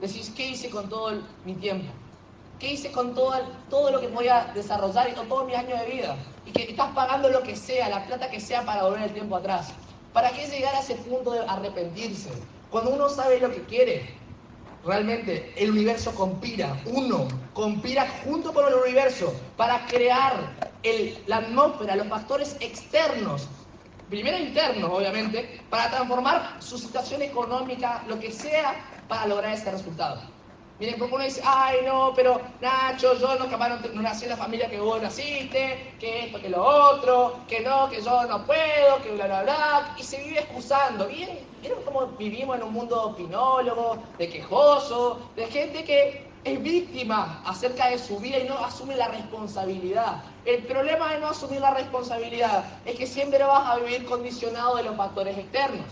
decís, 0.00 0.32
¿qué 0.36 0.48
hice 0.48 0.68
con 0.70 0.88
todo 0.88 1.22
mi 1.44 1.54
tiempo? 1.54 1.90
¿Qué 2.64 2.72
hice 2.72 2.90
con 2.92 3.14
todo, 3.14 3.34
todo 3.68 3.90
lo 3.90 4.00
que 4.00 4.06
voy 4.06 4.26
a 4.28 4.50
desarrollar 4.54 5.10
y 5.10 5.12
con 5.12 5.28
todos 5.28 5.44
mis 5.44 5.54
años 5.54 5.78
de 5.80 5.84
vida? 5.84 6.16
Y 6.46 6.50
que 6.50 6.62
estás 6.62 6.92
pagando 6.94 7.28
lo 7.28 7.42
que 7.42 7.54
sea, 7.54 7.90
la 7.90 8.06
plata 8.06 8.30
que 8.30 8.40
sea 8.40 8.64
para 8.64 8.84
volver 8.84 9.02
el 9.02 9.12
tiempo 9.12 9.36
atrás. 9.36 9.70
¿Para 10.14 10.30
qué 10.30 10.46
llegar 10.46 10.74
a 10.74 10.80
ese 10.80 10.94
punto 10.94 11.32
de 11.32 11.40
arrepentirse? 11.40 12.30
Cuando 12.70 12.94
uno 12.94 13.10
sabe 13.10 13.38
lo 13.38 13.50
que 13.50 13.64
quiere, 13.64 14.16
realmente 14.82 15.52
el 15.58 15.72
universo 15.72 16.14
conspira, 16.14 16.74
uno 16.86 17.28
conspira 17.52 18.08
junto 18.24 18.54
con 18.54 18.66
el 18.66 18.76
universo 18.76 19.34
para 19.58 19.84
crear 19.84 20.32
el, 20.82 21.22
la 21.26 21.36
atmósfera, 21.36 21.96
los 21.96 22.08
factores 22.08 22.56
externos, 22.60 23.46
primero 24.08 24.38
internos 24.38 24.90
obviamente, 24.90 25.60
para 25.68 25.90
transformar 25.90 26.56
su 26.60 26.78
situación 26.78 27.20
económica, 27.20 28.02
lo 28.08 28.18
que 28.18 28.32
sea, 28.32 28.74
para 29.06 29.26
lograr 29.26 29.52
ese 29.52 29.70
resultado. 29.70 30.33
Miren, 30.80 30.98
porque 30.98 31.14
uno 31.14 31.24
dice, 31.24 31.40
ay 31.44 31.78
no, 31.84 32.12
pero 32.16 32.40
Nacho, 32.60 33.14
yo 33.14 33.36
no, 33.36 33.48
capaz 33.48 33.80
no, 33.94 34.02
nací 34.02 34.24
en 34.24 34.30
la 34.30 34.36
familia 34.36 34.68
que 34.68 34.80
vos 34.80 35.00
naciste, 35.00 35.94
que 36.00 36.24
esto, 36.24 36.40
que 36.40 36.48
lo 36.48 36.64
otro, 36.64 37.36
que 37.46 37.60
no, 37.60 37.88
que 37.88 38.02
yo 38.02 38.24
no 38.24 38.44
puedo, 38.44 39.00
que 39.04 39.12
bla, 39.12 39.26
bla, 39.26 39.42
bla, 39.44 39.94
y 39.96 40.02
se 40.02 40.18
vive 40.18 40.40
excusando. 40.40 41.06
¿Vieron, 41.06 41.36
¿Vieron 41.60 41.78
cómo 41.84 42.06
vivimos 42.18 42.56
en 42.56 42.64
un 42.64 42.72
mundo 42.72 43.00
opinólogo, 43.04 44.02
de 44.18 44.28
quejoso, 44.28 45.30
de 45.36 45.46
gente 45.46 45.84
que 45.84 46.28
es 46.42 46.62
víctima 46.62 47.40
acerca 47.46 47.90
de 47.90 47.98
su 47.98 48.18
vida 48.18 48.38
y 48.40 48.48
no 48.48 48.58
asume 48.58 48.96
la 48.96 49.06
responsabilidad? 49.06 50.24
El 50.44 50.64
problema 50.64 51.12
de 51.12 51.20
no 51.20 51.28
asumir 51.28 51.60
la 51.60 51.72
responsabilidad 51.72 52.64
es 52.84 52.96
que 52.98 53.06
siempre 53.06 53.44
vas 53.44 53.70
a 53.70 53.76
vivir 53.76 54.04
condicionado 54.06 54.74
de 54.74 54.82
los 54.82 54.96
factores 54.96 55.38
externos. 55.38 55.86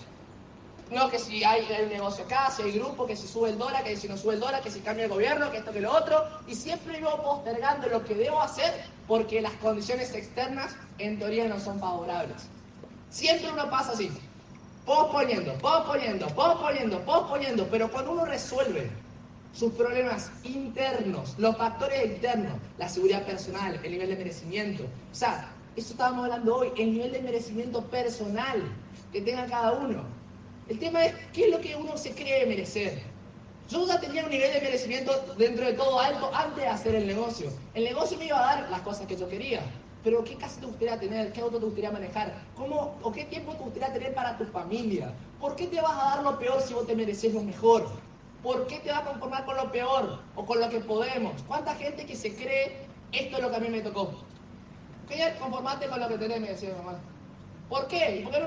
No, 0.93 1.09
que 1.09 1.19
si 1.19 1.43
hay 1.43 1.67
el 1.71 1.89
negocio 1.89 2.23
acá, 2.25 2.51
si 2.51 2.61
hay 2.61 2.73
grupo, 2.73 3.07
que 3.07 3.17
si 3.17 3.27
sube 3.27 3.49
el 3.49 3.57
dólar, 3.57 3.83
que 3.83 3.97
si 3.97 4.09
no 4.09 4.19
sube 4.19 4.35
el 4.35 4.41
dólar, 4.41 4.63
que 4.63 4.71
si 4.71 4.81
cambia 4.81 5.07
el 5.07 5.11
gobierno, 5.11 5.51
que 5.51 5.57
esto, 5.57 5.73
que 5.73 5.81
lo 5.81 5.91
otro. 5.91 6.23
Y 6.47 6.55
siempre 6.55 6.99
vivo 6.99 7.17
postergando 7.23 7.89
lo 7.89 8.05
que 8.05 8.15
debo 8.15 8.43
hacer 8.43 8.75
porque 9.09 9.41
las 9.41 9.55
condiciones 9.55 10.15
externas 10.15 10.77
en 10.99 11.19
teoría 11.19 11.49
no 11.49 11.59
son 11.59 11.81
favorables. 11.81 12.43
Siempre 13.09 13.51
uno 13.51 13.71
pasa 13.71 13.93
así, 13.93 14.11
posponiendo, 14.85 15.55
posponiendo, 15.55 16.27
posponiendo, 16.29 17.01
posponiendo. 17.07 17.67
Pero 17.69 17.91
cuando 17.91 18.13
uno 18.13 18.27
resuelve 18.27 18.91
sus 19.55 19.73
problemas 19.73 20.31
internos, 20.45 21.35
los 21.39 21.57
factores 21.57 22.05
externos, 22.05 22.59
la 22.77 22.91
seguridad 22.91 23.25
personal, 23.25 23.81
el 23.83 23.93
nivel 23.93 24.11
de 24.11 24.17
merecimiento, 24.17 24.85
o 24.85 25.15
sea, 25.15 25.49
eso 25.75 25.93
estábamos 25.93 26.25
hablando 26.25 26.57
hoy, 26.57 26.71
el 26.77 26.93
nivel 26.93 27.13
de 27.13 27.23
merecimiento 27.23 27.83
personal 27.87 28.63
que 29.11 29.23
tenga 29.23 29.47
cada 29.47 29.73
uno 29.73 30.21
el 30.73 30.79
tema 30.79 31.05
es 31.05 31.14
qué 31.33 31.45
es 31.45 31.50
lo 31.50 31.61
que 31.61 31.76
uno 31.76 31.97
se 31.99 32.12
cree 32.12 32.47
merecer. 32.47 33.02
Yo 33.69 33.87
ya 33.87 34.00
tenía 34.00 34.25
un 34.25 34.31
nivel 34.31 34.52
de 34.52 34.61
merecimiento 34.61 35.12
dentro 35.37 35.67
de 35.67 35.75
todo 35.75 36.00
alto 36.00 36.31
antes 36.35 36.64
de 36.64 36.67
hacer 36.67 36.95
el 36.95 37.07
negocio. 37.07 37.50
El 37.75 37.85
negocio 37.85 38.19
me 38.19 38.26
iba 38.26 38.38
a 38.38 38.57
dar 38.57 38.71
las 38.71 38.81
cosas 38.81 39.07
que 39.07 39.17
yo 39.17 39.29
quería. 39.29 39.62
Pero 40.02 40.25
¿qué 40.25 40.35
casa 40.37 40.61
te 40.61 40.67
gustaría 40.67 40.99
tener? 40.99 41.33
¿Qué 41.33 41.43
auto 41.43 41.59
te 41.59 41.67
gustaría 41.67 41.91
manejar? 41.91 42.35
¿Cómo 42.57 42.97
o 43.02 43.12
qué 43.12 43.25
tiempo 43.26 43.52
te 43.52 43.64
gustaría 43.64 43.93
tener 43.93 44.14
para 44.14 44.37
tu 44.37 44.45
familia? 44.47 45.12
¿Por 45.38 45.57
qué 45.57 45.67
te 45.67 45.81
vas 45.81 45.93
a 45.93 46.17
dar 46.17 46.23
lo 46.23 46.38
peor 46.38 46.61
si 46.62 46.75
vos 46.75 46.87
te 46.87 46.97
mereces 46.97 47.35
lo 47.35 47.43
mejor? 47.43 47.87
¿Por 48.42 48.66
qué 48.66 48.79
te 48.81 48.90
vas 48.90 49.03
a 49.03 49.05
conformar 49.05 49.44
con 49.44 49.57
lo 49.57 49.70
peor 49.70 50.20
o 50.35 50.44
con 50.44 50.59
lo 50.59 50.68
que 50.70 50.81
podemos? 50.81 51.40
¿Cuánta 51.47 51.75
gente 51.75 52.07
que 52.07 52.16
se 52.16 52.35
cree 52.35 52.87
esto 53.12 53.37
es 53.37 53.42
lo 53.42 53.51
que 53.51 53.57
a 53.57 53.61
mí 53.61 53.68
me 53.68 53.83
tocó? 53.83 54.11
¿Qué 55.09 55.35
conformarte 55.38 55.87
con 55.88 56.01
lo 56.01 56.09
que 56.09 56.18
tenés? 56.18 56.40
Me 56.40 56.49
decía 56.49 56.70
mi 56.70 56.77
mamá. 56.77 56.99
¿Por 57.68 57.87
qué? 57.88 58.16
¿Y 58.16 58.23
por 58.23 58.33
qué 58.33 58.40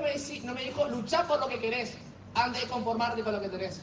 no 0.44 0.54
me, 0.54 0.62
dijo 0.62 0.88
luchar 0.88 1.26
por 1.26 1.40
lo 1.40 1.48
que 1.48 1.58
querés? 1.58 1.96
Antes 2.36 2.62
de 2.62 2.68
conformarte 2.68 3.22
con 3.22 3.32
lo 3.32 3.40
que 3.40 3.48
tenés. 3.48 3.80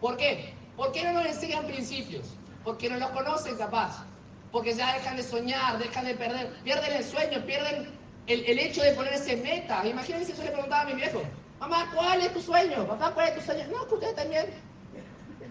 ¿Por 0.00 0.16
qué? 0.16 0.52
¿Por 0.76 0.92
qué 0.92 1.04
no 1.04 1.12
nos 1.12 1.26
enseñan 1.26 1.66
principios? 1.66 2.26
Porque 2.64 2.90
no 2.90 2.98
los 2.98 3.10
conocen 3.10 3.56
capaz. 3.56 4.04
Porque 4.52 4.74
ya 4.74 4.94
dejan 4.94 5.16
de 5.16 5.22
soñar, 5.22 5.78
dejan 5.78 6.04
de 6.04 6.14
perder, 6.14 6.52
pierden 6.64 6.92
el 6.92 7.04
sueño, 7.04 7.44
pierden 7.44 7.88
el, 8.26 8.58
hecho 8.58 8.82
de 8.82 8.92
ponerse 8.92 9.36
meta. 9.36 9.86
Imagínense, 9.86 10.34
yo 10.36 10.44
le 10.44 10.50
preguntaba 10.50 10.82
a 10.82 10.86
mi 10.86 10.94
viejo, 10.94 11.22
mamá, 11.60 11.90
¿cuál 11.94 12.20
es 12.20 12.32
tu 12.32 12.40
sueño? 12.40 12.86
Papá, 12.86 13.12
¿cuál 13.12 13.28
es 13.28 13.34
tu 13.36 13.40
sueño? 13.42 13.66
No, 13.68 13.86
que 13.86 13.94
ustedes 13.94 14.16
también. 14.16 14.46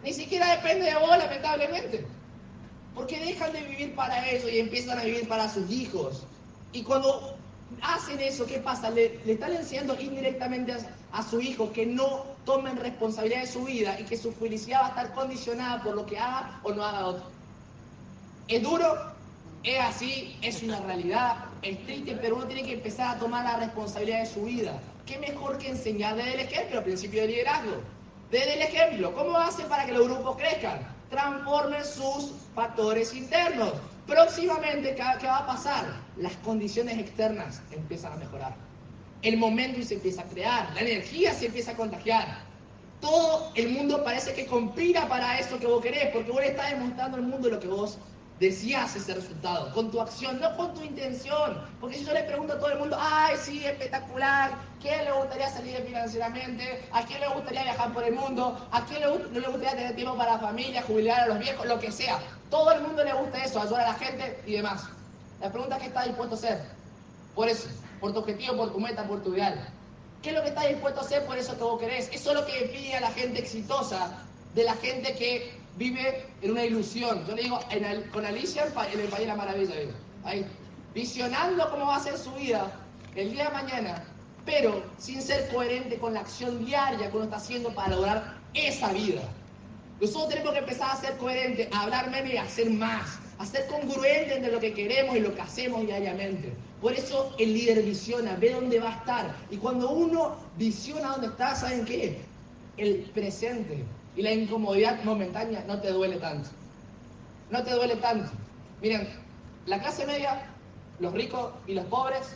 Ni 0.03 0.13
siquiera 0.13 0.55
depende 0.55 0.85
de 0.85 0.95
vos, 0.95 1.17
lamentablemente. 1.17 2.05
Porque 2.93 3.19
dejan 3.19 3.53
de 3.53 3.61
vivir 3.61 3.95
para 3.95 4.27
eso 4.29 4.49
y 4.49 4.59
empiezan 4.59 4.99
a 4.99 5.03
vivir 5.03 5.27
para 5.27 5.47
sus 5.49 5.69
hijos. 5.69 6.25
Y 6.73 6.83
cuando 6.83 7.37
hacen 7.81 8.19
eso, 8.19 8.45
¿qué 8.45 8.59
pasa? 8.59 8.89
Le, 8.89 9.19
están 9.25 9.53
enseñando 9.53 9.99
indirectamente 9.99 10.75
a, 11.11 11.23
su 11.23 11.39
hijo 11.41 11.71
que 11.71 11.85
no 11.85 12.25
tomen 12.45 12.77
responsabilidad 12.77 13.41
de 13.41 13.47
su 13.47 13.65
vida 13.65 13.99
y 13.99 14.03
que 14.03 14.17
su 14.17 14.31
felicidad 14.31 14.81
va 14.81 14.85
a 14.85 14.89
estar 14.89 15.13
condicionada 15.13 15.83
por 15.83 15.95
lo 15.95 16.05
que 16.05 16.17
haga 16.17 16.59
o 16.63 16.73
no 16.73 16.83
haga 16.83 17.07
otro. 17.07 17.25
Es 18.47 18.63
duro, 18.63 18.95
es 19.63 19.79
así, 19.79 20.37
es 20.41 20.63
una 20.63 20.79
realidad, 20.81 21.45
es 21.61 21.83
triste, 21.85 22.17
pero 22.21 22.37
uno 22.37 22.45
tiene 22.45 22.63
que 22.63 22.73
empezar 22.73 23.15
a 23.15 23.19
tomar 23.19 23.43
la 23.43 23.57
responsabilidad 23.57 24.19
de 24.19 24.25
su 24.25 24.43
vida. 24.43 24.79
¿Qué 25.05 25.17
mejor 25.19 25.57
que 25.57 25.69
enseñar 25.69 26.15
desde 26.15 26.33
el 26.33 26.39
ejemplo, 26.41 26.83
principio 26.83 27.21
de 27.21 27.27
liderazgo? 27.27 27.81
Desde 28.31 28.53
el 28.55 28.61
ejemplo, 28.61 29.13
¿cómo 29.13 29.37
hacen 29.37 29.67
para 29.67 29.85
que 29.85 29.93
los 29.93 30.07
grupos 30.07 30.37
crezcan? 30.37 30.79
Transformen 31.09 31.83
sus 31.85 32.31
factores 32.53 33.13
internos. 33.13 33.73
Próximamente, 34.07 34.95
¿qué 34.95 35.27
va 35.27 35.39
a 35.39 35.45
pasar? 35.45 35.85
Las 36.15 36.31
condiciones 36.37 36.97
externas 36.97 37.61
empiezan 37.71 38.13
a 38.13 38.15
mejorar. 38.15 38.55
El 39.21 39.35
momento 39.35 39.83
se 39.83 39.95
empieza 39.95 40.21
a 40.21 40.25
crear, 40.25 40.73
la 40.73 40.79
energía 40.79 41.33
se 41.33 41.47
empieza 41.47 41.71
a 41.71 41.75
contagiar. 41.75 42.39
Todo 43.01 43.51
el 43.55 43.69
mundo 43.69 44.05
parece 44.05 44.33
que 44.33 44.45
conspira 44.45 45.09
para 45.09 45.37
eso 45.39 45.59
que 45.59 45.67
vos 45.67 45.81
querés, 45.81 46.09
porque 46.13 46.31
vos 46.31 46.39
le 46.39 46.47
estás 46.47 46.71
demostrando 46.71 47.17
al 47.17 47.23
mundo 47.23 47.49
lo 47.49 47.59
que 47.59 47.67
vos 47.67 47.97
decías 48.39 48.95
ese 48.95 49.13
resultado, 49.13 49.73
con 49.73 49.91
tu 49.91 49.99
acción, 49.99 50.39
no 50.39 50.55
con 50.55 50.73
tu 50.73 50.83
intención. 50.83 51.61
Porque 51.81 51.97
si 51.97 52.05
yo 52.05 52.13
le 52.13 52.23
pregunto 52.23 52.53
a 52.53 52.59
todo 52.59 52.71
el 52.71 52.79
mundo, 52.79 52.97
ay, 52.97 53.35
sí, 53.37 53.65
espectacular, 53.65 54.51
¿quién 54.81 55.03
le 55.03 55.11
gustaría 55.11 55.49
salir 55.49 55.83
financieramente? 55.85 56.87
¿A 56.93 57.03
quién 57.03 57.19
le 57.19 57.27
gustaría 57.27 57.63
viajar 57.63 57.91
por 57.91 58.05
el 58.05 58.13
mundo? 58.13 58.67
¿A 58.71 58.85
quién 58.85 59.01
no 59.01 59.39
le 59.39 59.47
gustaría 59.47 59.75
tener 59.75 59.95
tiempo 59.95 60.15
para 60.15 60.33
la 60.33 60.39
familia, 60.39 60.81
jubilar 60.83 61.21
a 61.21 61.27
los 61.27 61.39
viejos, 61.39 61.65
lo 61.67 61.77
que 61.77 61.91
sea? 61.91 62.17
Todo 62.49 62.71
el 62.71 62.81
mundo 62.81 63.03
le 63.03 63.13
gusta 63.13 63.43
eso, 63.43 63.61
ayudar 63.61 63.81
a 63.81 63.87
la 63.89 63.93
gente 63.95 64.41
y 64.45 64.53
demás. 64.53 64.83
La 65.41 65.51
pregunta 65.51 65.75
es 65.75 65.81
qué 65.81 65.87
estás 65.87 66.05
dispuesto 66.05 66.35
a 66.35 66.37
hacer. 66.37 66.61
Por 67.35 67.49
eso, 67.49 67.67
por 67.99 68.13
tu 68.13 68.19
objetivo, 68.19 68.57
por 68.57 68.71
tu 68.71 68.79
meta, 68.79 69.07
por 69.07 69.21
tu 69.23 69.33
ideal. 69.33 69.67
¿Qué 70.21 70.29
es 70.29 70.35
lo 70.35 70.41
que 70.41 70.49
estás 70.49 70.67
dispuesto 70.67 71.01
a 71.01 71.03
hacer 71.03 71.25
por 71.25 71.37
eso 71.37 71.55
que 71.55 71.63
vos 71.63 71.79
querés? 71.79 72.09
Eso 72.11 72.31
es 72.31 72.39
lo 72.39 72.45
que 72.45 72.71
pide 72.73 72.95
a 72.95 73.01
la 73.01 73.11
gente 73.11 73.39
exitosa, 73.39 74.23
de 74.55 74.63
la 74.63 74.73
gente 74.75 75.13
que 75.15 75.53
vive 75.77 76.25
en 76.41 76.51
una 76.51 76.65
ilusión. 76.65 77.25
Yo 77.27 77.35
le 77.35 77.43
digo, 77.43 77.59
con 78.11 78.25
Alicia 78.25 78.65
en 78.91 78.99
el 78.99 79.07
País 79.07 79.21
de 79.21 79.27
la 79.27 79.35
Maravilla, 79.35 79.75
ahí, 80.23 80.45
visionando 80.93 81.69
cómo 81.69 81.85
va 81.85 81.97
a 81.97 81.99
ser 81.99 82.17
su 82.17 82.31
vida 82.33 82.71
el 83.15 83.31
día 83.31 83.45
de 83.45 83.51
mañana, 83.51 84.03
pero 84.45 84.83
sin 84.97 85.21
ser 85.21 85.47
coherente 85.53 85.97
con 85.99 86.13
la 86.13 86.21
acción 86.21 86.65
diaria 86.65 87.09
que 87.09 87.15
uno 87.15 87.25
está 87.25 87.37
haciendo 87.37 87.69
para 87.73 87.95
lograr 87.95 88.37
esa 88.53 88.91
vida. 88.91 89.21
Nosotros 89.99 90.29
tenemos 90.29 90.53
que 90.53 90.59
empezar 90.59 90.91
a 90.91 90.95
ser 90.95 91.17
coherentes, 91.17 91.67
a 91.73 91.81
hablar 91.81 92.11
menos 92.11 92.31
y 92.31 92.37
a 92.37 92.43
hacer 92.43 92.69
más, 92.69 93.19
a 93.39 93.45
ser 93.45 93.65
congruentes 93.67 94.37
entre 94.37 94.51
lo 94.51 94.59
que 94.59 94.73
queremos 94.73 95.15
y 95.15 95.21
lo 95.21 95.33
que 95.33 95.41
hacemos 95.41 95.81
diariamente. 95.81 96.53
Por 96.81 96.93
eso 96.93 97.33
el 97.39 97.53
líder 97.53 97.81
visiona, 97.81 98.35
ve 98.35 98.53
dónde 98.53 98.79
va 98.79 98.89
a 98.89 98.97
estar. 98.97 99.35
Y 99.49 99.57
cuando 99.57 99.89
uno 99.89 100.35
visiona 100.57 101.09
dónde 101.09 101.27
está, 101.27 101.55
¿saben 101.55 101.83
qué? 101.85 102.21
El 102.77 103.09
presente 103.13 103.83
y 104.15 104.21
la 104.21 104.31
incomodidad 104.31 105.03
momentánea 105.03 105.63
no 105.67 105.81
te 105.81 105.89
duele 105.89 106.17
tanto. 106.17 106.49
No 107.49 107.63
te 107.63 107.71
duele 107.71 107.95
tanto. 107.95 108.31
Miren, 108.81 109.09
la 109.65 109.79
clase 109.79 110.05
media, 110.05 110.45
los 110.99 111.11
ricos 111.13 111.53
y 111.65 111.73
los 111.73 111.85
pobres 111.85 112.35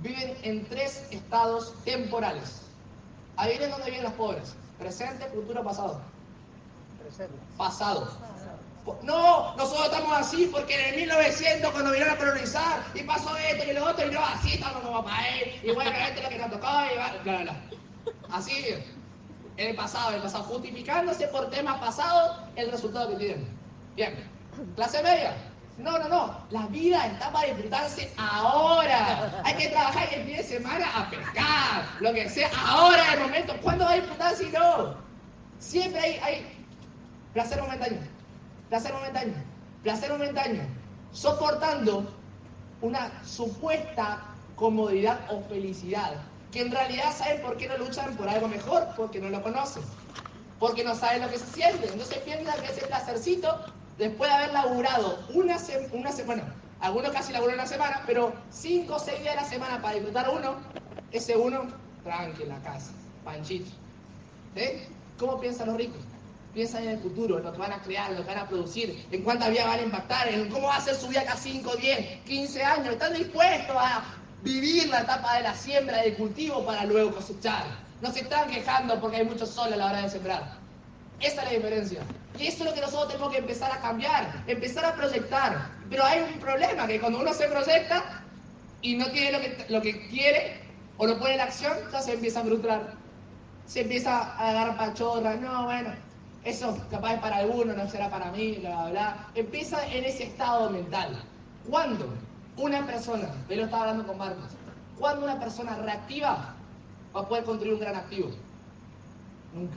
viven 0.00 0.36
en 0.42 0.64
tres 0.66 1.06
estados 1.12 1.72
temporales. 1.84 2.62
Ahí 3.36 3.50
vienen 3.50 3.70
donde 3.70 3.86
viven 3.86 4.02
los 4.02 4.12
pobres. 4.14 4.56
Presente, 4.78 5.26
futuro, 5.26 5.62
pasado. 5.62 6.00
Pasado. 7.56 8.08
No, 9.02 9.56
nosotros 9.56 9.86
estamos 9.86 10.12
así 10.16 10.48
porque 10.52 10.74
en 10.74 10.94
el 10.94 11.00
1900 11.00 11.72
cuando 11.72 11.90
vinieron 11.90 12.14
a 12.14 12.18
colonizar 12.18 12.84
y 12.94 13.02
pasó 13.02 13.36
esto 13.36 13.64
y 13.68 13.72
lo 13.72 13.84
otro 13.84 14.06
y 14.06 14.10
no, 14.12 14.24
así 14.24 14.54
estamos 14.54 14.82
como 14.82 15.04
para 15.04 15.28
él 15.28 15.60
y 15.64 15.72
bueno, 15.72 15.90
esto 15.90 16.18
es 16.18 16.22
lo 16.22 16.28
que 16.28 16.38
nos 16.38 16.50
tocó 16.50 16.68
y 16.92 16.94
bla, 16.94 17.14
bla, 17.24 17.42
bla. 17.42 17.56
Así, 18.30 18.52
En 19.56 19.68
el 19.70 19.74
pasado, 19.74 20.14
el 20.14 20.22
pasado, 20.22 20.44
justificándose 20.44 21.26
por 21.28 21.50
temas 21.50 21.78
pasados 21.78 22.38
el 22.54 22.70
resultado 22.70 23.10
que 23.10 23.16
tienen. 23.16 23.48
Bien. 23.96 24.14
Clase 24.76 25.02
media. 25.02 25.34
No, 25.78 25.98
no, 25.98 26.08
no. 26.08 26.46
La 26.50 26.66
vida 26.68 27.06
está 27.06 27.30
para 27.32 27.48
disfrutarse 27.48 28.12
ahora. 28.16 29.42
Hay 29.44 29.54
que 29.54 29.68
trabajar 29.68 30.08
el 30.14 30.24
fin 30.24 30.36
de 30.36 30.42
semana 30.42 30.86
a 30.94 31.10
pescar, 31.10 31.84
lo 32.00 32.12
que 32.14 32.28
sea. 32.28 32.50
Ahora, 32.66 33.14
el 33.14 33.20
momento. 33.20 33.54
¿Cuándo 33.62 33.84
va 33.84 33.92
a 33.92 33.94
disfrutar 33.96 34.34
si 34.34 34.46
no? 34.46 34.94
Siempre 35.58 36.00
hay, 36.00 36.18
hay 36.22 36.55
placer 37.36 37.60
momentáneo. 37.60 38.00
Placer 38.70 38.92
momentáneo. 38.94 39.34
Placer 39.82 40.10
momentáneo. 40.10 40.62
Soportando 41.12 42.10
una 42.80 43.12
supuesta 43.24 44.22
comodidad 44.56 45.20
o 45.30 45.42
felicidad. 45.42 46.14
Que 46.50 46.62
en 46.62 46.70
realidad 46.70 47.14
saben 47.14 47.42
por 47.42 47.58
qué 47.58 47.68
no 47.68 47.76
luchan 47.76 48.16
por 48.16 48.26
algo 48.26 48.48
mejor, 48.48 48.88
porque 48.96 49.20
no 49.20 49.28
lo 49.28 49.42
conocen. 49.42 49.82
Porque 50.58 50.82
no 50.82 50.94
saben 50.94 51.20
lo 51.20 51.28
que 51.28 51.38
se 51.38 51.46
siente. 51.52 51.88
Entonces 51.88 52.22
que 52.22 52.32
ese 52.32 52.86
placercito 52.86 53.66
después 53.98 54.30
de 54.30 54.36
haber 54.36 54.52
laburado 54.54 55.18
una, 55.34 55.58
una 55.92 56.12
semana, 56.12 56.54
algunos 56.80 57.12
casi 57.12 57.34
laburan 57.34 57.56
una 57.56 57.66
semana, 57.66 58.02
pero 58.06 58.32
cinco 58.50 58.94
o 58.94 58.98
seis 58.98 59.20
días 59.20 59.34
de 59.34 59.42
la 59.42 59.48
semana 59.48 59.82
para 59.82 59.94
disfrutar 59.96 60.30
uno, 60.30 60.56
ese 61.12 61.36
uno, 61.36 61.66
tranqui 62.02 62.44
en 62.44 62.48
la 62.48 62.62
casa, 62.62 62.92
panchito. 63.24 63.70
¿Eh? 64.54 64.88
¿Cómo 65.18 65.38
piensan 65.38 65.68
los 65.68 65.76
ricos? 65.76 66.00
Piensan 66.56 66.84
en 66.84 66.88
el 66.92 66.98
futuro, 67.00 67.36
en 67.36 67.44
lo 67.44 67.52
que 67.52 67.58
van 67.58 67.74
a 67.74 67.82
crear, 67.82 68.10
en 68.10 68.16
lo 68.16 68.22
que 68.22 68.28
van 68.28 68.38
a 68.38 68.48
producir, 68.48 69.06
en 69.10 69.22
cuánta 69.22 69.50
vida 69.50 69.66
van 69.66 69.78
a 69.78 69.82
impactar, 69.82 70.26
en 70.26 70.48
cómo 70.48 70.68
va 70.68 70.76
a 70.76 70.80
ser 70.80 70.94
su 70.94 71.06
vida 71.06 71.20
acá 71.20 71.36
5, 71.36 71.76
10, 71.76 72.22
15 72.24 72.64
años. 72.64 72.94
Están 72.94 73.12
dispuestos 73.12 73.76
a 73.78 74.02
vivir 74.42 74.88
la 74.88 75.02
etapa 75.02 75.36
de 75.36 75.42
la 75.42 75.54
siembra, 75.54 75.98
del 75.98 76.14
cultivo, 76.14 76.64
para 76.64 76.86
luego 76.86 77.12
cosechar. 77.12 77.66
No 78.00 78.10
se 78.10 78.20
están 78.20 78.48
quejando 78.48 78.98
porque 78.98 79.18
hay 79.18 79.26
mucho 79.26 79.44
sol 79.44 79.70
a 79.70 79.76
la 79.76 79.84
hora 79.84 80.00
de 80.00 80.08
sembrar. 80.08 80.56
Esa 81.20 81.42
es 81.42 81.44
la 81.44 81.50
diferencia. 81.58 82.00
Y 82.38 82.46
eso 82.46 82.64
es 82.64 82.70
lo 82.70 82.74
que 82.74 82.80
nosotros 82.80 83.08
tenemos 83.08 83.32
que 83.32 83.38
empezar 83.38 83.70
a 83.70 83.78
cambiar, 83.82 84.42
empezar 84.46 84.86
a 84.86 84.94
proyectar. 84.94 85.72
Pero 85.90 86.04
hay 86.04 86.22
un 86.22 86.40
problema, 86.40 86.86
que 86.86 86.98
cuando 86.98 87.20
uno 87.20 87.34
se 87.34 87.48
proyecta 87.48 88.24
y 88.80 88.96
no 88.96 89.10
tiene 89.10 89.32
lo 89.32 89.40
que, 89.40 89.66
lo 89.68 89.82
que 89.82 90.08
quiere 90.08 90.58
o 90.96 91.06
no 91.06 91.18
pone 91.18 91.34
en 91.34 91.40
acción, 91.40 91.76
ya 91.92 92.00
se 92.00 92.14
empieza 92.14 92.40
a 92.40 92.44
frustrar. 92.44 92.94
Se 93.66 93.82
empieza 93.82 94.42
a 94.42 94.54
dar 94.54 94.76
pachorra, 94.78 95.34
no, 95.34 95.64
bueno, 95.64 96.05
eso 96.46 96.78
capaz 96.92 97.14
es 97.14 97.20
para 97.20 97.38
alguno, 97.38 97.74
no 97.74 97.90
será 97.90 98.08
para 98.08 98.30
mí, 98.30 98.52
bla, 98.60 98.70
bla, 98.70 98.90
bla. 98.90 99.28
Empieza 99.34 99.84
en 99.88 100.04
ese 100.04 100.24
estado 100.24 100.70
mental. 100.70 101.20
¿Cuándo 101.68 102.08
una 102.56 102.86
persona, 102.86 103.28
me 103.48 103.56
lo 103.56 103.64
estaba 103.64 103.82
hablando 103.82 104.06
con 104.06 104.16
Marcos, 104.16 104.52
cuando 104.96 105.24
una 105.24 105.40
persona 105.40 105.76
reactiva 105.76 106.54
va 107.14 107.20
a 107.20 107.28
poder 107.28 107.42
construir 107.42 107.74
un 107.74 107.80
gran 107.80 107.96
activo? 107.96 108.30
Nunca. 109.54 109.76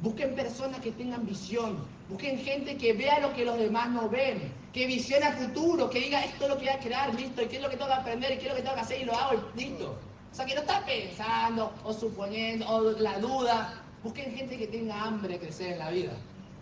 Busquen 0.00 0.36
personas 0.36 0.78
que 0.80 0.92
tengan 0.92 1.26
visión. 1.26 1.84
Busquen 2.08 2.38
gente 2.38 2.76
que 2.76 2.92
vea 2.92 3.18
lo 3.18 3.34
que 3.34 3.44
los 3.44 3.58
demás 3.58 3.90
no 3.90 4.08
ven. 4.08 4.52
Que 4.72 4.86
visione 4.86 5.26
a 5.26 5.32
futuro, 5.32 5.90
que 5.90 5.98
diga 5.98 6.24
esto 6.24 6.44
es 6.44 6.50
lo 6.50 6.58
que 6.58 6.66
voy 6.66 6.74
a 6.74 6.78
crear, 6.78 7.12
listo, 7.16 7.42
y 7.42 7.46
qué 7.48 7.56
es 7.56 7.62
lo 7.62 7.68
que 7.68 7.76
tengo 7.76 7.90
que 7.90 7.96
aprender, 7.96 8.32
y 8.32 8.38
qué 8.38 8.44
es 8.44 8.50
lo 8.50 8.54
que 8.54 8.62
tengo 8.62 8.76
que 8.76 8.82
hacer, 8.82 9.00
y 9.02 9.04
lo 9.04 9.16
hago, 9.16 9.42
listo. 9.56 9.98
O 10.30 10.34
sea, 10.34 10.46
que 10.46 10.54
no 10.54 10.60
está 10.60 10.84
pensando, 10.86 11.72
o 11.82 11.92
suponiendo, 11.92 12.68
o 12.68 12.92
la 13.00 13.18
duda. 13.18 13.82
Busquen 14.02 14.34
gente 14.34 14.56
que 14.56 14.66
tenga 14.68 15.02
hambre 15.02 15.34
de 15.34 15.40
crecer 15.40 15.72
en 15.72 15.78
la 15.78 15.90
vida. 15.90 16.12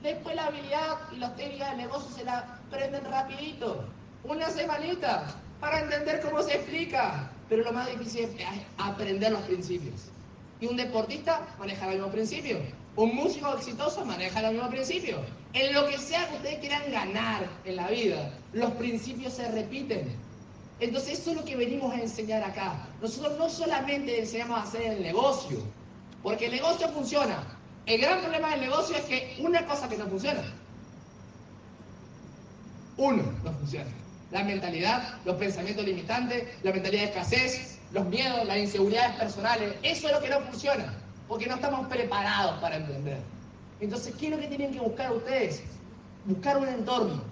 Después 0.03 0.35
la 0.37 0.47
habilidad 0.47 0.99
y 1.13 1.17
las 1.17 1.37
técnicas 1.37 1.73
de 1.73 1.77
negocio 1.79 2.17
se 2.17 2.25
la 2.25 2.61
aprenden 2.67 3.05
rapidito. 3.05 3.85
Una 4.25 4.49
semanita 4.51 5.27
para 5.61 5.81
entender 5.81 6.21
cómo 6.21 6.43
se 6.43 6.55
explica. 6.55 7.31
Pero 7.49 7.63
lo 7.63 7.73
más 7.73 7.89
difícil 7.89 8.25
es 8.25 8.47
aprender 8.79 9.33
los 9.33 9.43
principios. 9.43 10.11
Y 10.61 10.67
un 10.67 10.77
deportista 10.77 11.47
maneja 11.59 11.87
los 11.87 11.95
mismos 11.95 12.13
principios. 12.13 12.61
Un 12.97 13.15
músico 13.15 13.55
exitoso 13.55 14.05
maneja 14.05 14.43
los 14.43 14.53
mismos 14.53 14.71
principios. 14.71 15.21
En 15.53 15.75
lo 15.75 15.87
que 15.87 15.99
sea 15.99 16.29
que 16.29 16.37
ustedes 16.37 16.59
quieran 16.59 16.91
ganar 16.91 17.47
en 17.65 17.77
la 17.77 17.89
vida, 17.89 18.33
los 18.53 18.71
principios 18.73 19.35
se 19.35 19.51
repiten. 19.53 20.17
Entonces 20.81 21.21
eso 21.21 21.31
es 21.31 21.37
lo 21.37 21.45
que 21.45 21.57
venimos 21.57 21.93
a 21.93 22.01
enseñar 22.01 22.43
acá. 22.43 22.87
Nosotros 23.01 23.39
no 23.39 23.49
solamente 23.49 24.19
enseñamos 24.19 24.59
a 24.59 24.63
hacer 24.63 24.83
el 24.83 25.03
negocio, 25.03 25.59
porque 26.27 26.47
el 26.47 26.51
negocio 26.51 26.89
funciona. 26.89 27.39
El 27.87 28.01
gran 28.01 28.21
problema 28.21 28.51
del 28.51 28.63
negocio 28.63 28.97
es 28.97 29.05
que 29.05 29.37
una 29.39 29.65
cosa 29.65 29.89
que 29.89 29.97
no 29.97 30.09
funciona. 30.09 30.43
Uno 32.97 33.23
no 33.45 33.53
funciona. 33.53 33.93
La 34.33 34.43
mentalidad, 34.43 35.21
los 35.25 35.37
pensamientos 35.37 35.85
limitantes, 35.85 36.49
la 36.65 36.73
mentalidad 36.73 37.03
de 37.03 37.09
escasez, 37.11 37.79
los 37.93 38.07
miedos, 38.07 38.45
las 38.45 38.59
inseguridades 38.59 39.15
personales. 39.15 39.77
Eso 39.85 40.09
es 40.09 40.15
lo 40.15 40.21
que 40.21 40.31
no 40.31 40.41
funciona 40.41 40.95
porque 41.29 41.47
no 41.47 41.55
estamos 41.55 41.87
preparados 41.87 42.61
para 42.61 42.79
entender. 42.79 43.21
Entonces, 43.79 44.13
¿qué 44.19 44.27
es 44.27 44.33
lo 44.33 44.41
que 44.41 44.49
tienen 44.49 44.73
que 44.73 44.81
buscar 44.81 45.13
ustedes? 45.13 45.63
Buscar 46.25 46.59
un 46.59 46.67
entorno, 46.67 47.23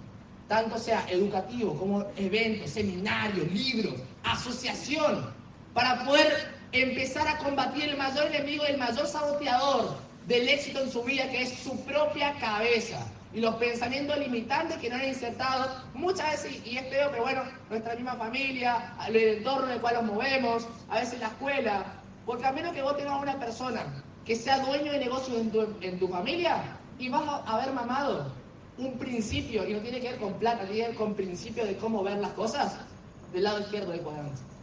tanto 0.47 0.77
sea 0.77 1.05
educativo 1.09 1.77
como 1.77 2.05
eventos, 2.15 2.69
seminarios, 2.69 3.51
libros, 3.51 3.95
asociación, 4.23 5.33
para 5.73 6.05
poder 6.05 6.54
empezar 6.81 7.27
a 7.27 7.37
combatir 7.37 7.89
el 7.89 7.97
mayor 7.97 8.27
enemigo, 8.27 8.65
el 8.65 8.77
mayor 8.77 9.07
saboteador 9.07 9.95
del 10.27 10.49
éxito 10.49 10.81
en 10.81 10.91
su 10.91 11.03
vida, 11.03 11.29
que 11.29 11.43
es 11.43 11.49
su 11.59 11.79
propia 11.85 12.33
cabeza. 12.39 12.99
Y 13.33 13.41
los 13.41 13.55
pensamientos 13.55 14.17
limitantes 14.17 14.77
que 14.77 14.89
no 14.89 14.95
han 14.95 15.05
insertado 15.05 15.69
muchas 15.93 16.31
veces, 16.31 16.65
y 16.65 16.77
es 16.77 16.83
peor, 16.83 17.11
pero 17.11 17.23
bueno, 17.23 17.43
nuestra 17.69 17.95
misma 17.95 18.15
familia, 18.15 18.95
el 19.07 19.15
entorno 19.15 19.67
en 19.67 19.73
el 19.73 19.81
cual 19.81 19.95
nos 19.95 20.03
movemos, 20.05 20.67
a 20.89 20.99
veces 20.99 21.19
la 21.19 21.27
escuela, 21.27 21.85
porque 22.25 22.45
a 22.45 22.51
menos 22.53 22.73
que 22.73 22.81
vos 22.81 22.95
tengas 22.95 23.21
una 23.21 23.37
persona 23.37 24.03
que 24.25 24.35
sea 24.35 24.59
dueño 24.59 24.91
de 24.91 24.99
negocios 24.99 25.37
en 25.81 25.99
tu, 25.99 26.07
familia 26.07 26.63
y 26.97 27.09
vas 27.09 27.23
a 27.27 27.57
haber 27.57 27.73
mamado 27.73 28.31
un 28.77 28.97
principio, 28.97 29.67
y 29.67 29.73
no 29.73 29.79
tiene 29.79 29.99
que 29.99 30.11
ver 30.11 30.19
con 30.19 30.33
plata, 30.33 30.65
tiene 30.65 30.81
que 30.81 30.87
ver 30.87 30.95
con 30.95 31.13
principio 31.13 31.65
de 31.65 31.77
cómo 31.77 32.03
ver 32.03 32.17
las 32.17 32.31
cosas, 32.31 32.77
del 33.33 33.43
lado 33.43 33.59
izquierdo 33.59 33.91
del 33.91 34.01
cuadrante. 34.01 34.54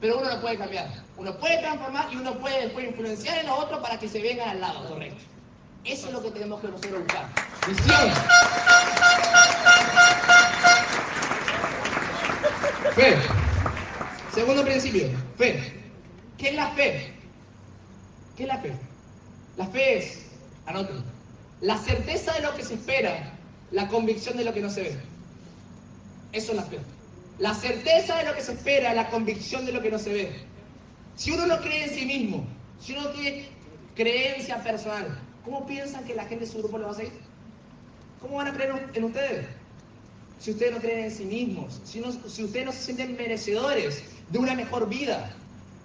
Pero 0.00 0.18
uno 0.18 0.28
lo 0.28 0.40
puede 0.40 0.58
cambiar, 0.58 0.88
uno 1.16 1.36
puede 1.38 1.58
transformar 1.58 2.12
y 2.12 2.16
uno 2.16 2.34
puede 2.38 2.62
después 2.62 2.86
influenciar 2.88 3.38
en 3.38 3.46
los 3.46 3.58
otros 3.58 3.80
para 3.80 3.98
que 3.98 4.08
se 4.08 4.20
vengan 4.20 4.48
al 4.48 4.60
lado 4.60 4.88
correcto. 4.88 5.22
Eso 5.84 6.06
es 6.08 6.12
lo 6.12 6.22
que 6.22 6.30
tenemos 6.30 6.60
que 6.60 6.68
nosotros 6.68 7.02
buscar. 7.02 7.28
Visión. 7.68 8.10
Fe. 12.94 13.16
Segundo 14.32 14.64
principio, 14.64 15.08
fe. 15.36 15.80
¿Qué 16.38 16.48
es 16.48 16.54
la 16.54 16.70
fe? 16.70 17.14
¿Qué 18.36 18.42
es 18.42 18.48
la 18.48 18.58
fe? 18.58 18.72
La 19.56 19.66
fe 19.66 19.98
es, 19.98 20.26
anoten, 20.66 21.04
la 21.60 21.78
certeza 21.78 22.32
de 22.32 22.40
lo 22.40 22.54
que 22.54 22.64
se 22.64 22.74
espera, 22.74 23.32
la 23.70 23.86
convicción 23.88 24.36
de 24.36 24.44
lo 24.44 24.52
que 24.52 24.60
no 24.60 24.70
se 24.70 24.82
ve. 24.82 24.96
Eso 26.32 26.52
es 26.52 26.56
la 26.56 26.64
fe. 26.64 26.78
La 27.38 27.54
certeza 27.54 28.16
de 28.18 28.24
lo 28.24 28.34
que 28.34 28.42
se 28.42 28.52
espera, 28.52 28.94
la 28.94 29.10
convicción 29.10 29.66
de 29.66 29.72
lo 29.72 29.82
que 29.82 29.90
no 29.90 29.98
se 29.98 30.12
ve. 30.12 30.32
Si 31.16 31.30
uno 31.30 31.46
no 31.46 31.60
cree 31.60 31.84
en 31.84 31.90
sí 31.90 32.06
mismo, 32.06 32.46
si 32.80 32.92
uno 32.92 33.02
no 33.02 33.10
tiene 33.10 33.48
creencia 33.94 34.62
personal, 34.62 35.20
¿cómo 35.44 35.66
piensan 35.66 36.04
que 36.04 36.14
la 36.14 36.24
gente 36.24 36.44
de 36.44 36.50
su 36.50 36.58
grupo 36.58 36.78
lo 36.78 36.86
va 36.86 36.92
a 36.92 36.96
seguir? 36.96 37.12
¿Cómo 38.20 38.36
van 38.36 38.48
a 38.48 38.52
creer 38.54 38.90
en 38.94 39.04
ustedes? 39.04 39.46
Si 40.38 40.50
ustedes 40.50 40.72
no 40.74 40.80
creen 40.80 41.04
en 41.04 41.10
sí 41.10 41.24
mismos, 41.24 41.80
si, 41.84 42.02
si 42.28 42.44
ustedes 42.44 42.66
no 42.66 42.72
se 42.72 42.82
sienten 42.82 43.16
merecedores 43.16 44.04
de 44.30 44.38
una 44.38 44.54
mejor 44.54 44.88
vida, 44.88 45.34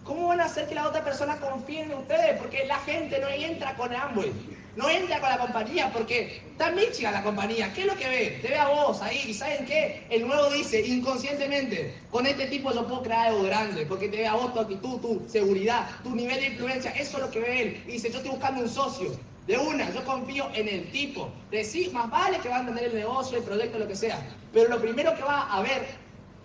¿Cómo 0.09 0.27
van 0.27 0.41
a 0.41 0.45
hacer 0.45 0.67
que 0.67 0.73
la 0.73 0.87
otra 0.87 1.03
persona 1.03 1.37
confíe 1.37 1.83
en 1.83 1.93
ustedes? 1.93 2.39
Porque 2.39 2.65
la 2.65 2.79
gente 2.79 3.19
no 3.19 3.27
entra 3.27 3.75
con 3.75 3.93
Amway, 3.93 4.33
no 4.75 4.89
entra 4.89 5.19
con 5.19 5.29
la 5.29 5.37
compañía, 5.37 5.91
porque 5.91 6.41
está 6.51 6.71
Michigan 6.71 7.13
la 7.13 7.23
compañía. 7.23 7.71
¿Qué 7.73 7.81
es 7.81 7.87
lo 7.87 7.95
que 7.95 8.07
ve? 8.07 8.39
Te 8.41 8.49
ve 8.49 8.57
a 8.57 8.67
vos 8.67 9.01
ahí. 9.01 9.23
¿Y 9.27 9.33
saben 9.33 9.65
qué? 9.65 10.05
El 10.09 10.27
nuevo 10.27 10.49
dice, 10.51 10.85
inconscientemente, 10.85 11.93
con 12.11 12.25
este 12.25 12.47
tipo 12.47 12.73
yo 12.73 12.87
puedo 12.87 13.03
crear 13.03 13.27
algo 13.27 13.43
grande, 13.43 13.85
porque 13.85 14.09
te 14.09 14.17
ve 14.17 14.27
a 14.27 14.35
vos 14.35 14.53
tu 14.53 14.59
actitud, 14.59 14.99
tu 14.99 15.25
seguridad, 15.27 15.87
tu 16.03 16.15
nivel 16.15 16.39
de 16.39 16.47
influencia. 16.47 16.91
Eso 16.91 17.17
es 17.17 17.23
lo 17.23 17.31
que 17.31 17.39
ve 17.39 17.61
él. 17.61 17.83
Y 17.87 17.91
dice, 17.93 18.09
yo 18.09 18.17
estoy 18.17 18.31
buscando 18.31 18.61
un 18.61 18.69
socio. 18.69 19.11
De 19.47 19.57
una, 19.57 19.91
yo 19.91 20.05
confío 20.05 20.47
en 20.53 20.67
el 20.67 20.91
tipo. 20.91 21.31
Decís, 21.49 21.91
más 21.91 22.09
vale 22.11 22.37
que 22.37 22.49
va 22.49 22.59
a 22.59 22.65
tener 22.65 22.83
el 22.83 22.95
negocio, 22.95 23.39
el 23.39 23.43
proyecto, 23.43 23.79
lo 23.79 23.87
que 23.87 23.95
sea. 23.95 24.19
Pero 24.53 24.69
lo 24.69 24.79
primero 24.79 25.15
que 25.15 25.23
va 25.23 25.51
a 25.51 25.61
ver 25.63 25.87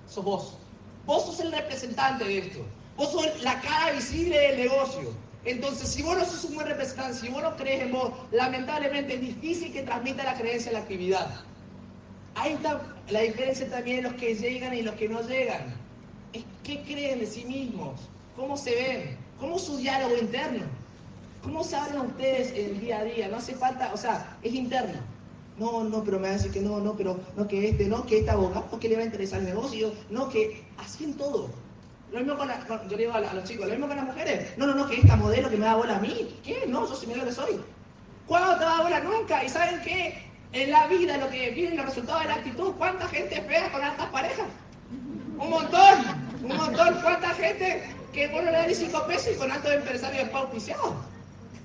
sos 0.09 0.25
vos. 0.25 0.55
Vos 1.05 1.27
sos 1.27 1.41
el 1.41 1.53
representante 1.53 2.25
de 2.25 2.39
esto. 2.39 2.61
Vos 2.97 3.13
sos 3.13 3.43
la 3.43 3.61
cara 3.61 3.93
visible 3.93 4.39
del 4.39 4.57
negocio. 4.57 5.13
Entonces, 5.45 5.91
si 5.91 6.03
vos 6.03 6.17
no 6.17 6.25
sos 6.25 6.45
un 6.45 6.55
buen 6.55 6.67
representante, 6.67 7.19
si 7.19 7.29
vos 7.29 7.43
no 7.43 7.55
crees 7.57 7.83
en 7.83 7.93
vos, 7.93 8.13
lamentablemente 8.33 9.15
es 9.15 9.21
difícil 9.21 9.73
que 9.73 9.83
transmita 9.83 10.25
la 10.25 10.35
creencia 10.35 10.71
en 10.71 10.75
la 10.75 10.81
actividad. 10.81 11.31
Ahí 12.35 12.55
está 12.55 12.81
la 13.11 13.21
diferencia 13.21 13.69
también 13.69 13.99
de 13.99 14.03
los 14.05 14.15
que 14.15 14.35
llegan 14.35 14.75
y 14.75 14.83
los 14.83 14.95
que 14.95 15.09
no 15.09 15.21
llegan. 15.23 15.75
Es 16.33 16.43
qué 16.63 16.83
creen 16.83 17.21
de 17.21 17.27
sí 17.27 17.45
mismos, 17.45 18.01
cómo 18.37 18.57
se 18.57 18.75
ven, 18.75 19.19
cómo 19.39 19.59
su 19.59 19.77
diálogo 19.77 20.17
interno, 20.17 20.65
cómo 21.43 21.63
se 21.63 21.77
hablan 21.77 22.07
ustedes 22.07 22.53
el 22.53 22.81
día 22.81 23.01
a 23.01 23.05
día. 23.05 23.29
No 23.29 23.37
hace 23.37 23.55
falta, 23.55 23.93
o 23.93 23.99
sea, 23.99 24.39
es 24.43 24.55
interno. 24.55 24.99
No, 25.59 25.85
no, 25.85 26.03
pero 26.03 26.19
me 26.19 26.29
va 26.29 26.35
a 26.35 26.37
decir 26.37 26.51
que 26.51 26.61
no, 26.61 26.81
no, 26.81 26.95
pero 26.95 27.21
no 27.37 27.47
que 27.47 27.69
este, 27.69 27.85
no, 27.87 28.07
que 28.07 28.21
este 28.21 28.31
abogado, 28.31 28.81
que 28.81 28.89
le 28.89 28.97
va 28.97 29.03
a 29.03 29.07
interesar 29.07 29.41
el 29.41 29.47
negocio, 29.47 29.93
no, 30.11 30.29
que 30.31 30.65
así 30.79 31.05
en 31.05 31.15
todo 31.15 31.51
Lo 32.15 32.21
mismo 32.21 32.37
con, 32.37 32.47
la, 32.47 32.65
yo 32.89 32.97
digo 32.97 33.13
a, 33.13 33.21
los 33.21 33.43
chicos, 33.43 33.67
lo 33.67 33.73
mismo 33.73 33.89
con 33.89 33.97
las 33.97 34.07
mujeres. 34.07 34.57
No, 34.57 34.69
no, 34.69 34.75
no, 34.77 34.87
que 34.87 35.01
esta 35.01 35.17
modelo 35.17 35.51
que 35.51 35.57
me 35.57 35.65
da 35.65 35.75
bola 35.75 35.97
a 35.97 35.99
mí. 35.99 36.33
¿Qué? 36.45 36.65
No, 36.69 36.89
yo 36.89 36.95
sí 36.95 37.09
me 37.09 37.17
lo 37.17 37.25
que 37.25 37.33
soy. 37.33 37.61
¿Cuándo 38.29 38.57
te 38.57 38.65
da 38.65 38.83
bola? 38.83 39.01
Nunca. 39.01 39.43
¿Y 39.43 39.49
saben 39.49 39.81
qué? 39.83 40.23
En 40.53 40.71
la 40.71 40.87
vida 40.87 41.17
lo 41.17 41.29
que 41.29 41.51
viene 41.51 41.75
los 41.75 41.87
resultados 41.87 42.23
de 42.23 42.29
la 42.29 42.35
actitud. 42.37 42.73
¿Cuánta 42.79 43.09
gente 43.09 43.35
espera 43.35 43.69
con 43.73 43.83
altas 43.83 44.07
parejas? 44.11 44.47
Un 45.39 45.51
montón, 45.51 46.05
un 46.45 46.57
montón. 46.57 46.95
¿Cuánta 47.03 47.31
gente 47.31 47.83
que 48.13 48.29
bueno 48.29 48.53
le 48.53 48.59
da 48.59 48.73
5 48.73 49.07
pesos 49.09 49.33
y 49.35 49.37
con 49.37 49.51
altos 49.51 49.73
empresarios 49.73 50.23
después 50.23 50.45
auspiciados? 50.45 50.95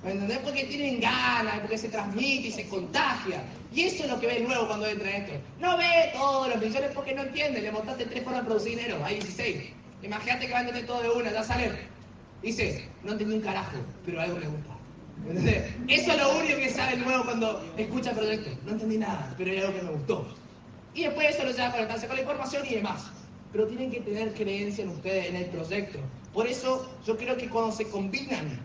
¿Me 0.02 0.10
entendés? 0.10 0.38
Porque 0.38 0.64
tienen 0.64 1.00
ganas, 1.00 1.60
porque 1.60 1.78
se 1.78 1.90
transmite 1.90 2.48
y 2.48 2.50
se 2.50 2.66
contagia. 2.66 3.40
Y 3.72 3.82
eso 3.82 4.02
es 4.02 4.10
lo 4.10 4.18
que 4.18 4.26
ve 4.26 4.40
nuevo 4.40 4.66
cuando 4.66 4.88
entra 4.88 5.16
esto. 5.16 5.34
No 5.60 5.76
ve 5.78 6.10
todos 6.12 6.48
los 6.48 6.58
millones 6.60 6.90
porque 6.92 7.14
no 7.14 7.22
entiende. 7.22 7.60
Le 7.60 7.70
montaste 7.70 8.04
tres 8.06 8.24
formas 8.24 8.42
de 8.42 8.48
producir 8.48 8.76
dinero, 8.76 8.98
hay 9.04 9.20
16. 9.20 9.79
Imagínate 10.02 10.46
que 10.46 10.52
va 10.52 10.58
a 10.58 10.62
entender 10.62 10.86
todo 10.86 11.02
de 11.02 11.10
una, 11.10 11.32
ya 11.32 11.44
sale. 11.44 11.72
Dice, 12.42 12.88
no 13.02 13.12
entendí 13.12 13.34
un 13.34 13.42
carajo, 13.42 13.76
pero 14.04 14.20
algo 14.20 14.38
le 14.38 14.46
gusta. 14.46 14.76
¿Entendés? 15.28 15.74
Eso 15.88 16.12
es 16.12 16.18
lo 16.18 16.38
único 16.38 16.56
que 16.56 16.70
sabe 16.70 16.96
nuevo 16.96 17.24
cuando 17.24 17.62
escucha 17.76 18.10
el 18.10 18.16
proyecto. 18.16 18.50
No 18.64 18.72
entendí 18.72 18.98
nada, 18.98 19.34
pero 19.36 19.50
hay 19.50 19.58
algo 19.58 19.74
que 19.74 19.82
me 19.82 19.90
gustó. 19.90 20.34
Y 20.94 21.04
después 21.04 21.34
eso 21.34 21.44
lo 21.44 21.50
lleva 21.50 21.68
a 21.68 21.72
conectarse 21.72 22.06
con 22.06 22.16
la 22.16 22.22
información 22.22 22.66
y 22.66 22.74
demás. 22.76 23.10
Pero 23.52 23.66
tienen 23.66 23.90
que 23.90 24.00
tener 24.00 24.32
creencia 24.34 24.84
en 24.84 24.90
ustedes, 24.90 25.26
en 25.28 25.36
el 25.36 25.46
proyecto. 25.46 25.98
Por 26.32 26.46
eso 26.46 26.90
yo 27.04 27.16
creo 27.16 27.36
que 27.36 27.48
cuando 27.48 27.72
se 27.72 27.88
combinan 27.88 28.60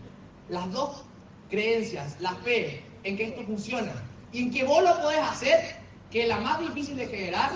las 0.48 0.70
dos 0.72 1.04
creencias, 1.50 2.16
la 2.20 2.34
fe 2.36 2.82
en 3.02 3.16
que 3.16 3.24
esto 3.24 3.42
funciona 3.42 3.92
y 4.32 4.44
en 4.44 4.50
que 4.50 4.64
vos 4.64 4.82
lo 4.82 5.00
podés 5.00 5.20
hacer, 5.20 5.76
que 6.10 6.22
es 6.22 6.28
la 6.28 6.38
más 6.38 6.60
difícil 6.60 6.96
de 6.96 7.06
generar, 7.06 7.50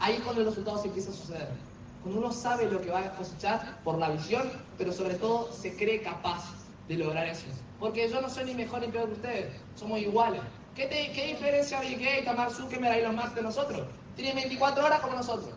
ahí 0.00 0.14
es 0.14 0.20
cuando 0.20 0.42
el 0.42 0.48
resultado 0.48 0.80
se 0.80 0.88
empieza 0.88 1.10
a 1.10 1.14
suceder. 1.14 1.67
Uno 2.16 2.32
sabe 2.32 2.66
lo 2.66 2.80
que 2.80 2.90
va 2.90 3.00
a 3.00 3.14
cosechar 3.16 3.78
por 3.84 3.98
la 3.98 4.10
visión, 4.10 4.50
pero 4.76 4.92
sobre 4.92 5.14
todo 5.14 5.52
se 5.52 5.76
cree 5.76 6.00
capaz 6.02 6.44
de 6.88 6.96
lograr 6.96 7.26
eso. 7.26 7.44
Porque 7.78 8.08
yo 8.08 8.20
no 8.20 8.28
soy 8.28 8.46
ni 8.46 8.54
mejor 8.54 8.80
ni 8.80 8.88
peor 8.88 9.06
que 9.06 9.14
ustedes, 9.14 9.52
somos 9.74 10.00
iguales. 10.00 10.40
¿Qué, 10.74 10.86
diferencia 10.86 11.80
Bill 11.80 11.98
Gates, 11.98 12.36
Mark 12.36 12.52
Zuckerberg 12.52 12.98
y 12.98 13.02
los 13.02 13.14
más 13.14 13.34
de 13.34 13.42
nosotros? 13.42 13.86
Tienen 14.16 14.36
24 14.36 14.84
horas 14.84 15.00
como 15.00 15.16
nosotros. 15.16 15.50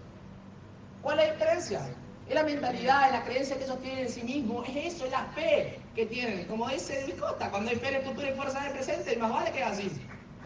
¿Cuál 1.02 1.20
es 1.20 1.28
la 1.28 1.34
diferencia? 1.34 1.96
Es 2.28 2.36
la 2.36 2.44
mentalidad, 2.44 3.08
es 3.08 3.12
la 3.12 3.24
creencia 3.24 3.58
que 3.58 3.64
ellos 3.64 3.80
tienen 3.82 4.00
en 4.06 4.10
sí 4.10 4.24
mismos, 4.24 4.68
es 4.70 4.94
eso, 4.94 5.06
es 5.06 5.12
la 5.12 5.26
fe 5.36 5.80
que 5.96 6.06
tienen. 6.06 6.46
Como 6.46 6.68
dice 6.70 7.04
Biscotta, 7.06 7.50
cuando 7.50 7.72
hay 7.72 7.78
fe 7.78 7.90
en 7.90 7.96
el 7.96 8.02
futuro 8.04 8.28
y 8.28 8.34
fuerza 8.34 8.60
en 8.60 8.66
el 8.66 8.72
presente, 8.74 9.16
más 9.18 9.32
vale 9.32 9.52
que 9.52 9.64
así. 9.64 9.92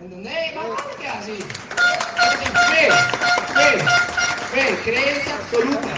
¿Entendés? 0.01 0.53
Que 0.99 1.08
así. 1.08 1.38
Fe, 2.69 2.89
fe, 3.53 3.79
fe, 4.51 4.77
creencia 4.84 5.36
absoluta. 5.36 5.93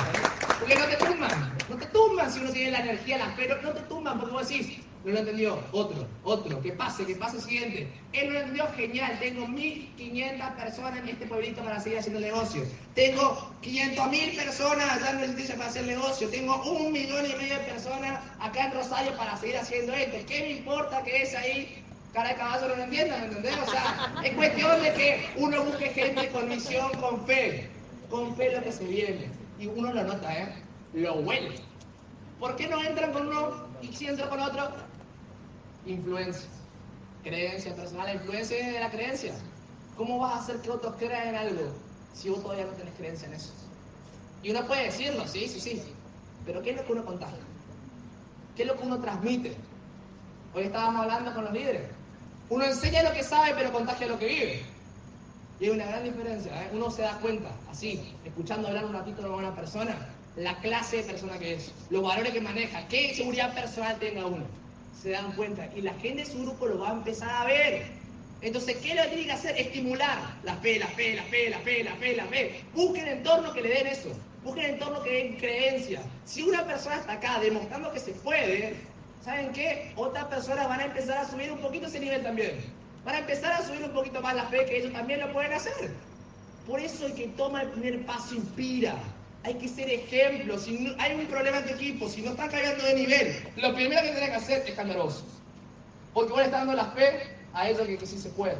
Porque 0.60 0.75
no 0.75 0.86
te 0.86 0.95
tumban, 0.97 1.57
no 1.69 1.75
te 1.77 1.86
tumban 1.88 2.31
si 2.31 2.39
uno 2.39 2.51
tiene 2.51 2.71
la 2.71 2.79
energía, 2.79 3.17
la 3.17 3.29
fe, 3.31 3.47
no 3.62 3.71
te 3.71 3.81
tumban 3.81 4.19
porque 4.19 4.33
vos 4.33 4.47
decís, 4.47 4.79
no 5.07 5.13
lo 5.13 5.19
entendió. 5.19 5.63
Otro, 5.71 6.05
otro. 6.23 6.62
Que 6.62 6.73
pase, 6.73 7.05
que 7.05 7.15
pase 7.15 7.39
siguiente. 7.39 7.88
Él 8.12 8.27
no 8.27 8.33
lo 8.33 8.39
entendió, 8.39 8.67
genial. 8.75 9.17
Tengo 9.19 9.47
1.500 9.47 10.55
personas 10.55 10.99
en 10.99 11.10
este 11.10 11.25
pueblito 11.25 11.63
para 11.63 11.79
seguir 11.79 11.99
haciendo 11.99 12.19
negocios. 12.19 12.67
Tengo 12.93 13.51
500.000 13.63 14.36
personas 14.36 14.89
allá 14.89 15.12
en 15.12 15.29
el 15.29 15.47
para 15.47 15.69
hacer 15.69 15.86
negocio. 15.86 16.29
Tengo 16.29 16.62
un 16.63 16.91
millón 16.91 17.25
y 17.25 17.33
medio 17.36 17.57
de 17.57 17.63
personas 17.65 18.19
acá 18.39 18.65
en 18.65 18.73
Rosario 18.73 19.15
para 19.15 19.38
seguir 19.38 19.57
haciendo 19.57 19.93
esto. 19.93 20.17
¿Qué 20.27 20.41
me 20.41 20.51
importa 20.51 21.01
que 21.03 21.21
es 21.21 21.33
ahí? 21.36 21.87
Cara 22.17 22.30
de 22.30 22.36
caballo 22.36 22.67
no 22.69 22.75
lo 22.77 22.84
entienda, 22.86 23.15
¿me 23.19 23.25
entendés? 23.25 23.56
O 23.60 23.69
sea, 23.69 24.12
es 24.23 24.34
cuestión 24.34 24.82
de 24.82 24.91
que 24.93 25.30
uno 25.36 25.63
busque 25.65 25.89
gente 25.89 26.27
con 26.30 26.49
misión, 26.49 26.89
con 26.99 27.23
fe. 27.27 27.69
Con 28.10 28.36
fe 28.36 28.56
lo 28.56 28.63
que 28.63 28.71
se 28.71 28.86
viene. 28.86 29.30
Y 29.60 29.67
uno 29.67 29.93
lo 29.93 30.03
nota, 30.03 30.36
¿eh? 30.36 30.51
Lo 30.93 31.13
huele. 31.17 31.60
¿Por 32.39 32.56
qué 32.56 32.67
no 32.69 32.84
entran 32.84 33.13
con 33.13 33.27
uno 33.27 33.67
y 33.84 33.93
si 33.93 34.08
entran 34.08 34.30
con 34.30 34.39
otro? 34.39 34.67
influencia. 35.86 36.49
Creencia 37.23 37.75
personal, 37.75 38.12
influencia 38.15 38.65
de 38.65 38.80
la 38.80 38.89
creencia. 38.89 39.36
¿Cómo 39.95 40.17
vas 40.17 40.34
a 40.34 40.39
hacer 40.39 40.62
que 40.62 40.71
otros 40.71 40.95
crean 40.97 41.27
en 41.27 41.36
algo 41.36 41.71
si 42.15 42.30
vos 42.30 42.41
todavía 42.41 42.65
no 42.65 42.71
tenés 42.71 42.95
creencia 42.95 43.27
en 43.27 43.36
eso? 43.36 43.53
Y 44.41 44.49
uno 44.49 44.65
puede 44.65 44.86
decirlo, 44.86 45.27
sí, 45.27 45.47
sí, 45.47 45.60
sí. 45.60 45.84
Pero 46.47 46.63
¿qué 46.63 46.71
es 46.71 46.77
lo 46.77 46.84
que 46.84 46.93
uno 46.93 47.06
contagia? 47.06 47.38
¿Qué 48.56 48.63
es 48.63 48.67
lo 48.67 48.75
que 48.75 48.88
uno 48.88 48.99
transmite? 49.01 49.56
Hoy 50.56 50.63
estábamos 50.63 51.03
hablando 51.03 51.32
con 51.36 51.43
los 51.43 51.53
líderes. 51.53 51.96
Uno 52.49 52.65
enseña 52.65 53.03
lo 53.03 53.13
que 53.13 53.23
sabe, 53.23 53.53
pero 53.55 53.71
contagia 53.71 54.07
lo 54.07 54.19
que 54.19 54.27
vive. 54.27 54.62
Y 55.60 55.65
hay 55.65 55.69
una 55.71 55.86
gran 55.86 56.03
diferencia. 56.03 56.63
¿eh? 56.63 56.69
Uno 56.73 56.89
se 56.91 57.01
da 57.01 57.17
cuenta, 57.19 57.49
así, 57.69 58.13
escuchando 58.25 58.67
hablar 58.67 58.86
un 58.86 58.93
ratito 58.93 59.21
de 59.21 59.29
una 59.29 59.55
persona, 59.55 59.95
la 60.36 60.57
clase 60.60 60.97
de 60.97 61.03
persona 61.03 61.38
que 61.39 61.55
es, 61.55 61.71
los 61.89 62.03
valores 62.03 62.31
que 62.31 62.41
maneja, 62.41 62.88
qué 62.88 63.13
seguridad 63.15 63.53
personal 63.53 63.97
tenga 63.99 64.25
uno 64.25 64.45
se 65.01 65.12
dan 65.12 65.31
cuenta 65.33 65.69
y 65.75 65.81
la 65.81 65.93
gente 65.95 66.23
de 66.23 66.29
su 66.29 66.41
grupo 66.41 66.65
lo 66.65 66.79
va 66.79 66.89
a 66.89 66.93
empezar 66.93 67.29
a 67.29 67.45
ver. 67.45 67.86
Entonces, 68.41 68.77
¿qué 68.77 68.93
lo 68.95 69.03
tiene 69.07 69.25
que 69.25 69.31
hacer? 69.31 69.57
Estimular 69.57 70.19
la 70.43 70.55
fe, 70.57 70.79
la 70.79 70.88
fe, 70.88 71.15
la 71.15 71.23
fe, 71.23 71.49
la 71.49 71.60
fe, 71.60 71.83
la 71.83 71.95
fe, 71.95 72.15
la 72.15 72.25
fe. 72.25 72.63
Busquen 72.73 73.07
entorno 73.07 73.53
que 73.53 73.62
le 73.62 73.69
den 73.69 73.88
eso. 73.88 74.10
Busquen 74.43 74.65
entorno 74.65 75.01
que 75.03 75.12
den 75.12 75.38
creencia. 75.38 76.01
Si 76.25 76.43
una 76.43 76.65
persona 76.65 76.97
está 76.97 77.13
acá 77.13 77.39
demostrando 77.39 77.91
que 77.91 77.99
se 77.99 78.12
puede, 78.12 78.75
¿saben 79.23 79.51
qué? 79.53 79.91
Otras 79.95 80.25
personas 80.25 80.67
van 80.67 80.80
a 80.80 80.86
empezar 80.86 81.17
a 81.17 81.30
subir 81.30 81.51
un 81.51 81.60
poquito 81.60 81.88
ese 81.88 81.99
nivel 81.99 82.23
también. 82.23 82.60
Van 83.06 83.15
a 83.15 83.19
empezar 83.19 83.53
a 83.53 83.65
subir 83.65 83.84
un 83.84 83.91
poquito 83.91 84.21
más 84.21 84.36
la 84.36 84.45
fe 84.45 84.65
que 84.65 84.77
ellos 84.77 84.93
también 84.93 85.19
lo 85.19 85.32
pueden 85.34 85.53
hacer. 85.53 85.91
Por 86.67 86.80
eso 86.80 87.06
el 87.06 87.13
que 87.13 87.27
toma 87.30 87.62
el 87.62 87.69
primer 87.69 88.06
paso 88.06 88.36
inspira 88.36 88.95
hay 89.43 89.53
que 89.56 89.69
ser 89.69 89.89
ejemplo. 89.89 90.60
Si 90.60 90.93
hay 90.99 91.15
un 91.15 91.25
problema 91.27 91.60
en 91.60 91.65
tu 91.65 91.73
equipo, 91.73 92.10
si 92.10 92.21
no 92.21 92.32
estás 92.32 92.49
cayendo 92.49 92.84
de 92.84 92.95
nivel, 92.95 93.47
lo 93.56 93.73
primero 93.73 94.01
que 94.01 94.10
tienes 94.10 94.30
que 94.30 94.36
hacer 94.36 94.63
es 94.67 94.75
cambiar 94.75 94.99
vos. 94.99 95.23
Porque 96.13 96.32
vos 96.32 96.39
le 96.39 96.45
estás 96.45 96.62
dando 96.62 96.73
la 96.73 96.91
fe 96.91 97.36
a 97.53 97.69
ellos 97.69 97.88
que, 97.88 97.97
que 97.97 98.06
sí 98.06 98.17
se 98.17 98.30
puede. 98.30 98.58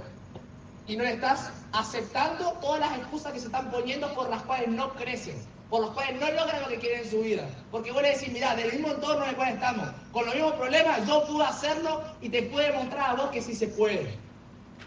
Y 0.88 0.96
no 0.96 1.04
le 1.04 1.14
estás 1.14 1.52
aceptando 1.74 2.54
todas 2.62 2.80
las 2.80 2.98
excusas 2.98 3.34
que 3.34 3.40
se 3.40 3.48
están 3.48 3.70
poniendo 3.70 4.14
por 4.14 4.30
las 4.30 4.42
cuales 4.44 4.70
no 4.70 4.94
crecen, 4.94 5.36
por 5.70 5.82
las 5.82 5.90
cuales 5.92 6.20
no 6.20 6.32
logran 6.32 6.62
lo 6.62 6.68
que 6.70 6.78
quieren 6.78 7.02
en 7.02 7.10
su 7.10 7.20
vida. 7.22 7.48
Porque 7.72 7.92
vos 7.92 8.02
le 8.02 8.12
decís, 8.12 8.30
mira, 8.32 8.56
del 8.56 8.72
mismo 8.72 8.90
entorno 8.90 9.24
en 9.24 9.30
el 9.32 9.36
cual 9.36 9.50
estamos, 9.50 9.88
con 10.12 10.26
los 10.26 10.34
mismos 10.34 10.54
problemas, 10.54 11.06
yo 11.08 11.26
pude 11.28 11.44
hacerlo 11.44 12.04
y 12.22 12.30
te 12.30 12.44
puedo 12.44 12.74
mostrar 12.74 13.12
a 13.12 13.14
vos 13.16 13.30
que 13.32 13.42
sí 13.42 13.54
se 13.54 13.68
puede. 13.68 14.18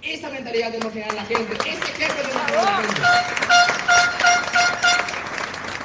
Esa 0.02 0.30
mentalidad 0.30 0.70
tenemos 0.70 0.92
que 0.92 1.02
generar 1.02 1.14
la 1.14 1.24
gente, 1.24 1.52
ese 1.52 1.70
ejemplo 1.70 2.22
tenemos 2.22 2.46
que 2.46 2.52
generar 2.52 2.64
la 2.64 2.76
gente. 2.76 3.00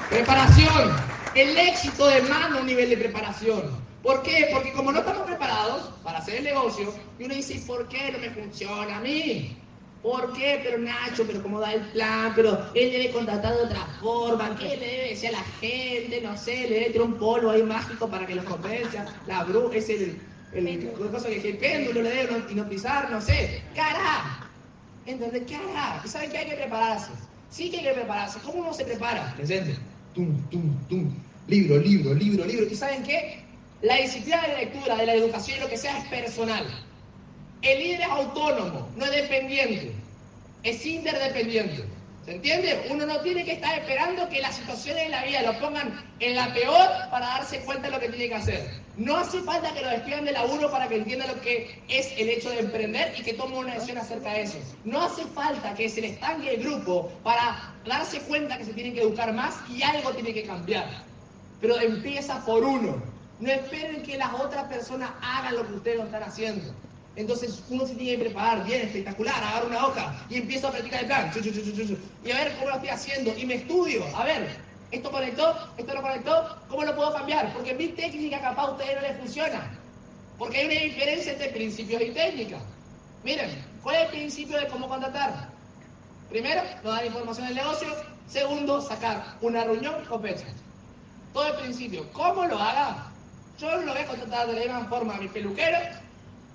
Preparación. 0.10 0.96
El 1.36 1.58
éxito 1.58 2.08
demanda 2.08 2.62
un 2.62 2.66
nivel 2.66 2.90
de 2.90 2.98
preparación. 2.98 3.84
¿Por 4.02 4.22
qué? 4.22 4.50
Porque 4.54 4.72
como 4.72 4.92
no 4.94 5.00
estamos 5.00 5.24
preparados 5.24 5.90
para 6.04 6.20
hacer 6.20 6.36
el 6.36 6.44
negocio, 6.46 6.94
y 7.20 7.26
uno 7.26 7.34
dice, 7.36 7.62
¿por 7.68 7.90
qué 7.90 8.12
no 8.12 8.20
me 8.20 8.30
funciona 8.30 8.98
a 8.98 9.00
mí? 9.02 9.58
¿Por 10.06 10.34
qué? 10.34 10.62
Pero 10.64 10.78
Nacho, 10.78 11.26
pero 11.26 11.42
cómo 11.42 11.60
da 11.60 11.74
el 11.74 11.82
plan, 11.88 12.32
pero 12.36 12.70
él 12.76 12.92
debe 12.92 13.10
contratar 13.10 13.56
de 13.56 13.64
otra 13.64 13.88
forma, 14.00 14.56
¿qué 14.56 14.78
le 14.78 14.86
debe 14.86 15.10
decir 15.10 15.30
a 15.30 15.32
la 15.32 15.44
gente? 15.60 16.22
No 16.22 16.38
sé, 16.38 16.70
le 16.70 16.76
debe 16.76 16.90
tirar 16.92 17.08
un 17.08 17.16
polo 17.16 17.50
ahí 17.50 17.64
mágico 17.64 18.08
para 18.08 18.28
que 18.28 18.36
los 18.36 18.46
convenza, 18.46 19.04
la 19.26 19.44
bruja, 19.46 19.78
es 19.78 19.90
el, 19.90 20.22
el, 20.54 20.92
cosa 20.92 21.28
que 21.28 21.50
el 21.50 21.58
péndulo 21.58 22.04
le 22.04 22.12
debe 22.12 22.38
hipnotizar, 22.38 23.10
no 23.10 23.20
sé. 23.20 23.64
¿Qué 23.74 23.82
hará? 23.82 24.48
¿Entendés? 25.08 25.42
¿Qué 25.48 25.56
hará? 25.56 26.00
¿Y 26.06 26.08
saben 26.08 26.30
que 26.30 26.38
hay 26.38 26.50
que 26.50 26.56
prepararse? 26.56 27.10
Sí 27.50 27.72
que 27.72 27.80
hay 27.80 27.86
que 27.86 27.94
prepararse. 27.94 28.38
¿Cómo 28.46 28.60
uno 28.60 28.74
se 28.76 28.86
prepara? 28.86 29.34
Presente 29.36 29.76
tum, 30.14 30.38
tum, 30.52 30.88
tum, 30.88 31.12
libro, 31.48 31.80
libro, 31.80 32.14
libro, 32.14 32.46
libro. 32.46 32.68
¿Y 32.70 32.76
saben 32.76 33.02
qué? 33.02 33.44
La 33.82 33.96
disciplina 33.96 34.40
de 34.44 34.48
la 34.50 34.58
lectura, 34.60 34.98
de 34.98 35.06
la 35.08 35.16
educación 35.16 35.58
y 35.58 35.62
lo 35.62 35.68
que 35.68 35.78
sea 35.78 35.98
es 35.98 36.08
personal. 36.10 36.85
El 37.66 37.80
líder 37.80 38.02
es 38.02 38.08
autónomo, 38.08 38.88
no 38.96 39.06
es 39.06 39.12
dependiente, 39.12 39.92
es 40.62 40.86
interdependiente. 40.86 41.84
¿Se 42.24 42.36
entiende? 42.36 42.88
Uno 42.92 43.08
no 43.08 43.20
tiene 43.22 43.44
que 43.44 43.54
estar 43.54 43.80
esperando 43.80 44.30
que 44.30 44.40
las 44.40 44.56
situaciones 44.56 45.06
de 45.06 45.10
la 45.10 45.26
vida 45.26 45.42
lo 45.42 45.60
pongan 45.60 46.06
en 46.20 46.36
la 46.36 46.54
peor 46.54 46.88
para 47.10 47.26
darse 47.26 47.62
cuenta 47.62 47.88
de 47.88 47.94
lo 47.94 48.00
que 48.00 48.10
tiene 48.10 48.30
que 48.30 48.36
hacer. 48.36 48.70
No 48.98 49.18
hace 49.18 49.42
falta 49.42 49.74
que 49.74 49.82
lo 49.82 49.90
despidan 49.90 50.26
de 50.26 50.34
laburo 50.34 50.70
para 50.70 50.88
que 50.88 50.98
entienda 50.98 51.26
lo 51.26 51.42
que 51.42 51.82
es 51.88 52.14
el 52.20 52.30
hecho 52.30 52.52
de 52.52 52.60
emprender 52.60 53.16
y 53.18 53.24
que 53.24 53.34
tome 53.34 53.58
una 53.58 53.74
decisión 53.74 53.98
acerca 53.98 54.34
de 54.34 54.44
eso. 54.44 54.60
No 54.84 55.02
hace 55.02 55.24
falta 55.26 55.74
que 55.74 55.90
se 55.90 56.02
le 56.02 56.10
estanque 56.10 56.54
el 56.54 56.64
grupo 56.64 57.12
para 57.24 57.74
darse 57.84 58.20
cuenta 58.22 58.60
que 58.60 58.66
se 58.66 58.74
tiene 58.74 58.94
que 58.94 59.02
educar 59.02 59.34
más 59.34 59.56
y 59.72 59.82
algo 59.82 60.12
tiene 60.12 60.36
que 60.36 60.44
cambiar. 60.44 60.88
Pero 61.62 61.80
empieza 61.80 62.46
por 62.46 62.64
uno. 62.64 63.02
No 63.40 63.52
esperen 63.52 64.04
que 64.04 64.18
las 64.18 64.34
otras 64.34 64.66
personas 64.66 65.10
hagan 65.20 65.56
lo 65.56 65.68
que 65.68 65.74
ustedes 65.74 65.98
no 65.98 66.06
están 66.06 66.24
haciendo. 66.24 66.74
Entonces 67.16 67.64
uno 67.70 67.88
se 67.88 67.96
tiene 67.96 68.18
que 68.18 68.26
preparar 68.26 68.66
bien, 68.66 68.82
espectacular, 68.82 69.36
agarro 69.36 69.68
una 69.68 69.88
hoja 69.88 70.26
y 70.30 70.36
empiezo 70.36 70.68
a 70.68 70.72
practicar 70.72 71.02
el 71.02 71.06
plan. 71.08 71.32
Y 72.24 72.32
a 72.32 72.36
ver 72.36 72.56
cómo 72.56 72.70
lo 72.70 72.76
estoy 72.76 72.90
haciendo. 72.90 73.38
Y 73.38 73.46
me 73.46 73.56
estudio. 73.56 74.04
A 74.16 74.26
ver, 74.26 74.50
esto 74.92 75.12
conectó, 75.12 75.56
esto 75.78 75.94
no 75.94 76.02
conectó, 76.02 76.58
¿cómo 76.70 76.84
lo 76.84 76.96
puedo 76.96 77.14
cambiar? 77.14 77.54
Porque 77.54 77.74
mi 77.74 77.88
técnica 77.90 78.42
capaz 78.42 78.64
a 78.64 78.72
ustedes 78.72 78.96
no 78.96 79.02
les 79.02 79.18
funciona. 79.18 79.80
Porque 80.38 80.58
hay 80.58 80.66
una 80.66 80.76
diferencia 80.76 81.32
entre 81.32 81.50
principios 81.50 82.02
y 82.02 82.12
técnicas. 82.12 82.62
Miren, 83.24 83.50
¿cuál 83.82 83.96
es 83.96 84.02
el 84.04 84.10
principio 84.10 84.60
de 84.60 84.68
cómo 84.68 84.88
contratar? 84.90 85.50
Primero, 86.30 86.64
no 86.84 86.92
dar 86.92 87.06
información 87.06 87.48
del 87.48 87.56
negocio. 87.56 87.88
Segundo, 88.28 88.82
sacar 88.82 89.38
una 89.42 89.64
reunión 89.64 90.04
con 90.06 90.22
fecha. 90.22 90.48
todo 91.34 91.48
el 91.48 91.56
principio. 91.62 92.12
¿Cómo 92.12 92.46
lo 92.46 92.58
haga? 92.60 93.12
Yo 93.58 93.78
lo 93.78 93.94
voy 93.94 94.02
a 94.02 94.08
contratar 94.08 94.48
de 94.48 94.54
la 94.54 94.60
misma 94.60 94.90
forma 94.90 95.16
a 95.16 95.18
mi 95.18 95.28
peluquero 95.28 95.78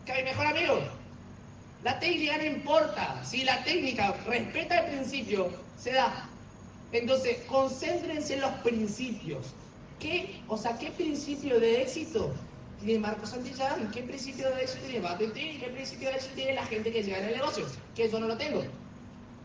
que 0.04 0.22
mejor 0.24 0.46
amigo. 0.46 0.80
La 1.82 1.98
técnica 1.98 2.36
no 2.36 2.44
importa. 2.44 3.24
Si 3.24 3.44
la 3.44 3.62
técnica 3.64 4.14
respeta 4.26 4.80
el 4.80 4.96
principio, 4.96 5.50
se 5.78 5.92
da. 5.92 6.28
Entonces, 6.92 7.38
concéntrense 7.46 8.34
en 8.34 8.42
los 8.42 8.52
principios. 8.62 9.46
¿Qué, 9.98 10.42
o 10.48 10.56
sea, 10.56 10.76
¿qué 10.78 10.90
principio 10.90 11.60
de 11.60 11.82
éxito 11.82 12.32
tiene 12.80 13.00
Marco 13.00 13.26
Santillán? 13.26 13.90
¿Qué 13.92 14.02
principio 14.02 14.48
de 14.54 14.62
éxito 14.62 14.86
tiene 14.86 15.52
¿Y 15.54 15.58
¿Qué 15.58 15.68
principio 15.68 16.08
de 16.08 16.16
éxito 16.16 16.34
tiene 16.34 16.54
la 16.54 16.64
gente 16.66 16.90
que 16.90 17.02
llega 17.02 17.18
en 17.18 17.24
el 17.26 17.36
negocio? 17.36 17.66
Que 17.94 18.10
yo 18.10 18.18
no 18.18 18.26
lo 18.26 18.36
tengo. 18.36 18.62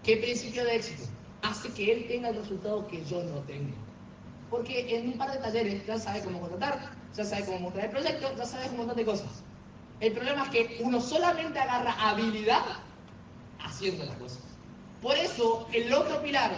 ¿Qué 0.03 0.17
principio 0.17 0.63
de 0.63 0.75
éxito? 0.75 1.03
Hace 1.41 1.69
que 1.73 1.91
él 1.91 2.07
tenga 2.07 2.29
el 2.29 2.37
resultado 2.37 2.87
que 2.87 3.03
yo 3.05 3.23
no 3.23 3.39
tengo. 3.41 3.73
Porque 4.49 4.95
en 4.95 5.07
un 5.07 5.17
par 5.17 5.31
de 5.31 5.39
talleres 5.39 5.85
ya 5.85 5.99
sabe 5.99 6.21
cómo 6.21 6.39
contratar, 6.39 6.91
ya 7.15 7.25
sabe 7.25 7.45
cómo 7.45 7.59
mostrar 7.59 7.85
el 7.85 7.91
proyecto, 7.91 8.35
ya 8.37 8.45
sabe 8.45 8.69
un 8.69 8.77
montón 8.77 8.95
de 8.95 9.05
cosas. 9.05 9.43
El 9.99 10.13
problema 10.13 10.43
es 10.43 10.49
que 10.49 10.77
uno 10.81 10.99
solamente 10.99 11.57
agarra 11.59 11.93
habilidad 12.09 12.63
haciendo 13.59 14.05
las 14.05 14.15
cosas. 14.17 14.39
Por 15.01 15.15
eso, 15.17 15.67
el 15.71 15.93
otro 15.93 16.21
pilar, 16.21 16.51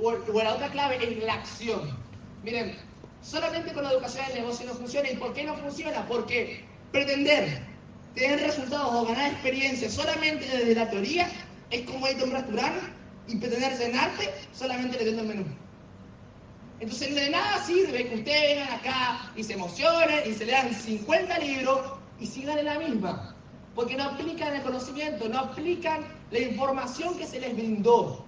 o, 0.00 0.12
la 0.12 0.54
otra 0.54 0.70
clave, 0.70 0.98
es 1.02 1.22
la 1.24 1.34
acción. 1.34 1.96
Miren, 2.42 2.76
solamente 3.22 3.72
con 3.72 3.84
la 3.84 3.92
educación 3.92 4.26
del 4.26 4.42
negocio 4.42 4.66
no 4.66 4.74
funciona. 4.74 5.10
¿Y 5.10 5.16
por 5.16 5.32
qué 5.32 5.44
no 5.44 5.56
funciona? 5.56 6.06
Porque 6.06 6.64
pretender 6.92 7.62
tener 8.14 8.40
resultados 8.40 8.94
o 8.94 9.06
ganar 9.06 9.32
experiencia 9.32 9.90
solamente 9.90 10.46
desde 10.46 10.74
la 10.74 10.88
teoría 10.88 11.28
es 11.70 11.82
como 11.82 12.08
ir 12.08 12.20
a 12.20 12.24
un 12.24 12.30
restaurante 12.30 12.80
y 13.28 13.36
pretender 13.36 13.76
cenarte 13.76 14.32
solamente 14.52 14.98
leyendo 14.98 15.22
el 15.22 15.28
menú. 15.28 15.44
Entonces 16.80 17.14
de 17.14 17.30
nada 17.30 17.62
sirve 17.64 18.06
que 18.06 18.16
ustedes 18.16 18.56
vengan 18.56 18.72
acá 18.74 19.32
y 19.34 19.42
se 19.42 19.54
emocionen 19.54 20.30
y 20.30 20.34
se 20.34 20.46
lean 20.46 20.72
50 20.72 21.38
libros 21.38 21.95
y 22.18 22.26
sigan 22.26 22.58
en 22.58 22.66
la 22.66 22.78
misma. 22.78 23.34
Porque 23.74 23.96
no 23.96 24.04
aplican 24.04 24.54
el 24.54 24.62
conocimiento, 24.62 25.28
no 25.28 25.38
aplican 25.38 26.04
la 26.30 26.38
información 26.38 27.16
que 27.18 27.26
se 27.26 27.40
les 27.40 27.54
brindó. 27.54 28.24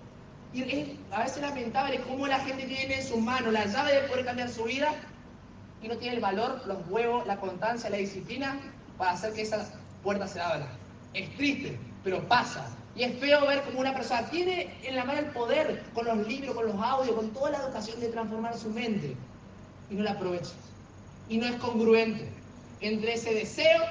Y 0.52 0.62
es 0.62 0.88
a 1.10 1.24
veces 1.24 1.42
lamentable 1.42 2.00
cómo 2.02 2.26
la 2.26 2.38
gente 2.40 2.64
tiene 2.64 3.00
en 3.00 3.06
sus 3.06 3.18
manos 3.18 3.52
la 3.52 3.66
llave 3.66 3.94
de 3.94 4.08
poder 4.08 4.24
cambiar 4.24 4.48
su 4.50 4.64
vida 4.64 4.94
y 5.82 5.88
no 5.88 5.96
tiene 5.96 6.16
el 6.16 6.22
valor, 6.22 6.62
los 6.66 6.78
huevos, 6.88 7.26
la 7.26 7.38
constancia, 7.38 7.88
la 7.90 7.98
disciplina 7.98 8.58
para 8.96 9.12
hacer 9.12 9.32
que 9.32 9.42
esa 9.42 9.68
puerta 10.02 10.26
se 10.26 10.40
abra. 10.40 10.68
Es 11.14 11.34
triste, 11.36 11.78
pero 12.04 12.26
pasa. 12.28 12.66
Y 12.94 13.04
es 13.04 13.18
feo 13.18 13.46
ver 13.46 13.62
cómo 13.62 13.80
una 13.80 13.94
persona 13.94 14.28
tiene 14.28 14.74
en 14.82 14.96
la 14.96 15.04
mano 15.04 15.20
el 15.20 15.26
poder 15.26 15.84
con 15.94 16.04
los 16.06 16.26
libros, 16.26 16.54
con 16.54 16.66
los 16.66 16.76
audios, 16.76 17.14
con 17.14 17.30
toda 17.30 17.50
la 17.50 17.58
educación 17.58 18.00
de 18.00 18.08
transformar 18.08 18.56
su 18.58 18.70
mente 18.70 19.16
y 19.90 19.94
no 19.94 20.02
la 20.02 20.12
aprovecha. 20.12 20.52
Y 21.28 21.38
no 21.38 21.46
es 21.46 21.56
congruente 21.56 22.37
entre 22.80 23.14
ese 23.14 23.34
deseo 23.34 23.82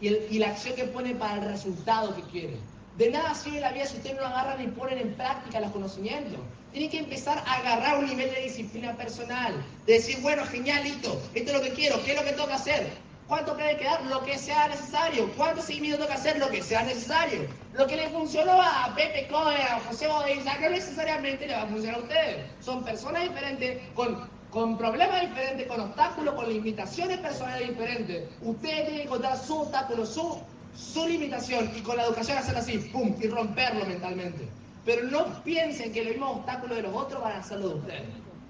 y, 0.00 0.38
la 0.38 0.48
acción 0.48 0.74
que 0.74 0.84
pone 0.84 1.14
para 1.14 1.42
el 1.42 1.48
resultado 1.52 2.14
que 2.16 2.22
quiere. 2.22 2.56
De 2.96 3.10
nada 3.10 3.34
sirve 3.34 3.60
la 3.60 3.72
vida 3.72 3.86
si 3.86 3.96
ustedes 3.96 4.16
no 4.16 4.26
agarran 4.26 4.62
y 4.62 4.68
ponen 4.68 4.98
en 4.98 5.14
práctica 5.14 5.60
los 5.60 5.70
conocimientos. 5.72 6.40
Tienen 6.72 6.90
que 6.90 6.98
empezar 6.98 7.38
a 7.46 7.54
agarrar 7.56 7.98
un 7.98 8.06
nivel 8.06 8.30
de 8.30 8.42
disciplina 8.42 8.94
personal. 8.96 9.54
De 9.86 9.94
decir, 9.94 10.18
bueno, 10.20 10.44
genial, 10.46 10.84
listo, 10.84 11.20
esto 11.34 11.50
es 11.50 11.56
lo 11.56 11.62
que 11.62 11.72
quiero, 11.72 12.02
¿qué 12.04 12.12
es 12.12 12.16
lo 12.16 12.24
que 12.24 12.32
tengo 12.32 12.46
que 12.46 12.54
hacer? 12.54 12.90
¿Cuánto 13.30 13.54
puede 13.54 13.76
quedar? 13.76 14.04
Lo 14.06 14.24
que 14.24 14.36
sea 14.36 14.66
necesario. 14.66 15.30
¿Cuánto 15.36 15.62
seguimiento 15.62 15.98
tengo 15.98 16.08
que 16.08 16.18
hacer? 16.18 16.38
Lo 16.38 16.48
que 16.48 16.64
sea 16.64 16.82
necesario. 16.82 17.46
Lo 17.74 17.86
que 17.86 17.94
le 17.94 18.08
funcionó 18.08 18.60
a 18.60 18.92
Pepe 18.96 19.28
Cohen, 19.28 19.56
a 19.56 19.78
José 19.86 20.08
Bodilla, 20.08 20.58
no 20.58 20.70
necesariamente 20.70 21.46
le 21.46 21.54
va 21.54 21.62
a 21.62 21.66
funcionar 21.66 22.00
a 22.00 22.02
ustedes. 22.02 22.46
Son 22.58 22.82
personas 22.82 23.22
diferentes, 23.22 23.78
con, 23.94 24.28
con 24.50 24.76
problemas 24.76 25.20
diferentes, 25.20 25.66
con 25.66 25.80
obstáculos, 25.80 26.34
con 26.34 26.48
limitaciones 26.48 27.18
personales 27.18 27.68
diferentes. 27.68 28.28
Ustedes 28.42 28.76
tienen 28.76 28.96
que 28.96 29.02
encontrar 29.04 29.38
su 29.38 29.60
obstáculo, 29.60 30.04
su, 30.06 30.38
su 30.76 31.06
limitación 31.06 31.70
y 31.76 31.80
con 31.80 31.96
la 31.96 32.04
educación 32.04 32.38
hacer 32.38 32.56
así, 32.56 32.78
pum, 32.78 33.14
y 33.20 33.28
romperlo 33.28 33.84
mentalmente. 33.86 34.48
Pero 34.84 35.04
no 35.04 35.42
piensen 35.44 35.92
que 35.92 36.02
los 36.02 36.12
mismos 36.12 36.38
obstáculos 36.38 36.76
de 36.76 36.82
los 36.82 36.94
otros 36.94 37.22
van 37.22 37.32
a 37.32 37.38
hacerlo 37.38 37.68
de 37.68 37.74
ustedes. 37.76 38.08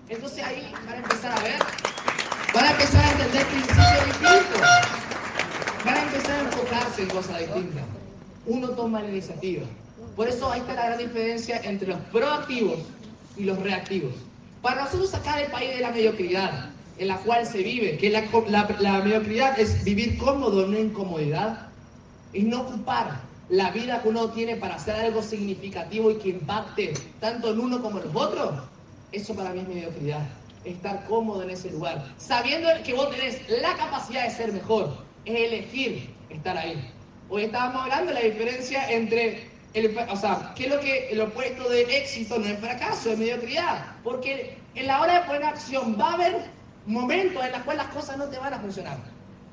Entonces 0.08 0.44
ahí 0.44 0.72
van 0.86 0.94
a 0.94 0.96
empezar 0.96 1.38
a 1.38 1.42
ver 1.42 1.58
Van 2.52 2.64
a 2.64 2.70
empezar 2.72 3.04
a 3.04 3.12
entender 3.12 3.46
principios 3.46 4.06
distintos. 4.06 4.60
Van 5.84 5.96
a 5.96 6.02
empezar 6.02 6.32
a 6.32 6.40
enfocarse 6.40 7.02
en 7.02 7.08
cosas 7.10 7.38
distintas. 7.38 7.84
Uno 8.46 8.70
toma 8.70 9.02
la 9.02 9.08
iniciativa. 9.08 9.66
Por 10.16 10.26
eso 10.26 10.50
ahí 10.50 10.60
está 10.60 10.74
la 10.74 10.86
gran 10.86 10.98
diferencia 10.98 11.60
entre 11.62 11.88
los 11.88 12.00
proactivos 12.12 12.80
y 13.36 13.44
los 13.44 13.56
reactivos. 13.60 14.14
Para 14.62 14.84
nosotros 14.84 15.10
sacar 15.10 15.40
el 15.40 15.50
país 15.50 15.70
de 15.70 15.80
la 15.80 15.90
mediocridad 15.90 16.70
en 16.98 17.08
la 17.08 17.16
cual 17.18 17.46
se 17.46 17.62
vive, 17.62 17.96
que 17.96 18.10
la, 18.10 19.02
mediocridad 19.02 19.58
es 19.58 19.82
vivir 19.84 20.18
cómodo, 20.18 20.66
no 20.66 20.78
incomodidad, 20.78 21.68
y 22.34 22.42
no 22.42 22.62
ocupar 22.62 23.20
la 23.48 23.70
vida 23.70 24.02
que 24.02 24.08
uno 24.08 24.30
tiene 24.30 24.56
para 24.56 24.74
hacer 24.74 24.94
algo 24.96 25.22
significativo 25.22 26.10
y 26.10 26.16
que 26.16 26.28
impacte 26.28 26.92
tanto 27.18 27.52
en 27.52 27.60
uno 27.60 27.82
como 27.82 27.98
en 27.98 28.04
los 28.06 28.16
otros, 28.16 28.52
eso 29.12 29.34
para 29.34 29.50
mí 29.50 29.60
es 29.60 29.68
mediocridad 29.68 30.28
estar 30.64 31.06
cómodo 31.06 31.42
en 31.42 31.50
ese 31.50 31.70
lugar, 31.70 32.04
sabiendo 32.18 32.68
que 32.84 32.92
vos 32.92 33.10
tenés 33.10 33.40
la 33.48 33.74
capacidad 33.76 34.24
de 34.24 34.30
ser 34.30 34.52
mejor, 34.52 34.94
es 35.24 35.34
elegir 35.34 36.10
estar 36.28 36.56
ahí. 36.56 36.92
Hoy 37.30 37.44
estábamos 37.44 37.82
hablando 37.82 38.12
de 38.12 38.20
la 38.20 38.26
diferencia 38.26 38.90
entre, 38.90 39.49
o 40.08 40.16
sea, 40.16 40.52
qué 40.56 40.64
es 40.64 40.70
lo 40.70 40.80
que 40.80 41.10
el 41.10 41.20
opuesto 41.20 41.68
de 41.68 41.82
éxito 41.82 42.38
no 42.38 42.46
es 42.46 42.58
fracaso, 42.58 43.12
es 43.12 43.18
mediocridad, 43.18 43.84
porque 44.02 44.58
en 44.74 44.86
la 44.86 45.00
hora 45.00 45.20
de 45.20 45.26
poner 45.26 45.44
acción 45.44 45.96
va 46.00 46.10
a 46.10 46.14
haber 46.14 46.36
momentos 46.86 47.44
en 47.44 47.52
los 47.52 47.62
cuales 47.62 47.84
las 47.84 47.94
cosas 47.94 48.16
no 48.16 48.26
te 48.26 48.38
van 48.38 48.54
a 48.54 48.58
funcionar. 48.58 48.98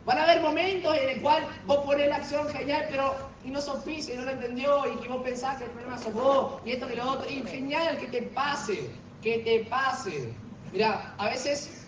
Van 0.06 0.18
a 0.18 0.24
haber 0.24 0.42
momentos 0.42 0.98
en 0.98 1.10
el 1.10 1.22
cual 1.22 1.46
vos 1.66 1.78
pones 1.86 2.08
la 2.08 2.16
acción 2.16 2.48
genial, 2.50 2.88
pero 2.90 3.16
y 3.44 3.52
no 3.52 3.62
sos 3.62 3.86
y 3.86 4.14
no 4.16 4.24
lo 4.24 4.32
entendió, 4.32 4.92
y 4.92 4.98
que 4.98 5.08
vos 5.08 5.22
pensás 5.24 5.58
que 5.58 5.66
el 5.66 5.72
problema 5.72 5.98
sos 5.98 6.14
vos, 6.14 6.62
y 6.66 6.72
esto 6.72 6.88
que 6.88 6.96
lo 6.96 7.12
otro, 7.12 7.30
y 7.30 7.44
genial 7.44 7.98
que 7.98 8.08
te 8.08 8.22
pase, 8.24 8.90
que 9.22 9.40
te 9.40 9.66
pase. 9.70 10.34
Mira, 10.74 11.14
a 11.18 11.26
veces 11.26 11.86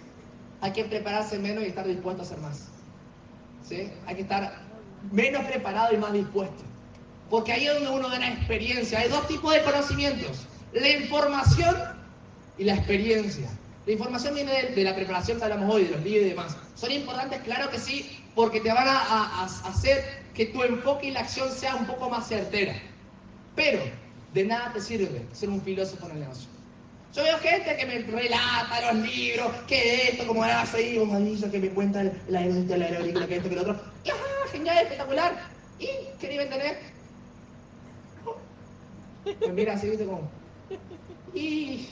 hay 0.62 0.72
que 0.72 0.84
prepararse 0.86 1.39
menos 1.39 1.63
y 1.63 1.68
estar 1.68 1.88
dispuesto 1.88 2.22
a 2.22 2.26
hacer 2.26 2.38
más. 2.39 2.68
¿Sí? 3.63 3.92
Hay 4.06 4.15
que 4.15 4.22
estar 4.22 4.62
menos 5.12 5.44
preparado 5.46 5.94
y 5.94 5.98
más 5.98 6.13
dispuesto. 6.13 6.63
Porque 7.30 7.52
ahí 7.54 7.68
es 7.68 7.74
donde 7.74 7.89
uno 7.89 8.10
gana 8.10 8.30
experiencia. 8.30 9.00
Hay 9.00 9.10
dos 9.10 9.28
tipos 9.28 9.54
de 9.54 9.62
conocimientos. 9.63 10.46
La 10.74 10.89
información 10.89 11.76
y 12.58 12.63
la 12.63 12.76
experiencia. 12.76 13.50
La 13.86 13.94
información 13.94 14.36
viene 14.36 14.63
de, 14.76 14.84
la 14.84 14.96
preparación 14.96 15.38
que 15.38 15.44
hablamos 15.44 15.74
hoy, 15.74 15.86
de 15.86 15.92
los 15.92 16.04
libros 16.04 16.26
y 16.26 16.30
demás. 16.30 16.58
¿Son 16.76 16.92
importantes? 16.92 17.42
Claro 17.42 17.70
que 17.70 17.80
sí, 17.80 18.20
porque 18.36 18.60
te 18.62 18.72
van 18.72 18.88
a 18.88 19.44
hacer 19.44 20.04
que 20.34 20.48
tu 20.48 20.63
enfoque 20.63 21.08
y 21.08 21.12
la 21.12 21.22
acción 21.22 21.52
sea 21.52 21.76
un 21.76 21.86
poco 21.86 22.10
más 22.10 22.28
certera. 22.28 22.76
Pero 23.56 23.82
de 24.34 24.46
nada 24.46 24.72
te 24.74 24.82
sirve 24.82 25.26
ser 25.34 25.50
un 25.50 25.62
filósofo 25.62 26.06
en 26.06 26.12
el 26.13 26.20
negocio. 26.22 26.50
Yo 27.13 27.24
veo 27.24 27.38
gente 27.39 27.76
que 27.76 27.86
me 27.86 28.00
relata 28.00 28.94
los 28.94 29.04
libros, 29.04 29.52
que 29.68 30.10
esto, 30.10 30.28
como 30.28 30.44
hace 30.44 30.78
ahí, 30.78 30.98
un 31.00 31.15
anillo 31.15 31.50
que 31.50 31.60
me 31.60 31.70
cuenta 31.70 32.04
la 32.28 32.42
industria 32.42 32.76
de 32.76 32.80
la 32.80 32.86
aerolíneas, 32.86 33.28
que 33.28 33.36
esto, 33.38 33.50
que 33.50 33.56
lo 33.56 33.62
otro. 33.63 33.82
¡Ah, 34.08 34.48
genial, 34.52 34.78
espectacular! 34.78 35.34
¿Y 35.80 35.88
qué 36.20 36.30
nivel? 36.30 36.50
Pues 39.23 39.53
mira, 39.53 39.73
así, 39.73 39.89
viste 39.89 40.05
como. 40.05 40.29
Y. 41.34 41.88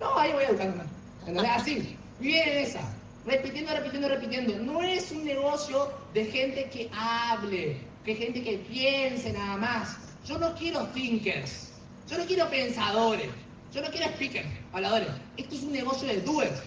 No, 0.00 0.18
ahí 0.18 0.32
voy 0.32 0.44
educarme. 0.44 0.84
¿Entendés? 1.20 1.50
Así. 1.54 1.96
Viene 2.20 2.62
esa. 2.62 2.80
Repitiendo, 3.24 3.72
repitiendo, 3.72 4.08
repitiendo. 4.08 4.58
No 4.58 4.82
es 4.82 5.10
un 5.12 5.24
negocio 5.24 5.92
de 6.14 6.24
gente 6.26 6.68
que 6.70 6.90
hable, 6.92 7.78
que 8.04 8.14
gente 8.14 8.42
que 8.42 8.58
piense 8.58 9.32
nada 9.32 9.56
más. 9.56 9.96
Yo 10.24 10.38
no 10.38 10.54
quiero 10.54 10.86
thinkers. 10.88 11.72
Yo 12.08 12.18
no 12.18 12.24
quiero 12.26 12.48
pensadores. 12.48 13.28
Yo 13.72 13.80
no 13.80 13.88
quiero 13.88 14.06
speakers, 14.12 14.46
habladores. 14.74 15.08
Esto 15.38 15.54
es 15.54 15.62
un 15.62 15.72
negocio 15.72 16.06
de 16.06 16.20
doers, 16.20 16.60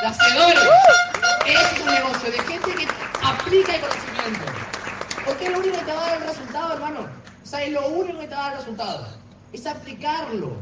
de 0.00 0.06
hacedores. 0.06 0.62
es 1.44 1.80
un 1.80 1.86
negocio 1.86 2.30
de 2.30 2.38
gente 2.38 2.70
que 2.72 2.86
aplica 3.20 3.74
el 3.74 3.80
conocimiento. 3.80 4.52
Porque 5.26 5.46
es 5.46 5.50
lo 5.50 5.58
único 5.58 5.76
que 5.76 5.84
te 5.84 5.92
va 5.92 6.06
a 6.06 6.10
dar 6.10 6.22
el 6.22 6.28
resultado, 6.28 6.74
hermano. 6.74 7.08
Es 7.60 7.72
lo 7.72 7.88
único 7.88 8.20
que 8.20 8.26
te 8.26 8.34
va 8.34 8.40
a 8.40 8.44
dar 8.44 8.52
el 8.52 8.58
resultado. 8.58 9.06
Es 9.52 9.66
aplicarlo, 9.66 10.52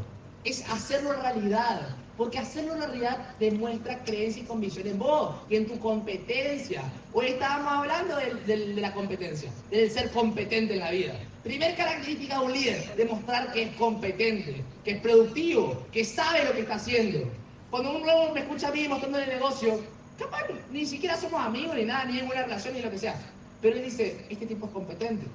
es 0.43 0.67
hacerlo 0.69 1.13
realidad. 1.13 1.89
Porque 2.17 2.37
hacerlo 2.37 2.75
realidad 2.75 3.17
demuestra 3.39 4.03
creencia 4.03 4.43
y 4.43 4.45
convicción 4.45 4.85
en 4.85 4.99
vos 4.99 5.35
y 5.49 5.55
en 5.55 5.65
tu 5.65 5.79
competencia. 5.79 6.83
Hoy 7.11 7.27
estábamos 7.27 7.73
hablando 7.73 8.15
de 8.15 8.57
la 8.75 8.93
competencia, 8.93 9.51
del 9.71 9.89
ser 9.89 10.11
competente 10.11 10.73
en 10.73 10.79
la 10.79 10.91
vida. 10.91 11.15
Primer 11.43 11.75
característica 11.75 12.39
de 12.39 12.45
un 12.45 12.53
líder, 12.53 12.95
demostrar 12.95 13.51
que 13.51 13.63
es 13.63 13.75
competente, 13.77 14.63
que 14.85 14.91
es 14.91 15.01
productivo, 15.01 15.83
que 15.91 16.05
sabe 16.05 16.45
lo 16.45 16.53
que 16.53 16.61
está 16.61 16.75
haciendo. 16.75 17.27
Cuando 17.71 17.97
uno 17.97 18.31
me 18.31 18.41
escucha 18.41 18.67
a 18.67 18.71
mí 18.71 18.87
mostrando 18.87 19.17
el 19.17 19.29
negocio, 19.29 19.81
capaz 20.19 20.43
ni 20.71 20.85
siquiera 20.85 21.17
somos 21.17 21.41
amigos 21.41 21.75
ni 21.75 21.85
nada, 21.85 22.05
ni 22.05 22.21
buena 22.21 22.43
relación 22.43 22.75
ni 22.75 22.81
lo 22.81 22.91
que 22.91 22.99
sea. 22.99 23.19
Pero 23.59 23.75
él 23.75 23.85
dice, 23.85 24.23
este 24.29 24.45
tipo 24.45 24.67
es 24.67 24.71
competente, 24.71 25.25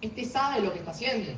este 0.00 0.24
sabe 0.24 0.60
lo 0.60 0.72
que 0.72 0.78
está 0.78 0.92
haciendo. 0.92 1.32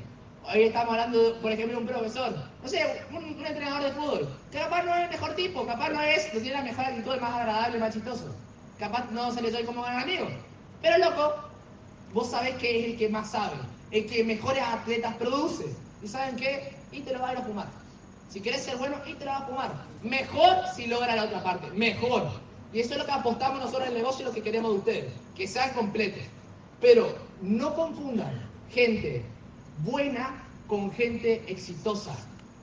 Hoy 0.53 0.63
estamos 0.65 0.93
hablando, 0.93 1.39
por 1.41 1.53
ejemplo, 1.53 1.77
de 1.77 1.83
un 1.83 1.89
profesor, 1.89 2.35
no 2.63 2.69
sé, 2.69 3.05
un, 3.13 3.25
entrenador 3.25 3.83
de 3.83 3.93
fútbol, 3.93 4.29
que 4.51 4.59
capaz 4.59 4.83
no 4.85 4.95
es 4.95 5.05
el 5.05 5.11
mejor 5.11 5.35
tipo, 5.35 5.67
capaz 5.67 5.91
no 5.91 6.01
es, 6.01 6.33
no 6.33 6.41
tiene 6.41 6.57
la 6.57 6.63
mejor 6.63 6.85
actitud, 6.87 7.13
el 7.13 7.21
más 7.21 7.35
agradable, 7.35 7.79
más 7.79 7.95
chistoso. 7.95 8.35
Capaz 8.79 9.11
no 9.11 9.31
se 9.33 9.43
le 9.43 9.51
doy 9.51 9.65
como 9.65 9.83
gran 9.83 10.03
amigo. 10.03 10.27
Pero 10.81 10.99
loco, 10.99 11.35
vos 12.15 12.31
sabés 12.31 12.55
que 12.57 12.81
es 12.81 12.87
el 12.87 12.99
que 12.99 13.09
más 13.09 13.31
sabe, 13.31 13.57
el 13.91 14.07
que 14.07 14.25
mejores 14.25 14.63
atletas 14.63 15.15
produce. 15.17 15.67
¿Y 16.03 16.09
saben 16.09 16.37
qué? 16.37 16.75
Y 16.91 17.01
te 17.01 17.13
lo 17.13 17.21
va 17.21 17.29
a 17.29 17.33
ir 17.33 17.39
a 17.39 17.43
fumar. 17.43 17.69
Si 18.31 18.41
quieres 18.41 18.63
ser 18.63 18.77
bueno, 18.79 18.97
y 19.07 19.15
te 19.15 19.27
lo 19.27 19.33
va 19.33 19.39
a 19.39 19.47
fumar. 19.47 19.73
Mejor 20.03 20.57
si 20.75 20.87
logra 20.87 21.15
la 21.17 21.25
otra 21.25 21.43
parte, 21.43 21.71
mejor. 21.73 22.31
Y 22.73 22.81
eso 22.81 22.95
es 22.95 22.99
lo 22.99 23.05
que 23.05 23.13
apostamos 23.13 23.61
nosotros 23.61 23.83
en 23.83 23.89
el 23.89 23.99
negocio 23.99 24.23
y 24.23 24.29
lo 24.29 24.35
que 24.35 24.43
queremos 24.43 24.73
de 24.73 24.79
ustedes, 24.79 25.13
que 25.37 25.47
sean 25.47 25.71
completos. 25.75 26.23
Pero 26.81 27.15
no 27.43 27.75
confundan 27.75 28.50
gente 28.73 29.23
buena 29.85 30.43
con 30.67 30.93
gente 30.93 31.43
exitosa. 31.47 32.15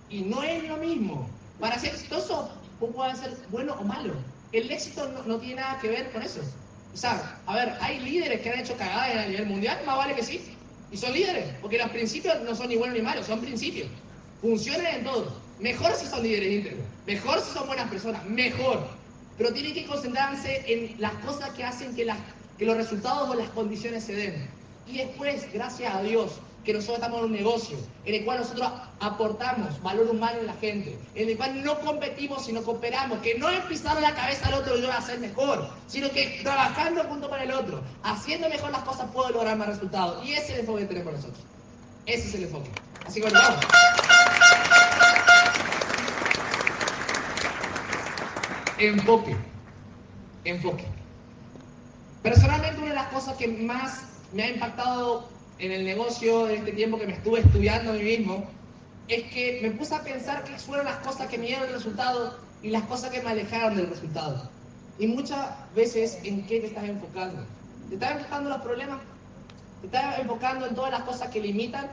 Y 0.09 0.21
no 0.21 0.41
es 0.43 0.63
lo 0.67 0.77
mismo. 0.77 1.29
Para 1.59 1.77
ser 1.79 1.93
exitoso, 1.93 2.49
vos 2.79 2.89
puedes 2.95 3.19
ser 3.19 3.35
bueno 3.49 3.75
o 3.79 3.83
malo. 3.83 4.13
El 4.53 4.71
éxito 4.71 5.09
no, 5.25 5.37
tiene 5.37 5.55
nada 5.61 5.79
que 5.79 5.89
ver 5.89 6.11
con 6.11 6.21
eso. 6.21 6.39
O 6.93 6.97
sea, 6.97 7.39
a 7.45 7.55
ver, 7.55 7.75
hay 7.81 7.99
líderes 7.99 8.41
que 8.41 8.49
han 8.49 8.59
hecho 8.59 8.77
cagadas 8.77 9.25
a 9.25 9.27
nivel 9.27 9.45
mundial, 9.47 9.77
más 9.85 9.97
vale 9.97 10.15
que 10.15 10.23
sí. 10.23 10.41
Y 10.91 10.97
son 10.97 11.13
líderes, 11.13 11.53
porque 11.61 11.77
los 11.77 11.89
principios 11.89 12.41
no 12.43 12.55
son 12.55 12.69
ni 12.69 12.77
buenos 12.77 12.95
ni 12.95 13.03
malos, 13.03 13.25
son 13.25 13.41
principios. 13.41 13.89
Funcionan 14.41 14.95
en 14.95 15.03
todo. 15.03 15.41
Mejor 15.59 15.93
si 15.95 16.05
son 16.05 16.23
líderes 16.23 16.53
íntegros, 16.53 16.85
mejor 17.05 17.41
si 17.41 17.51
son 17.51 17.67
buenas 17.67 17.89
personas, 17.89 18.23
mejor. 18.25 18.87
Pero 19.37 19.51
tienen 19.53 19.73
que 19.73 19.85
concentrarse 19.85 20.63
en 20.67 20.95
las 21.01 21.13
cosas 21.25 21.49
que 21.51 21.63
hacen 21.63 21.93
que 21.95 22.05
los 22.65 22.77
resultados 22.77 23.29
o 23.29 23.33
las 23.35 23.49
condiciones 23.49 24.03
se 24.05 24.15
den. 24.15 24.56
Y 24.87 24.97
después, 24.99 25.51
gracias 25.53 25.93
a 25.93 26.01
Dios, 26.01 26.39
que 26.67 26.73
nosotros 26.73 26.97
estamos 26.97 27.19
en 27.19 27.25
un 27.27 27.31
negocio 27.31 27.77
en 28.03 28.15
el 28.15 28.25
cual 28.25 28.39
nosotros 28.39 28.69
aportamos 28.99 29.81
valor 29.81 30.09
humano 30.09 30.39
en 30.39 30.47
la 30.47 30.53
gente, 30.55 30.99
en 31.15 31.29
el 31.29 31.37
cual 31.37 31.63
no 31.63 31.79
competimos 31.79 32.45
sino 32.45 32.61
cooperamos, 32.61 33.19
que 33.19 33.35
no 33.35 33.49
es 33.49 33.61
pisar 33.65 33.99
la 34.01 34.13
cabeza 34.13 34.47
al 34.47 34.55
otro 34.55 34.75
y 34.75 34.81
yo 34.81 34.87
voy 34.87 34.95
a 34.95 34.99
hacer 34.99 35.19
mejor, 35.19 35.69
sino 35.87 36.09
que 36.11 36.41
trabajando 36.43 37.05
junto 37.05 37.29
con 37.29 37.39
el 37.39 37.51
otro, 37.51 37.81
haciendo 38.03 38.49
mejor 38.49 38.71
las 38.71 38.81
cosas 38.81 39.09
puedo 39.11 39.29
lograr 39.29 39.55
más 39.57 39.67
resultados. 39.69 40.25
Y 40.25 40.33
ese 40.33 40.43
es 40.43 40.49
el 40.49 40.59
enfoque 40.59 40.81
que 40.81 40.87
tenemos 40.87 41.13
nosotros. 41.13 41.39
Ese 42.05 42.27
es 42.27 42.35
el 42.35 42.43
enfoque. 42.43 42.69
Así 43.05 43.21
que 43.21 43.29
vamos. 43.29 43.65
Enfoque. 48.77 49.37
Enfoque. 50.43 50.85
Personalmente 52.21 52.77
una 52.77 52.89
de 52.89 52.95
las 52.95 53.07
cosas 53.07 53.37
que 53.37 53.47
más 53.47 54.03
me 54.33 54.43
ha 54.43 54.49
impactado 54.49 55.29
en 55.59 55.71
el 55.71 55.85
negocio 55.85 56.49
en 56.49 56.57
este 56.57 56.71
tiempo 56.73 56.99
que 56.99 57.07
me 57.07 57.13
estuve 57.13 57.39
estudiando 57.39 57.91
a 57.91 57.93
mí 57.95 58.03
mismo, 58.03 58.45
es 59.07 59.23
que 59.31 59.59
me 59.61 59.71
puse 59.71 59.95
a 59.95 60.03
pensar 60.03 60.43
qué 60.43 60.57
fueron 60.57 60.85
las 60.85 60.97
cosas 60.97 61.27
que 61.27 61.37
me 61.37 61.47
dieron 61.47 61.67
el 61.67 61.73
resultado 61.73 62.37
y 62.61 62.69
las 62.69 62.83
cosas 62.83 63.09
que 63.09 63.21
me 63.21 63.29
alejaron 63.29 63.75
del 63.75 63.87
resultado. 63.87 64.49
Y 64.99 65.07
muchas 65.07 65.49
veces, 65.75 66.19
¿en 66.23 66.45
qué 66.45 66.59
te 66.59 66.67
estás 66.67 66.83
enfocando? 66.83 67.43
¿Te 67.89 67.95
estás 67.95 68.17
enfocando 68.17 68.49
en 68.49 68.55
los 68.57 68.63
problemas? 68.63 68.99
¿Te 69.81 69.87
estás 69.87 70.19
enfocando 70.19 70.65
en 70.67 70.75
todas 70.75 70.91
las 70.91 71.01
cosas 71.03 71.29
que 71.29 71.39
limitan 71.39 71.89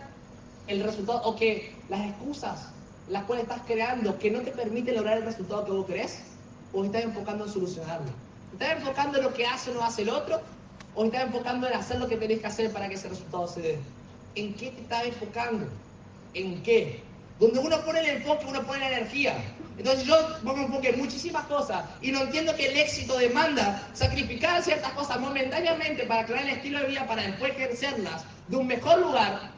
el 0.67 0.83
resultado 0.83 1.23
o 1.23 1.37
que 1.37 1.75
las 1.89 2.07
excusas 2.07 2.69
las 3.09 3.25
cuales 3.25 3.45
estás 3.45 3.61
creando 3.67 4.19
que 4.19 4.31
no 4.31 4.41
te 4.41 4.51
permiten 4.51 4.97
lograr 4.97 5.19
el 5.19 5.25
resultado 5.25 5.65
que 5.65 5.71
vos 5.73 5.87
querés? 5.87 6.21
¿O 6.73 6.85
estás 6.85 7.05
enfocando 7.05 7.45
en 7.45 7.51
solucionarlo? 7.51 8.11
¿Te 8.59 8.65
estás 8.65 8.79
enfocando 8.79 9.19
en 9.19 9.25
lo 9.25 9.35
que 9.35 9.47
hace 9.47 9.71
o 9.71 9.75
no 9.75 9.85
hace 9.85 10.03
el 10.03 10.11
otro? 10.11 10.41
¿O 10.97 11.05
estás 11.05 11.25
enfocando 11.25 11.67
en 11.67 11.75
hacer 11.75 11.99
lo 11.99 12.09
que 12.09 12.17
tenés 12.17 12.41
que 12.41 12.47
hacer 12.47 12.73
para 12.73 12.89
que 12.89 12.95
ese 12.95 13.09
resultado 13.09 13.49
se 13.49 13.61
dé? 13.61 13.79
¿En 14.37 14.55
qué 14.55 14.71
te 14.71 14.81
estás 14.83 15.05
enfocando? 15.05 15.67
¿En 16.35 16.63
qué? 16.63 17.03
Donde 17.41 17.59
uno 17.59 17.85
pone 17.85 17.99
el 17.99 18.17
enfoque, 18.19 18.47
uno 18.47 18.63
pone 18.63 18.79
la 18.79 18.99
energía. 18.99 19.35
Entonces 19.77 20.05
yo 20.05 20.17
pongo 20.45 20.63
enfoque 20.63 20.91
en 20.91 20.99
muchísimas 20.99 21.47
cosas 21.47 21.85
y 22.01 22.13
no 22.13 22.23
entiendo 22.23 22.55
que 22.55 22.67
el 22.67 22.77
éxito 22.77 23.19
demanda 23.19 23.89
sacrificar 23.93 24.63
ciertas 24.63 24.93
cosas 24.93 25.19
momentáneamente 25.19 26.05
para 26.05 26.27
crear 26.27 26.45
el 26.45 26.51
estilo 26.51 26.79
de 26.79 26.87
vida 26.87 27.07
para 27.09 27.23
después 27.23 27.51
ejercerlas 27.53 28.25
de 28.47 28.57
un 28.57 28.69
mejor 28.69 29.01
lugar. 29.01 29.51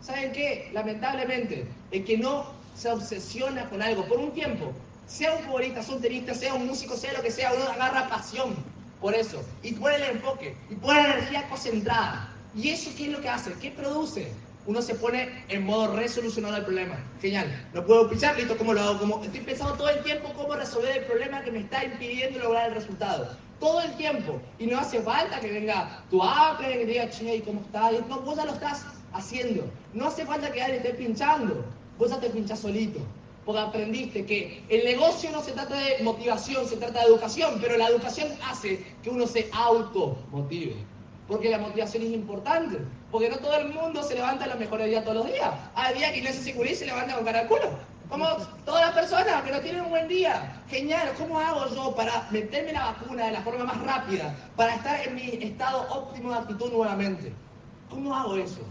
¿Saben 0.00 0.32
qué? 0.32 0.70
Lamentablemente, 0.72 1.66
el 1.90 2.04
que 2.06 2.16
no 2.16 2.52
se 2.74 2.90
obsesiona 2.90 3.68
con 3.68 3.82
algo 3.82 4.06
por 4.06 4.18
un 4.18 4.32
tiempo, 4.32 4.72
sea 5.06 5.34
un 5.34 5.42
futbolista, 5.44 5.82
sea 5.82 5.96
un 5.96 6.00
tenista, 6.00 6.34
sea 6.34 6.54
un 6.54 6.66
músico, 6.66 6.96
sea 6.96 7.12
lo 7.12 7.22
que 7.22 7.30
sea, 7.30 7.52
uno 7.52 7.64
agarra 7.64 8.08
pasión 8.08 8.56
por 9.00 9.14
eso. 9.14 9.42
Y 9.62 9.72
pone 9.72 9.96
el 9.96 10.16
enfoque, 10.16 10.56
y 10.68 10.74
pone 10.74 11.02
la 11.02 11.14
energía 11.14 11.48
concentrada. 11.48 12.28
¿Y 12.54 12.70
eso 12.70 12.90
qué 12.96 13.06
es 13.06 13.12
lo 13.12 13.20
que 13.20 13.28
hace? 13.28 13.52
¿Qué 13.54 13.70
produce? 13.70 14.32
Uno 14.66 14.82
se 14.82 14.94
pone 14.94 15.44
en 15.48 15.64
modo 15.64 15.96
resolucionado 15.96 16.54
del 16.54 16.64
problema. 16.64 16.98
Genial. 17.20 17.68
No 17.72 17.84
puedo 17.84 18.08
pichar, 18.10 18.36
listo, 18.36 18.56
¿cómo 18.58 18.74
lo 18.74 18.80
hago? 18.80 18.98
Como 18.98 19.24
estoy 19.24 19.40
pensando 19.40 19.74
todo 19.74 19.88
el 19.88 20.02
tiempo 20.02 20.32
cómo 20.36 20.54
resolver 20.54 20.98
el 20.98 21.04
problema 21.04 21.42
que 21.42 21.50
me 21.50 21.60
está 21.60 21.84
impidiendo 21.84 22.38
lograr 22.38 22.68
el 22.68 22.74
resultado. 22.74 23.36
Todo 23.58 23.80
el 23.80 23.96
tiempo. 23.96 24.40
Y 24.58 24.66
no 24.66 24.78
hace 24.78 25.00
falta 25.00 25.40
que 25.40 25.50
venga 25.50 26.02
tu 26.10 26.22
Apple, 26.22 26.78
que 26.78 26.86
diga, 26.86 27.08
che, 27.10 27.36
¿y 27.36 27.40
cómo 27.40 27.60
estás? 27.60 27.92
No, 28.08 28.20
vos 28.20 28.36
ya 28.36 28.44
lo 28.44 28.52
estás 28.52 28.84
haciendo. 29.12 29.64
No 29.94 30.08
hace 30.08 30.26
falta 30.26 30.52
que 30.52 30.62
alguien 30.62 30.82
esté 30.82 30.94
pinchando. 30.94 31.64
Vos 31.98 32.10
ya 32.10 32.20
te 32.20 32.30
pinchás 32.30 32.60
solito 32.60 33.00
porque 33.44 33.60
aprendiste 33.60 34.26
que 34.26 34.62
el 34.68 34.84
negocio 34.84 35.30
no 35.30 35.42
se 35.42 35.52
trata 35.52 35.74
de 35.74 36.02
motivación, 36.02 36.66
se 36.66 36.76
trata 36.76 37.00
de 37.00 37.06
educación, 37.06 37.58
pero 37.60 37.76
la 37.76 37.88
educación 37.88 38.28
hace 38.48 38.84
que 39.02 39.10
uno 39.10 39.26
se 39.26 39.48
automotive. 39.52 40.76
Porque 41.26 41.48
la 41.48 41.58
motivación 41.58 42.02
es 42.02 42.10
importante, 42.10 42.78
porque 43.10 43.28
no 43.28 43.38
todo 43.38 43.56
el 43.56 43.72
mundo 43.72 44.02
se 44.02 44.14
levanta 44.14 44.44
a 44.44 44.48
los 44.48 44.58
mejores 44.58 44.88
días 44.88 45.04
todos 45.04 45.18
los 45.18 45.32
días. 45.32 45.50
Hay 45.74 45.94
días 45.96 46.12
que 46.12 46.18
Inés 46.18 46.36
se 46.36 46.74
se 46.74 46.86
levanta 46.86 47.14
con 47.14 47.24
cara 47.24 47.40
al 47.40 47.48
culo. 47.48 47.70
Como 48.10 48.26
todas 48.64 48.86
las 48.86 48.94
personas 48.94 49.42
que 49.44 49.52
no 49.52 49.60
tienen 49.60 49.82
un 49.82 49.90
buen 49.90 50.08
día. 50.08 50.60
Genial, 50.68 51.12
¿cómo 51.16 51.38
hago 51.38 51.72
yo 51.72 51.94
para 51.94 52.26
meterme 52.32 52.72
la 52.72 52.86
vacuna 52.86 53.26
de 53.26 53.32
la 53.32 53.42
forma 53.42 53.64
más 53.64 53.80
rápida? 53.82 54.34
Para 54.56 54.74
estar 54.74 55.06
en 55.06 55.14
mi 55.14 55.28
estado 55.40 55.86
óptimo 55.90 56.32
de 56.32 56.38
actitud 56.38 56.72
nuevamente. 56.72 57.32
¿Cómo 57.88 58.12
hago 58.12 58.36
eso? 58.36 58.62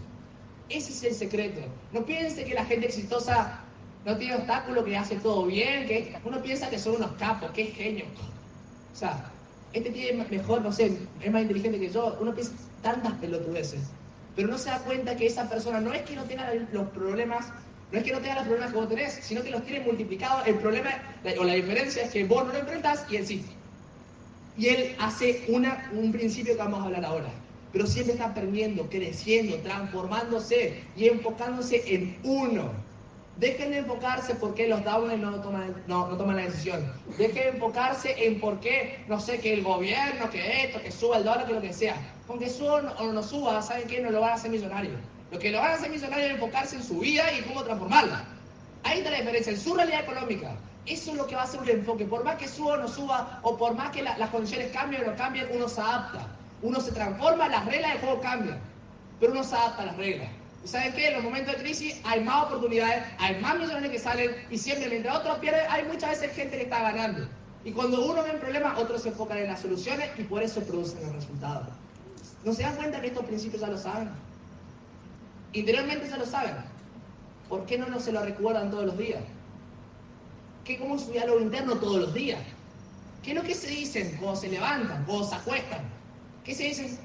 Ese 0.68 0.92
es 0.92 1.02
el 1.04 1.14
secreto. 1.14 1.62
No 1.92 2.04
piense 2.04 2.44
que 2.44 2.54
la 2.54 2.66
gente 2.66 2.86
exitosa 2.86 3.64
no 4.04 4.16
tiene 4.16 4.36
obstáculo, 4.36 4.84
que 4.84 4.96
hace 4.96 5.16
todo 5.16 5.46
bien, 5.46 5.86
que 5.86 6.16
uno 6.24 6.42
piensa 6.42 6.70
que 6.70 6.78
son 6.78 6.96
unos 6.96 7.12
capos, 7.12 7.50
que 7.50 7.62
es 7.62 7.74
genio. 7.74 8.06
O 8.92 8.96
sea, 8.96 9.30
este 9.72 9.90
tiene 9.90 10.24
mejor, 10.24 10.62
no 10.62 10.72
sé, 10.72 10.96
es 11.20 11.32
más 11.32 11.42
inteligente 11.42 11.78
que 11.78 11.90
yo, 11.90 12.16
uno 12.20 12.34
piensa 12.34 12.52
tantas 12.82 13.12
pelotudeces, 13.14 13.80
pero 14.34 14.48
no 14.48 14.58
se 14.58 14.70
da 14.70 14.78
cuenta 14.78 15.16
que 15.16 15.26
esa 15.26 15.48
persona 15.48 15.80
no 15.80 15.92
es 15.92 16.02
que 16.02 16.16
no 16.16 16.24
tenga 16.24 16.52
los 16.72 16.88
problemas, 16.88 17.48
no 17.92 17.98
es 17.98 18.04
que 18.04 18.12
no 18.12 18.20
tenga 18.20 18.36
los 18.36 18.44
problemas 18.44 18.72
que 18.72 18.78
vos 18.78 18.88
tenés, 18.88 19.12
sino 19.22 19.42
que 19.42 19.50
los 19.50 19.64
tiene 19.64 19.84
multiplicados. 19.84 20.46
El 20.46 20.56
problema 20.56 20.90
o 21.38 21.44
la 21.44 21.54
diferencia 21.54 22.04
es 22.04 22.10
que 22.10 22.24
vos 22.24 22.46
no 22.46 22.52
lo 22.52 22.58
enfrentas 22.58 23.04
y 23.10 23.16
él 23.16 23.26
sí. 23.26 23.44
Y 24.56 24.68
él 24.68 24.96
hace 24.98 25.44
una, 25.48 25.90
un 25.92 26.12
principio 26.12 26.54
que 26.54 26.58
vamos 26.58 26.80
a 26.80 26.84
hablar 26.84 27.04
ahora. 27.04 27.30
Pero 27.72 27.86
siempre 27.86 28.14
está 28.14 28.26
aprendiendo, 28.26 28.88
creciendo, 28.88 29.56
transformándose 29.58 30.82
y 30.96 31.08
enfocándose 31.08 31.82
en 31.86 32.16
uno 32.24 32.72
Dejen 33.40 33.70
de 33.70 33.78
enfocarse 33.78 34.34
por 34.34 34.54
qué 34.54 34.68
los 34.68 34.84
downers 34.84 35.18
no 35.18 35.40
toman, 35.40 35.74
no, 35.86 36.08
no 36.08 36.16
toman 36.18 36.36
la 36.36 36.42
decisión. 36.42 36.92
Dejen 37.16 37.34
de 37.34 37.48
enfocarse 37.48 38.14
en 38.26 38.38
por 38.38 38.60
qué, 38.60 39.02
no 39.08 39.18
sé, 39.18 39.40
que 39.40 39.54
el 39.54 39.62
gobierno, 39.62 40.28
que 40.28 40.64
esto, 40.64 40.78
que 40.82 40.92
suba 40.92 41.16
el 41.16 41.24
dólar, 41.24 41.46
que 41.46 41.54
lo 41.54 41.62
que 41.62 41.72
sea. 41.72 41.96
Con 42.26 42.38
que 42.38 42.50
suba 42.50 42.94
o 42.98 43.04
no 43.10 43.22
suba, 43.22 43.62
¿saben 43.62 43.88
qué? 43.88 44.02
No 44.02 44.10
lo 44.10 44.20
van 44.20 44.32
a 44.32 44.34
hacer 44.34 44.50
millonario. 44.50 44.90
Lo 45.30 45.38
que 45.38 45.50
lo 45.50 45.58
van 45.58 45.70
a 45.70 45.74
hacer 45.76 45.90
millonario 45.90 46.26
es 46.26 46.32
enfocarse 46.32 46.76
en 46.76 46.82
su 46.82 46.98
vida 46.98 47.32
y 47.32 47.40
cómo 47.44 47.64
transformarla. 47.64 48.26
Ahí 48.82 48.98
está 48.98 49.10
la 49.10 49.20
diferencia, 49.20 49.52
en 49.52 49.58
su 49.58 49.74
realidad 49.74 50.02
económica. 50.02 50.56
Eso 50.84 51.12
es 51.12 51.16
lo 51.16 51.26
que 51.26 51.34
va 51.34 51.44
a 51.44 51.46
ser 51.46 51.60
un 51.60 51.68
enfoque. 51.70 52.04
Por 52.04 52.22
más 52.22 52.36
que 52.36 52.46
suba 52.46 52.74
o 52.74 52.76
no 52.76 52.88
suba, 52.88 53.40
o 53.42 53.56
por 53.56 53.74
más 53.74 53.90
que 53.90 54.02
las 54.02 54.28
condiciones 54.28 54.70
cambien 54.70 55.02
o 55.04 55.12
no 55.12 55.16
cambien, 55.16 55.48
uno 55.54 55.66
se 55.66 55.80
adapta. 55.80 56.26
Uno 56.60 56.78
se 56.78 56.92
transforma, 56.92 57.48
las 57.48 57.64
reglas 57.64 57.92
del 57.92 58.02
juego 58.02 58.20
cambian. 58.20 58.60
Pero 59.18 59.32
uno 59.32 59.42
se 59.44 59.56
adapta 59.56 59.82
a 59.84 59.86
las 59.86 59.96
reglas. 59.96 60.28
¿Y 60.64 60.68
saben 60.68 60.92
qué? 60.92 61.08
En 61.08 61.14
los 61.14 61.24
momentos 61.24 61.56
de 61.56 61.62
crisis 61.62 62.00
hay 62.04 62.22
más 62.22 62.46
oportunidades, 62.46 63.04
hay 63.18 63.40
más 63.40 63.58
millones 63.58 63.90
que 63.90 63.98
salen 63.98 64.30
y 64.50 64.58
siempre 64.58 64.88
mientras 64.88 65.16
otros 65.16 65.38
pierden, 65.38 65.62
hay 65.70 65.84
muchas 65.84 66.10
veces 66.10 66.34
gente 66.34 66.56
que 66.56 66.64
está 66.64 66.82
ganando. 66.82 67.26
Y 67.64 67.72
cuando 67.72 68.04
uno 68.04 68.22
ve 68.22 68.30
un 68.30 68.40
problema, 68.40 68.78
otros 68.78 69.02
se 69.02 69.08
enfocan 69.08 69.38
en 69.38 69.48
las 69.48 69.60
soluciones 69.60 70.10
y 70.18 70.22
por 70.22 70.42
eso 70.42 70.60
producen 70.62 71.02
los 71.02 71.14
resultados. 71.14 71.68
¿No 72.44 72.52
se 72.52 72.62
dan 72.62 72.76
cuenta 72.76 73.00
que 73.00 73.08
estos 73.08 73.24
principios 73.24 73.60
ya 73.60 73.68
lo 73.68 73.78
saben? 73.78 74.10
Interiormente 75.52 76.08
ya 76.08 76.16
lo 76.16 76.26
saben. 76.26 76.54
¿Por 77.48 77.66
qué 77.66 77.76
no, 77.76 77.86
no 77.88 78.00
se 78.00 78.12
lo 78.12 78.22
recuerdan 78.22 78.70
todos 78.70 78.86
los 78.86 78.96
días? 78.96 79.22
¿Qué 80.64 80.78
como 80.78 80.98
su 80.98 81.10
diálogo 81.10 81.40
interno 81.40 81.76
todos 81.76 82.00
los 82.00 82.14
días? 82.14 82.40
¿Qué 83.22 83.30
es 83.30 83.36
lo 83.36 83.42
que 83.42 83.54
se 83.54 83.68
dicen 83.68 84.16
cuando 84.18 84.40
se 84.40 84.48
levantan, 84.48 85.04
cuando 85.04 85.24
se 85.24 85.34
acuestan? 85.34 85.80
¿Qué 86.44 86.54
se 86.54 86.64
dicen? 86.64 86.98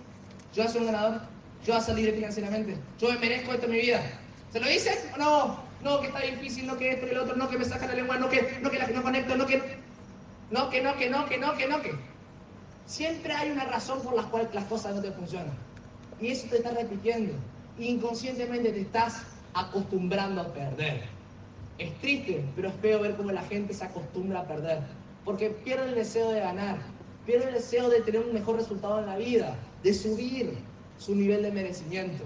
Yo 0.53 0.68
soy 0.70 0.82
un 0.82 0.88
ganador, 0.88 1.22
yo 1.66 1.74
voy 1.74 1.82
a 1.82 1.86
salir 1.86 2.13
financieramente, 2.13 2.78
yo 2.99 3.09
me 3.09 3.18
merezco 3.18 3.53
esto 3.53 3.66
en 3.66 3.72
mi 3.72 3.80
vida. 3.80 4.01
¿Se 4.51 4.59
lo 4.59 4.68
dice? 4.68 5.09
No, 5.18 5.59
no, 5.84 5.99
que 5.99 6.07
está 6.07 6.20
difícil, 6.20 6.68
no 6.68 6.78
que 6.78 6.91
esto, 6.91 7.07
que 7.07 7.11
el 7.11 7.18
otro, 7.18 7.36
no 7.36 7.49
que 7.49 7.57
me 7.57 7.66
saca 7.66 7.88
la 7.88 7.95
lengua, 7.95 8.18
no 8.18 8.30
que 8.30 8.59
no, 8.61 8.70
que 8.70 8.78
la, 8.78 8.88
no 8.88 9.01
conecto, 9.01 9.36
no 9.36 9.47
que, 9.47 9.57
no 10.51 10.70
que, 10.70 10.82
no 10.82 10.95
que, 10.95 11.09
no 11.09 11.26
que, 11.26 11.38
no 11.39 11.57
que, 11.57 11.68
no 11.68 11.82
que. 11.82 11.95
Siempre 12.86 13.34
hay 13.34 13.49
una 13.49 13.66
razón 13.66 14.01
por 14.03 14.16
la 14.16 14.24
cual 14.24 14.47
las 14.53 14.66
cosas 14.66 14.95
no 14.95 15.01
te 15.01 15.11
funcionan. 15.11 15.57
Y 16.22 16.28
eso 16.28 16.47
te 16.49 16.57
está 16.57 16.70
repitiendo. 16.70 17.34
Inconscientemente 17.80 18.72
te 18.72 18.82
estás 18.82 19.24
acostumbrando 19.55 20.41
a 20.41 20.53
perder. 20.53 21.03
Es 21.80 21.93
triste, 21.99 22.45
pero 22.55 22.70
es 22.70 22.76
feo 22.76 23.01
ver 23.01 23.16
cómo 23.16 23.32
la 23.32 23.41
gente 23.41 23.74
se 23.74 23.84
acostumbra 23.84 24.41
a 24.41 24.47
perder, 24.47 24.80
porque 25.26 25.49
pierde 25.49 25.89
el 25.89 25.95
deseo 25.95 26.30
de 26.30 26.39
ganar, 26.39 26.78
pierde 27.26 27.47
el 27.47 27.55
deseo 27.55 27.89
de 27.89 28.01
tener 28.01 28.22
un 28.22 28.34
mejor 28.34 28.55
resultado 28.55 28.99
en 28.99 29.07
la 29.07 29.18
vida, 29.18 29.57
de 29.84 29.93
subir 29.93 30.57
su 30.98 31.16
nivel 31.16 31.43
de 31.43 31.52
merecimiento. 31.52 32.24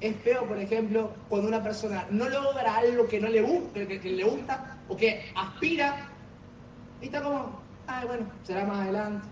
Es 0.00 0.16
feo, 0.16 0.44
por 0.46 0.58
ejemplo, 0.58 1.12
cuando 1.28 1.48
una 1.48 1.62
persona 1.62 2.06
no 2.10 2.28
logra 2.28 2.76
algo 2.76 3.06
que 3.08 3.20
no 3.20 3.28
le 3.28 3.42
gusta, 3.42 3.86
que, 3.86 3.98
le 3.98 4.24
gusta 4.24 4.78
o 4.88 4.96
que 4.96 5.24
aspira, 5.34 6.08
y 7.00 7.06
está 7.06 7.22
como, 7.22 7.60
ay, 7.86 8.06
bueno, 8.06 8.26
será 8.42 8.64
más 8.64 8.82
adelante, 8.82 9.26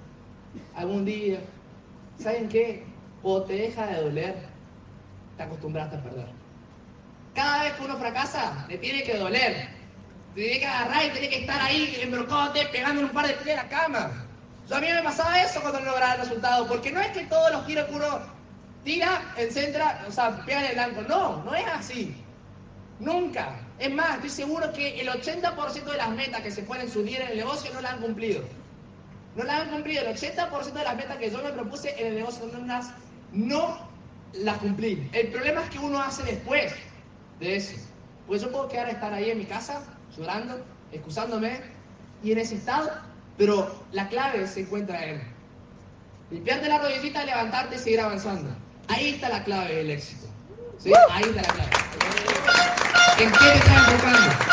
algún 0.75 1.05
día. 1.05 1.41
¿Saben 2.19 2.49
qué? 2.49 2.85
O 3.23 3.43
te 3.43 3.55
deja 3.55 3.87
de 3.87 4.03
doler, 4.03 4.37
te 5.37 5.43
acostumbraste 5.43 5.97
a 5.97 6.03
perder. 6.03 6.27
Cada 7.35 7.65
vez 7.65 7.73
que 7.75 7.85
uno 7.85 7.97
fracasa, 7.97 8.67
le 8.69 8.79
tiene 8.79 9.03
que 9.03 9.17
doler. 9.17 9.69
Te 10.35 10.41
tiene 10.41 10.61
que 10.61 10.67
agarrar 10.67 11.07
y 11.07 11.11
tiene 11.11 11.29
que 11.29 11.39
estar 11.41 11.61
ahí, 11.61 11.99
embrocándote, 12.01 12.67
pegando 12.67 13.03
un 13.03 13.09
par 13.11 13.27
de 13.27 13.35
pies 13.35 13.59
a 13.59 13.65
la 13.65 13.69
cama. 13.69 14.27
a 14.71 14.81
mí 14.81 14.87
me 14.87 15.03
pasaba 15.03 15.43
eso 15.43 15.61
cuando 15.61 15.81
no 15.81 15.87
lograba 15.87 16.15
el 16.15 16.21
resultado, 16.21 16.67
porque 16.67 16.91
no 16.91 17.01
es 17.01 17.09
que 17.09 17.25
todos 17.27 17.53
los 17.53 17.67
tiros 17.67 17.87
que 17.87 17.93
tira, 18.85 19.35
centra, 19.51 20.05
o 20.09 20.13
sea, 20.13 20.45
pega 20.45 20.61
en 20.61 20.67
el 20.71 20.75
blanco. 20.75 21.03
No, 21.09 21.43
no 21.45 21.55
es 21.55 21.67
así. 21.67 22.15
Nunca. 22.99 23.61
Es 23.79 23.93
más, 23.93 24.15
estoy 24.17 24.31
seguro 24.31 24.73
que 24.73 25.01
el 25.01 25.09
80% 25.09 25.85
de 25.85 25.97
las 25.97 26.11
metas 26.11 26.41
que 26.43 26.51
se 26.51 26.63
ponen 26.63 26.89
subir 26.89 27.21
en 27.21 27.29
el 27.29 27.37
negocio 27.37 27.73
no 27.75 27.81
las 27.81 27.93
han 27.93 28.01
cumplido. 28.01 28.43
No 29.35 29.45
las 29.45 29.63
han 29.63 29.71
cumplido. 29.71 30.03
El 30.03 30.17
80% 30.17 30.73
de 30.73 30.85
las 30.85 30.97
metas 30.97 31.17
que 31.17 31.31
yo 31.31 31.43
me 31.43 31.51
propuse 31.51 31.95
en 32.01 32.07
el 32.09 32.15
negocio 32.17 32.47
no 32.53 32.65
las, 32.67 32.91
no 33.33 33.89
las 34.35 34.59
cumplí. 34.59 35.09
El 35.13 35.29
problema 35.29 35.63
es 35.63 35.71
que 35.71 35.79
uno 35.79 36.01
hace 36.01 36.23
después 36.23 36.73
de 37.41 37.57
eso. 37.57 37.75
Pues 38.27 38.43
yo 38.43 38.53
puedo 38.53 38.69
quedar 38.69 38.87
a 38.87 38.91
estar 38.91 39.13
ahí 39.13 39.31
en 39.31 39.39
mi 39.39 39.47
casa, 39.47 39.83
llorando, 40.17 40.65
excusándome, 40.93 41.61
y 42.23 42.33
en 42.33 42.39
ese 42.39 42.55
estado, 42.55 42.91
pero 43.37 43.85
la 43.91 44.09
clave 44.09 44.47
se 44.47 44.61
encuentra 44.61 45.05
en 45.05 45.23
limpiarte 46.31 46.69
la 46.69 46.79
rodillita, 46.79 47.25
levantarte 47.25 47.77
y 47.77 47.79
seguir 47.79 48.01
avanzando. 48.01 48.51
Ahí 48.89 49.11
está 49.11 49.29
la 49.29 49.45
clave 49.45 49.75
del 49.77 49.91
éxito. 49.91 50.27
¿Sí? 50.79 50.93
Ahí 51.11 51.23
está 51.23 51.43
la 51.43 51.49
clave. 51.49 51.71
¿En 53.19 53.31
qué 53.31 53.39
te 53.39 53.55
estás 53.55 53.89
enfocando? 53.89 54.53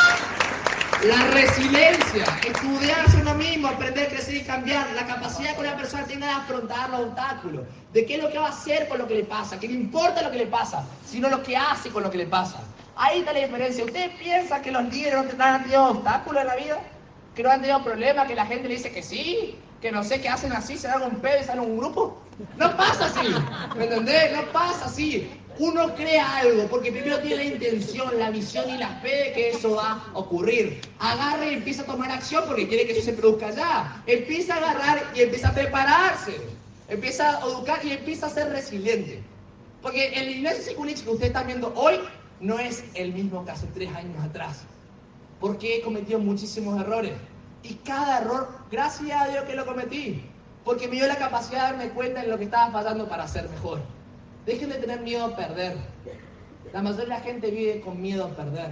La 1.06 1.28
resiliencia, 1.32 2.26
estudiarse 2.46 3.18
uno 3.22 3.34
mismo, 3.36 3.70
aprender, 3.70 4.10
crecer 4.10 4.36
y 4.36 4.42
cambiar, 4.42 4.86
la 4.92 5.08
capacidad 5.08 5.56
que 5.56 5.62
una 5.62 5.78
persona 5.78 6.04
tenga 6.04 6.28
de 6.28 6.34
afrontar 6.34 6.90
los 6.90 7.00
obstáculos, 7.02 7.64
de 7.94 8.06
qué 8.06 8.16
es 8.16 8.24
lo 8.24 8.30
que 8.30 8.38
va 8.38 8.48
a 8.48 8.50
hacer 8.50 8.90
con 8.90 8.98
lo 8.98 9.08
que 9.08 9.16
le 9.16 9.24
pasa, 9.24 9.58
que 9.58 9.70
no 9.70 9.76
importa 9.76 10.22
lo 10.22 10.30
que 10.30 10.40
le 10.40 10.48
pasa, 10.48 10.84
sino 11.06 11.30
lo 11.30 11.42
que 11.42 11.56
hace 11.56 11.90
con 11.90 12.04
lo 12.04 12.12
que 12.12 12.18
le 12.18 12.26
pasa. 12.26 12.60
Ahí 12.98 13.20
está 13.20 13.32
la 13.32 13.40
diferencia. 13.40 13.86
¿Ustedes 13.86 14.12
piensan 14.20 14.62
que 14.62 14.72
los 14.72 14.84
líderes 14.94 15.38
no 15.38 15.44
han 15.46 15.62
tenido 15.64 15.86
obstáculos 15.86 16.42
en 16.42 16.48
la 16.48 16.56
vida? 16.58 16.80
¿Que 17.34 17.44
no 17.44 17.50
han 17.50 17.62
tenido 17.62 17.82
problemas? 17.82 18.28
¿Que 18.28 18.36
la 18.36 18.46
gente 18.46 18.68
le 18.68 18.76
dice 18.76 18.92
que 18.92 19.02
sí? 19.02 19.58
¿Que 19.82 19.94
no 19.94 20.04
sé 20.04 20.20
qué 20.20 20.28
hacen 20.28 20.52
así? 20.52 20.78
¿Se 20.78 20.90
dan 20.90 21.04
un 21.04 21.16
pedo 21.22 21.40
y 21.42 21.46
salen 21.46 21.64
un 21.64 21.78
grupo? 21.78 22.22
No 22.58 22.76
pasa 22.78 23.06
así. 23.06 23.28
¿Me 23.78 23.86
entendés? 23.86 24.32
No 24.34 24.52
pasa 24.52 24.86
así. 24.86 25.30
Uno 25.58 25.94
crea 25.94 26.38
algo 26.38 26.68
porque 26.68 26.92
primero 26.92 27.20
tiene 27.20 27.36
la 27.36 27.44
intención, 27.44 28.18
la 28.18 28.30
visión 28.30 28.70
y 28.70 28.78
la 28.78 28.90
fe 29.02 29.34
que 29.34 29.50
eso 29.50 29.76
va 29.76 30.02
a 30.14 30.18
ocurrir. 30.18 30.80
Agarra 31.00 31.46
y 31.48 31.56
empieza 31.56 31.82
a 31.82 31.86
tomar 31.86 32.10
acción 32.12 32.46
porque 32.48 32.68
quiere 32.68 32.86
que 32.86 32.94
eso 32.94 33.02
se 33.02 33.14
produzca 33.14 33.52
ya. 33.52 34.02
Empieza 34.08 34.56
a 34.56 34.58
agarrar 34.58 35.12
y 35.14 35.22
empieza 35.22 35.50
a 35.50 35.54
prepararse. 35.54 36.40
Empieza 36.88 37.38
a 37.38 37.42
educar 37.42 37.84
y 37.84 37.92
empieza 37.92 38.28
a 38.28 38.30
ser 38.30 38.50
resiliente. 38.50 39.22
Porque 39.82 40.08
el 40.14 40.30
Ignacio 40.30 40.64
Sikulich 40.64 41.04
que 41.04 41.10
ustedes 41.10 41.28
están 41.28 41.48
viendo 41.48 41.74
hoy 41.76 42.00
no 42.40 42.58
es 42.58 42.86
el 42.94 43.14
mismo 43.14 43.44
que 43.44 43.52
hace 43.52 43.68
tres 43.68 43.94
años 43.96 44.24
atrás. 44.24 44.64
Porque 45.42 45.78
he 45.78 45.82
cometido 45.82 46.20
muchísimos 46.20 46.80
errores. 46.80 47.14
Y 47.64 47.74
cada 47.76 48.20
error, 48.22 48.50
gracias 48.72 49.22
a 49.22 49.28
Dios 49.28 49.44
que 49.44 49.56
lo 49.56 49.66
cometí. 49.66 50.29
Porque 50.70 50.88
me 50.88 50.98
dio 50.98 51.08
la 51.08 51.18
capacidad 51.18 51.72
de 51.72 51.78
darme 51.78 51.94
cuenta 51.96 52.22
de 52.22 52.28
lo 52.28 52.38
que 52.38 52.44
estaba 52.44 52.72
fallando 52.72 53.10
para 53.10 53.28
ser 53.28 53.50
mejor. 53.50 53.82
Dejen 54.46 54.70
de 54.70 54.76
tener 54.76 55.00
miedo 55.00 55.26
a 55.26 55.36
perder. 55.36 55.76
La 56.72 56.84
mayoría 56.84 57.06
de 57.06 57.10
la 57.10 57.22
gente 57.22 57.50
vive 57.50 57.82
con 57.82 58.00
miedo 58.00 58.26
a 58.26 58.30
perder. 58.36 58.70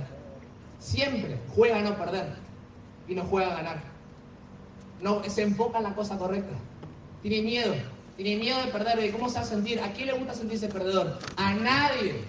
Siempre 0.77 1.39
juega 1.55 1.79
a 1.79 1.81
no 1.81 1.97
perder 1.97 2.35
y 3.07 3.15
no 3.15 3.23
juega 3.23 3.51
a 3.51 3.55
ganar. 3.55 3.81
No 5.01 5.23
se 5.23 5.41
enfoca 5.41 5.79
en 5.79 5.85
la 5.85 5.95
cosa 5.95 6.19
correcta. 6.19 6.55
Tiene 7.23 7.41
miedo. 7.41 7.73
Tiene 8.15 8.43
miedo 8.43 8.61
de 8.61 8.67
perder. 8.71 8.99
¿De 8.99 9.11
cómo 9.11 9.27
se 9.27 9.39
va 9.39 9.41
a 9.41 9.45
sentir? 9.45 9.79
¿A 9.81 9.91
quién 9.93 10.09
le 10.09 10.13
gusta 10.13 10.35
sentirse 10.35 10.67
perdedor? 10.67 11.17
A 11.35 11.55
nadie. 11.55 12.21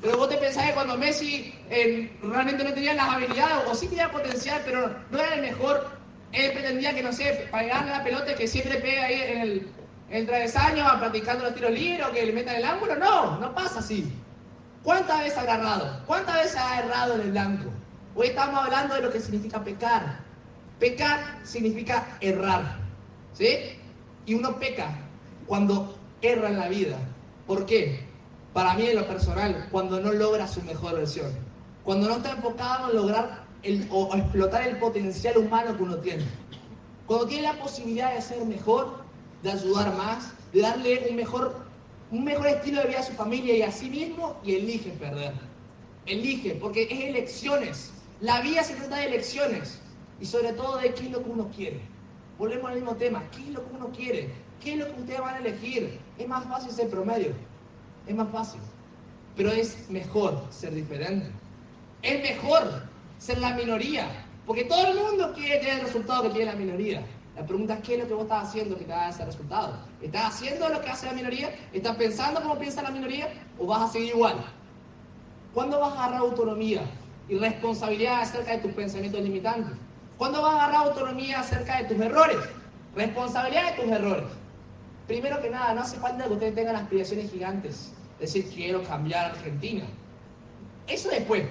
Pero 0.00 0.16
vos 0.16 0.30
te 0.30 0.38
pensás 0.38 0.68
que 0.68 0.72
cuando 0.72 0.96
Messi 0.96 1.54
eh, 1.68 2.10
realmente 2.22 2.64
no 2.64 2.72
tenía 2.72 2.94
las 2.94 3.10
habilidades, 3.10 3.68
o 3.68 3.74
sí 3.74 3.88
tenía 3.88 4.10
potencial, 4.10 4.62
pero 4.64 4.96
no 5.10 5.18
era 5.18 5.34
el 5.34 5.42
mejor, 5.42 6.01
él 6.32 6.52
pretendía 6.52 6.94
que, 6.94 7.02
no 7.02 7.12
sé, 7.12 7.46
para 7.50 7.84
la 7.84 8.04
pelota 8.04 8.34
que 8.34 8.46
siempre 8.46 8.78
pega 8.78 9.04
ahí 9.04 9.20
en 9.20 9.40
el, 9.40 9.72
en 10.10 10.26
travesaño, 10.26 10.84
practicando 10.98 11.44
los 11.44 11.54
tiros 11.54 11.70
libres, 11.70 12.06
o 12.06 12.12
que 12.12 12.26
le 12.26 12.32
metan 12.32 12.56
el 12.56 12.64
ángulo. 12.64 12.96
No, 12.96 13.38
no 13.38 13.54
pasa 13.54 13.80
así. 13.80 14.12
¿Cuántas 14.82 15.20
veces 15.20 15.38
ha 15.38 15.42
agarrado? 15.42 16.02
¿Cuántas 16.06 16.36
veces 16.36 16.56
ha 16.56 16.80
errado 16.80 17.14
en 17.14 17.20
el 17.20 17.30
blanco? 17.30 17.70
Hoy 18.14 18.28
estamos 18.28 18.64
hablando 18.64 18.94
de 18.94 19.02
lo 19.02 19.10
que 19.10 19.20
significa 19.20 19.62
pecar. 19.62 20.20
Pecar 20.78 21.38
significa 21.44 22.06
errar. 22.20 22.78
¿Sí? 23.34 23.78
Y 24.26 24.34
uno 24.34 24.58
peca 24.58 24.88
cuando 25.46 25.98
erra 26.20 26.48
en 26.48 26.58
la 26.58 26.68
vida. 26.68 26.98
¿Por 27.46 27.66
qué? 27.66 28.12
para 28.52 28.74
mí 28.74 28.86
en 28.86 28.96
lo 28.96 29.06
personal, 29.06 29.68
cuando 29.70 30.00
no 30.00 30.12
logra 30.12 30.46
su 30.46 30.62
mejor 30.62 30.96
versión. 30.96 31.32
Cuando 31.84 32.08
no 32.08 32.16
está 32.16 32.32
enfocado 32.32 32.90
en 32.90 32.96
lograr 32.96 33.41
el, 33.62 33.86
o 33.90 34.14
explotar 34.14 34.66
el 34.66 34.78
potencial 34.78 35.38
humano 35.38 35.76
que 35.76 35.82
uno 35.82 35.96
tiene. 35.98 36.24
Cuando 37.06 37.26
tiene 37.26 37.44
la 37.44 37.58
posibilidad 37.58 38.14
de 38.14 38.22
ser 38.22 38.44
mejor, 38.44 39.02
de 39.42 39.52
ayudar 39.52 39.94
más, 39.96 40.32
de 40.52 40.60
darle 40.60 41.06
un 41.10 41.16
mejor, 41.16 41.64
un 42.10 42.24
mejor 42.24 42.46
estilo 42.46 42.80
de 42.80 42.88
vida 42.88 43.00
a 43.00 43.02
su 43.02 43.12
familia 43.12 43.56
y 43.56 43.62
a 43.62 43.72
sí 43.72 43.90
mismo, 43.90 44.36
y 44.44 44.54
elige 44.54 44.90
perder. 44.90 45.32
Elige, 46.06 46.54
porque 46.56 46.88
es 46.90 47.00
elecciones. 47.00 47.92
La 48.20 48.40
vida 48.40 48.62
se 48.62 48.74
trata 48.74 48.96
de 48.96 49.06
elecciones. 49.06 49.80
Y 50.20 50.26
sobre 50.26 50.52
todo 50.52 50.78
de 50.78 50.94
qué 50.94 51.06
es 51.06 51.10
lo 51.10 51.22
que 51.24 51.30
uno 51.30 51.50
quiere. 51.54 51.80
Volvemos 52.38 52.70
al 52.70 52.76
mismo 52.76 52.94
tema. 52.96 53.22
¿Qué 53.30 53.42
es 53.42 53.48
lo 53.48 53.68
que 53.68 53.76
uno 53.76 53.90
quiere? 53.90 54.30
¿Qué 54.60 54.74
es 54.74 54.78
lo 54.78 54.86
que 54.86 55.00
ustedes 55.00 55.20
van 55.20 55.34
a 55.34 55.38
elegir? 55.38 55.98
Es 56.18 56.28
más 56.28 56.44
fácil 56.44 56.70
ser 56.70 56.88
promedio. 56.88 57.32
Es 58.06 58.14
más 58.14 58.30
fácil. 58.30 58.60
Pero 59.36 59.50
es 59.50 59.90
mejor 59.90 60.46
ser 60.50 60.74
diferente. 60.74 61.26
Es 62.02 62.22
mejor 62.22 62.91
ser 63.22 63.38
la 63.38 63.54
minoría. 63.54 64.06
Porque 64.46 64.64
todo 64.64 64.88
el 64.88 64.98
mundo 64.98 65.32
quiere 65.34 65.58
tener 65.58 65.74
el 65.74 65.80
resultado 65.82 66.24
que 66.24 66.30
tiene 66.30 66.46
la 66.46 66.58
minoría. 66.58 67.02
La 67.36 67.46
pregunta 67.46 67.74
es 67.74 67.80
qué 67.80 67.94
es 67.94 68.00
lo 68.00 68.08
que 68.08 68.14
vos 68.14 68.24
estás 68.24 68.48
haciendo 68.48 68.76
que 68.76 68.84
te 68.84 68.92
haga 68.92 69.10
ese 69.10 69.24
resultado. 69.24 69.78
¿Estás 70.02 70.34
haciendo 70.34 70.68
lo 70.68 70.80
que 70.80 70.90
hace 70.90 71.06
la 71.06 71.12
minoría? 71.12 71.54
¿Estás 71.72 71.96
pensando 71.96 72.42
como 72.42 72.58
piensa 72.58 72.82
la 72.82 72.90
minoría? 72.90 73.32
¿O 73.58 73.66
vas 73.66 73.82
a 73.82 73.92
seguir 73.92 74.08
igual? 74.08 74.34
¿Cuándo 75.54 75.78
vas 75.78 75.92
a 75.94 76.04
agarrar 76.04 76.20
autonomía 76.20 76.82
y 77.28 77.38
responsabilidad 77.38 78.22
acerca 78.22 78.52
de 78.52 78.58
tus 78.58 78.72
pensamientos 78.72 79.22
limitantes? 79.22 79.78
¿Cuándo 80.18 80.42
vas 80.42 80.54
a 80.54 80.64
agarrar 80.64 80.88
autonomía 80.88 81.40
acerca 81.40 81.78
de 81.78 81.94
tus 81.94 82.00
errores? 82.00 82.38
Responsabilidad 82.96 83.70
de 83.70 83.82
tus 83.82 83.92
errores. 83.92 84.24
Primero 85.06 85.40
que 85.40 85.50
nada, 85.50 85.74
no 85.74 85.82
hace 85.82 85.96
falta 85.98 86.24
que 86.24 86.32
ustedes 86.32 86.54
tengan 86.54 86.76
aspiraciones 86.76 87.30
gigantes. 87.30 87.92
Es 88.20 88.34
decir, 88.34 88.52
quiero 88.52 88.82
cambiar 88.82 89.32
Argentina. 89.32 89.84
Eso 90.86 91.08
después, 91.08 91.44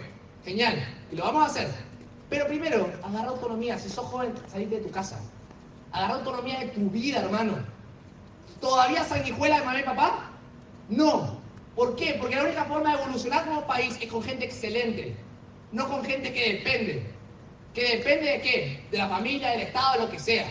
genial, 0.45 0.75
y 1.11 1.15
lo 1.15 1.23
vamos 1.25 1.43
a 1.43 1.45
hacer. 1.47 1.67
Pero 2.29 2.47
primero, 2.47 2.89
agarra 3.03 3.29
autonomía. 3.29 3.77
Si 3.77 3.89
sos 3.89 4.05
joven, 4.05 4.33
salite 4.47 4.77
de 4.77 4.81
tu 4.83 4.91
casa. 4.91 5.19
Agarra 5.91 6.15
autonomía 6.15 6.61
de 6.61 6.67
tu 6.67 6.89
vida, 6.89 7.19
hermano. 7.19 7.57
¿Todavía 8.61 9.03
sanguijuela 9.03 9.59
de 9.59 9.65
mamá 9.65 9.79
y 9.79 9.83
papá? 9.83 10.29
No. 10.87 11.41
¿Por 11.75 11.95
qué? 11.95 12.15
Porque 12.19 12.35
la 12.35 12.43
única 12.43 12.63
forma 12.65 12.95
de 12.95 13.03
evolucionar 13.03 13.45
como 13.45 13.67
país 13.67 13.97
es 14.01 14.09
con 14.09 14.23
gente 14.23 14.45
excelente, 14.45 15.15
no 15.71 15.89
con 15.89 16.03
gente 16.03 16.31
que 16.31 16.53
depende. 16.53 17.05
¿Que 17.73 17.97
depende 17.97 18.31
de 18.31 18.41
qué? 18.41 18.83
De 18.91 18.97
la 18.97 19.09
familia, 19.09 19.49
del 19.49 19.61
Estado, 19.61 19.93
de 19.93 20.05
lo 20.05 20.11
que 20.11 20.19
sea. 20.19 20.47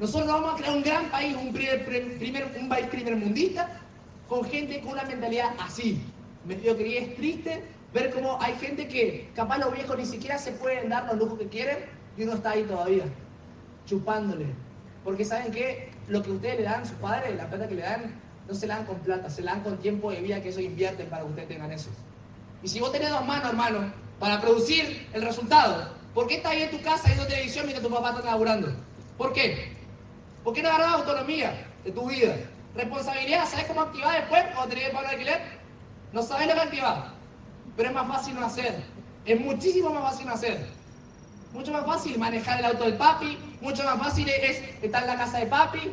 Nosotros 0.00 0.28
vamos 0.28 0.54
a 0.54 0.56
crear 0.56 0.76
un 0.76 0.82
gran 0.82 1.10
país, 1.10 1.36
un, 1.36 1.52
primer, 1.52 2.56
un 2.58 2.68
país 2.68 2.86
primer 2.86 3.16
mundista, 3.16 3.80
con 4.28 4.44
gente 4.44 4.80
con 4.80 4.92
una 4.92 5.04
mentalidad 5.04 5.52
así. 5.58 6.00
Me 6.44 6.56
que 6.56 6.98
es 6.98 7.16
triste 7.16 7.62
ver 7.92 8.12
cómo 8.12 8.40
hay 8.40 8.54
gente 8.56 8.88
que 8.88 9.30
capaz 9.34 9.58
los 9.58 9.72
viejos 9.72 9.96
ni 9.96 10.06
siquiera 10.06 10.38
se 10.38 10.52
pueden 10.52 10.88
dar 10.88 11.06
los 11.06 11.16
lujos 11.16 11.38
que 11.38 11.48
quieren 11.48 11.78
y 12.16 12.22
uno 12.22 12.34
está 12.34 12.50
ahí 12.50 12.62
todavía, 12.64 13.04
chupándole. 13.86 14.46
Porque 15.04 15.24
saben 15.24 15.52
que 15.52 15.90
lo 16.08 16.22
que 16.22 16.30
ustedes 16.30 16.58
le 16.58 16.62
dan, 16.64 16.86
sus 16.86 16.96
padres, 16.96 17.34
la 17.36 17.48
plata 17.48 17.68
que 17.68 17.74
le 17.74 17.82
dan, 17.82 18.14
no 18.48 18.54
se 18.54 18.66
la 18.66 18.76
dan 18.76 18.86
con 18.86 18.98
plata, 18.98 19.30
se 19.30 19.42
la 19.42 19.52
dan 19.52 19.62
con 19.62 19.78
tiempo 19.78 20.10
de 20.10 20.20
vida 20.20 20.40
que 20.42 20.48
ellos 20.48 20.62
invierten 20.62 21.08
para 21.08 21.22
que 21.22 21.28
ustedes 21.28 21.48
tengan 21.48 21.72
eso. 21.72 21.90
Y 22.62 22.68
si 22.68 22.80
vos 22.80 22.92
tenés 22.92 23.10
dos 23.10 23.24
manos, 23.24 23.48
hermano, 23.48 23.92
para 24.18 24.40
producir 24.40 25.08
el 25.12 25.22
resultado, 25.22 25.94
¿por 26.14 26.26
qué 26.26 26.36
estás 26.36 26.52
ahí 26.52 26.62
en 26.62 26.70
tu 26.70 26.82
casa 26.82 27.06
viendo 27.06 27.26
televisión 27.26 27.64
mientras 27.64 27.86
tu 27.86 27.92
papá 27.92 28.10
está 28.10 28.30
laburando? 28.30 28.72
¿Por 29.16 29.32
qué? 29.32 29.72
¿Por 30.44 30.52
qué 30.54 30.62
no 30.62 30.68
agarras 30.68 30.94
autonomía 30.94 31.66
de 31.84 31.92
tu 31.92 32.08
vida? 32.08 32.36
Responsabilidad, 32.74 33.46
¿sabes 33.48 33.66
cómo 33.66 33.82
activar 33.82 34.20
después 34.20 34.44
cuando 34.52 34.68
tenés 34.68 34.88
que 34.88 34.94
pagar 34.94 35.10
alquiler? 35.12 35.40
No 36.12 36.22
sabes 36.22 36.48
lo 36.48 36.54
que 36.54 36.60
activar. 36.60 37.19
Pero 37.80 37.88
es 37.88 37.96
más 37.96 38.08
fácil 38.08 38.34
no 38.34 38.44
hacer. 38.44 38.74
Es 39.24 39.40
muchísimo 39.40 39.88
más 39.88 40.02
fácil 40.12 40.26
no 40.26 40.34
hacer. 40.34 40.66
Mucho 41.54 41.72
más 41.72 41.86
fácil 41.86 42.18
manejar 42.18 42.58
el 42.58 42.66
auto 42.66 42.84
del 42.84 42.98
papi, 42.98 43.38
mucho 43.62 43.82
más 43.84 43.98
fácil 43.98 44.28
es 44.28 44.62
estar 44.82 45.02
en 45.04 45.08
la 45.08 45.16
casa 45.16 45.38
de 45.38 45.46
papi. 45.46 45.90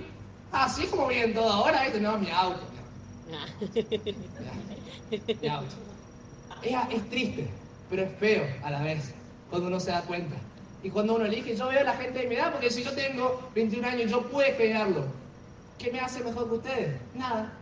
Así 0.51 0.85
como 0.87 1.07
vienen 1.07 1.33
todo 1.33 1.49
ahora, 1.49 1.83
¿viste? 1.83 2.01
No, 2.01 2.17
mi 2.17 2.29
auto. 2.29 2.59
Mi 5.41 5.47
auto. 5.47 5.75
Es, 6.61 6.75
es 6.89 7.09
triste, 7.09 7.47
pero 7.89 8.01
es 8.01 8.17
feo 8.17 8.43
a 8.65 8.71
la 8.71 8.81
vez, 8.81 9.13
cuando 9.49 9.69
uno 9.69 9.79
se 9.79 9.91
da 9.91 10.01
cuenta. 10.01 10.35
Y 10.83 10.89
cuando 10.89 11.15
uno 11.15 11.23
elige, 11.23 11.55
yo 11.55 11.69
veo 11.69 11.79
a 11.79 11.83
la 11.85 11.93
gente 11.93 12.19
de 12.19 12.27
mi 12.27 12.35
edad, 12.35 12.51
porque 12.51 12.69
si 12.69 12.83
yo 12.83 12.91
tengo 12.91 13.49
21 13.55 13.87
años, 13.87 14.11
yo 14.11 14.29
puedo 14.29 14.45
esperarlo. 14.45 15.05
¿Qué 15.79 15.89
me 15.93 16.01
hace 16.01 16.21
mejor 16.21 16.49
que 16.49 16.55
ustedes? 16.55 17.01
Nada. 17.15 17.53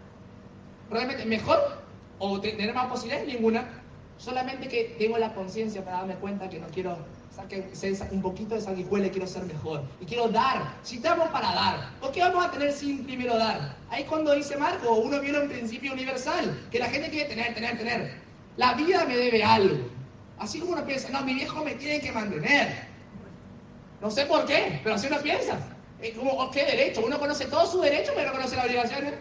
¿Realmente 0.89 1.26
mejor? 1.28 1.59
¿O 2.17 2.41
tener 2.41 2.73
más 2.73 2.88
posibilidades? 2.88 3.28
Ninguna. 3.28 3.84
Solamente 4.18 4.68
que 4.68 4.95
tengo 4.97 5.18
la 5.18 5.34
conciencia 5.34 5.84
para 5.84 5.97
darme 5.97 6.16
cuenta 6.16 6.49
que 6.49 6.59
no 6.59 6.68
quiero 6.68 6.97
ser 7.74 7.95
un 8.11 8.22
poquito 8.22 8.55
de 8.55 8.61
sanguijuela 8.61 9.07
y 9.07 9.09
quiero 9.09 9.28
ser 9.28 9.43
mejor. 9.43 9.84
Y 9.99 10.05
quiero 10.05 10.30
dar. 10.30 10.74
Si 10.84 10.97
estamos 10.97 11.30
para 11.30 11.53
dar, 11.53 11.89
¿por 11.99 12.11
qué 12.11 12.22
vamos 12.22 12.45
a 12.45 12.51
tener 12.51 12.72
sin 12.72 13.03
primero 13.03 13.38
dar? 13.38 13.76
Ahí 13.89 14.03
cuando 14.05 14.34
dice 14.34 14.57
Marco, 14.57 14.93
uno 14.93 15.20
viene 15.20 15.39
un 15.39 15.49
principio 15.49 15.93
universal, 15.93 16.57
que 16.72 16.80
la 16.80 16.88
gente 16.88 17.09
quiere 17.09 17.30
tener, 17.30 17.53
tener, 17.53 17.78
tener. 17.78 18.22
La 18.57 18.74
vida 18.74 19.05
me 19.05 19.18
debe 19.18 19.43
algo. 19.43 19.78
Así 20.39 20.59
como 20.59 20.74
uno 20.74 20.86
piensa, 20.86 21.09
no, 21.09 21.22
mi 21.24 21.34
viejo 21.34 21.63
me 21.63 21.76
tiene 21.76 21.99
que 21.99 22.11
mantener. 22.11 22.88
No 24.01 24.09
sé 24.09 24.26
por 24.26 24.45
qué, 24.45 24.80
pero 24.84 24.95
así 24.95 25.07
uno 25.07 25.20
piensa. 25.20 25.59
Como, 26.16 26.32
oh, 26.32 26.51
¿Qué 26.51 26.63
derecho? 26.63 27.03
Uno 27.05 27.18
conoce 27.20 27.45
todos 27.45 27.72
sus 27.72 27.82
derechos, 27.82 28.13
pero 28.16 28.28
no 28.28 28.36
conoce 28.36 28.55
las 28.55 28.66
obligaciones. 28.66 29.13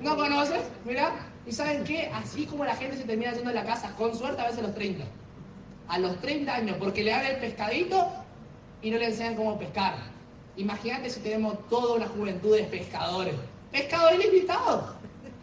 ¿No 0.00 0.16
conoces? 0.16 0.60
Mira. 0.84 1.29
¿Y 1.46 1.52
saben 1.52 1.84
qué? 1.84 2.10
Así 2.14 2.46
como 2.46 2.64
la 2.64 2.76
gente 2.76 2.96
se 2.96 3.04
termina 3.04 3.32
yendo 3.32 3.48
de 3.50 3.56
la 3.56 3.64
casa, 3.64 3.94
con 3.96 4.14
suerte 4.16 4.42
a 4.42 4.44
veces 4.44 4.58
a 4.60 4.62
los 4.62 4.74
30. 4.74 5.04
A 5.88 5.98
los 5.98 6.20
30 6.20 6.54
años, 6.54 6.76
porque 6.78 7.02
le 7.02 7.10
dan 7.10 7.26
el 7.26 7.36
pescadito 7.36 8.08
y 8.82 8.90
no 8.90 8.98
le 8.98 9.06
enseñan 9.06 9.36
cómo 9.36 9.58
pescar. 9.58 9.94
Imagínate 10.56 11.10
si 11.10 11.20
tenemos 11.20 11.56
toda 11.68 11.96
una 11.96 12.08
juventud 12.08 12.56
de 12.56 12.64
pescadores. 12.64 13.34
Pescado 13.72 14.14
ilimitado. 14.14 14.94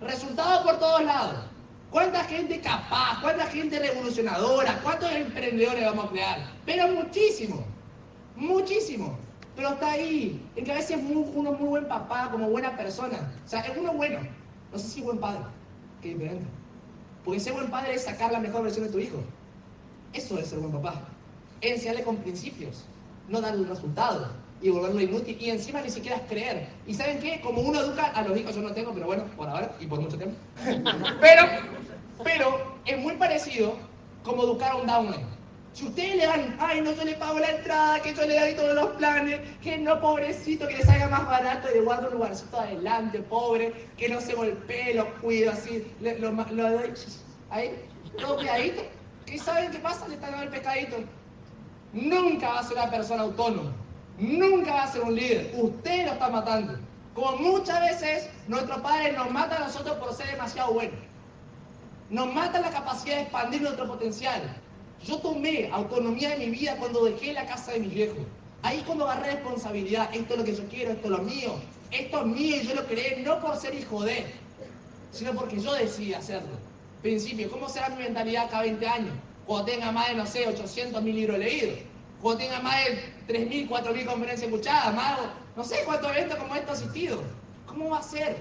Resultados 0.02 0.64
por 0.64 0.80
todos 0.80 1.04
lados. 1.04 1.46
¿Cuánta 1.90 2.24
gente 2.26 2.60
capaz? 2.60 3.20
¿Cuánta 3.22 3.48
gente 3.48 3.80
revolucionadora? 3.80 4.80
¿Cuántos 4.84 5.12
emprendedores 5.12 5.86
vamos 5.86 6.06
a 6.06 6.10
crear? 6.10 6.40
Pero 6.66 6.88
muchísimo. 6.90 7.66
Muchísimo. 8.36 9.18
Pero 9.56 9.70
está 9.70 9.94
ahí. 9.94 10.46
En 10.56 10.66
que 10.66 10.72
a 10.72 10.76
veces 10.76 11.00
es 11.00 11.04
uno 11.10 11.54
muy 11.54 11.68
buen 11.68 11.88
papá, 11.88 12.30
como 12.32 12.50
buena 12.50 12.76
persona. 12.78 13.34
O 13.44 13.48
sea, 13.48 13.62
es 13.62 13.76
uno 13.78 13.94
bueno. 13.94 14.20
No 14.72 14.78
sé 14.78 14.88
si 14.88 15.02
buen 15.02 15.18
padre. 15.18 15.44
Qué 16.02 16.10
diferente. 16.10 16.46
Porque 17.24 17.40
ser 17.40 17.54
buen 17.54 17.70
padre 17.70 17.96
es 17.96 18.04
sacar 18.04 18.32
la 18.32 18.40
mejor 18.40 18.64
versión 18.64 18.86
de 18.86 18.92
tu 18.92 19.00
hijo. 19.00 19.18
Eso 20.14 20.38
es 20.38 20.48
ser 20.48 20.60
buen 20.60 20.72
papá. 20.72 21.02
Enseñarle 21.62 22.04
con 22.04 22.18
principios. 22.18 22.86
No 23.28 23.42
darle 23.42 23.62
un 23.62 23.70
resultado. 23.70 24.30
Y 24.62 24.70
volverlo 24.70 25.02
inútil. 25.02 25.38
Y 25.40 25.50
encima 25.50 25.82
ni 25.82 25.90
siquiera 25.90 26.22
creer. 26.28 26.68
¿Y 26.88 26.94
saben 26.94 27.20
qué? 27.20 27.42
Como 27.42 27.62
uno 27.62 27.82
educa 27.82 28.06
a 28.08 28.24
los 28.24 28.38
hijos, 28.38 28.56
yo 28.56 28.62
no 28.62 28.72
tengo, 28.72 28.94
pero 28.94 29.08
bueno, 29.08 29.26
por 29.36 29.50
ahora 29.50 29.76
y 29.80 29.88
por 29.88 30.00
mucho 30.00 30.18
tiempo. 30.18 30.38
pero, 31.22 31.44
pero 32.24 32.78
es 32.86 32.98
muy 33.00 33.16
parecido 33.16 33.76
como 34.24 34.44
educar 34.44 34.72
a 34.72 34.76
un 34.78 34.88
downline. 34.88 35.37
Si 35.74 35.86
ustedes 35.86 36.16
le 36.16 36.26
dan, 36.26 36.58
ay, 36.60 36.82
no, 36.82 36.92
yo 36.92 37.04
le 37.04 37.14
pago 37.16 37.38
la 37.40 37.52
entrada, 37.52 38.02
que 38.02 38.14
yo 38.14 38.26
le 38.26 38.40
doy 38.40 38.56
todos 38.56 38.74
los 38.74 38.88
planes, 38.96 39.40
que 39.62 39.78
no, 39.78 40.00
pobrecito, 40.02 40.68
que 40.68 40.78
le 40.78 40.84
salga 40.84 41.08
más 41.08 41.28
barato 41.28 41.68
y 41.70 41.76
le 41.76 41.82
guardo 41.82 42.08
un 42.08 42.16
lugarcito 42.16 42.60
adelante, 42.60 43.20
pobre, 43.20 43.74
que 43.96 44.10
no 44.10 44.20
se 44.20 44.34
golpee, 44.34 44.96
lo 44.96 45.14
cuido 45.22 45.52
así, 45.52 45.86
lo, 46.00 46.32
doy 46.32 46.94
ahí, 47.52 47.80
todo 48.18 48.38
cuidadito. 48.38 48.82
¿Qué 49.28 49.38
saben 49.38 49.72
qué 49.72 49.80
pasa? 49.80 50.08
Le 50.08 50.16
están 50.16 50.32
dando 50.32 50.46
el 50.46 50.52
pescadito. 50.52 50.98
Nunca 51.94 52.50
va 52.50 52.60
a 52.60 52.64
ser 52.64 52.78
una 52.78 52.90
persona 52.90 53.24
autónoma, 53.24 53.72
nunca 54.18 54.74
va 54.74 54.84
a 54.84 54.92
ser 54.92 55.04
un 55.04 55.16
líder. 55.16 55.52
Usted 55.56 56.06
lo 56.06 56.14
está 56.14 56.30
matando. 56.30 56.80
Como 57.14 57.38
muchas 57.38 57.82
veces 57.82 58.30
nuestros 58.48 58.80
padres 58.82 59.16
nos 59.18 59.32
matan 59.32 59.64
a 59.64 59.66
nosotros 59.66 59.98
por 59.98 60.14
ser 60.14 60.28
demasiado 60.32 60.74
buenos. 60.74 61.00
Nos 62.10 62.34
matan 62.34 62.62
la 62.62 62.70
capacidad 62.70 63.16
de 63.16 63.22
expandir 63.24 63.62
nuestro 63.62 63.88
potencial. 63.88 64.56
Yo 65.06 65.18
tomé 65.20 65.70
autonomía 65.72 66.30
de 66.30 66.38
mi 66.38 66.50
vida 66.50 66.76
cuando 66.78 67.06
dejé 67.06 67.34
la 67.34 67.46
casa 67.46 67.74
de 67.74 67.80
mis 67.80 67.94
viejos. 67.94 68.26
Ahí 68.64 68.84
cuando 68.86 69.10
agarré 69.10 69.34
responsabilidad, 69.34 70.10
esto 70.14 70.34
es 70.34 70.40
lo 70.40 70.46
que 70.46 70.56
yo 70.56 70.68
quiero, 70.68 70.92
esto 70.92 71.06
es 71.06 71.12
lo 71.12 71.20
mío, 71.20 71.54
esto 71.92 72.20
es 72.20 72.26
mío 72.26 72.56
y 72.62 72.68
yo 72.68 72.76
lo 72.76 72.86
creé 72.86 73.22
no 73.24 73.40
por 73.40 73.56
ser 73.56 73.76
hijo 73.76 74.04
de, 74.04 74.26
sino 75.12 75.34
porque 75.34 75.60
yo 75.60 75.74
decidí 75.74 76.14
hacerlo. 76.14 76.58
Principio, 77.02 77.50
¿cómo 77.52 77.70
será 77.70 77.90
mi 77.90 78.04
mentalidad 78.04 78.50
cada 78.50 78.64
20 78.64 78.88
años? 78.88 79.14
Cuando 79.46 79.72
tenga 79.72 79.92
más 79.92 80.10
de, 80.10 80.16
no 80.16 80.26
sé, 80.26 80.48
800 80.48 81.02
mil 81.04 81.16
libros 81.16 81.38
leídos, 81.38 81.78
cuando 82.22 82.44
tenga 82.44 82.60
más 82.62 82.76
de 82.86 83.14
3.000, 83.28 83.70
4.000 83.70 84.06
conferencias 84.06 84.42
escuchadas, 84.42 84.96
más, 84.96 85.20
no 85.56 85.64
sé 85.64 85.78
cuántos 85.86 86.12
eventos 86.12 86.38
como 86.38 86.56
esto 86.56 86.72
asistido. 86.72 87.22
¿Cómo 87.68 87.92
va 87.92 88.00
a 88.00 88.04
ser? 88.04 88.38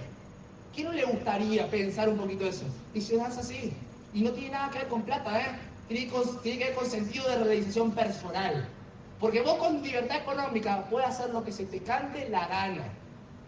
¿Qué 0.75 0.83
no 0.83 0.93
le 0.93 1.05
gustaría 1.05 1.71
pensar 1.71 2.09
un 2.09 2.17
poquito 2.17 2.47
eso? 2.47 2.65
Y 2.95 3.01
no 3.15 3.27
es 3.27 3.37
así. 3.37 3.73
Y 4.15 4.23
no 4.23 4.31
tiene 4.31 4.51
nada 4.51 4.71
que 4.71 4.79
ver 4.79 4.89
con 4.89 5.03
plata, 5.03 5.41
¿eh? 5.41 5.47
Tiene, 5.89 6.11
que 6.43 6.65
ver 6.65 6.75
con 6.75 6.87
sentido 6.87 7.29
de 7.29 7.45
realización 7.45 7.93
personal. 7.93 8.69
Porque 9.21 9.41
vos 9.41 9.55
con 9.55 9.83
libertad 9.83 10.19
económica 10.19 10.85
puedes 10.91 11.09
hacer 11.09 11.31
lo 11.31 11.45
que 11.45 11.53
se 11.53 11.65
te 11.67 11.81
cante 11.81 12.29
la 12.29 12.47
gana. 12.49 12.85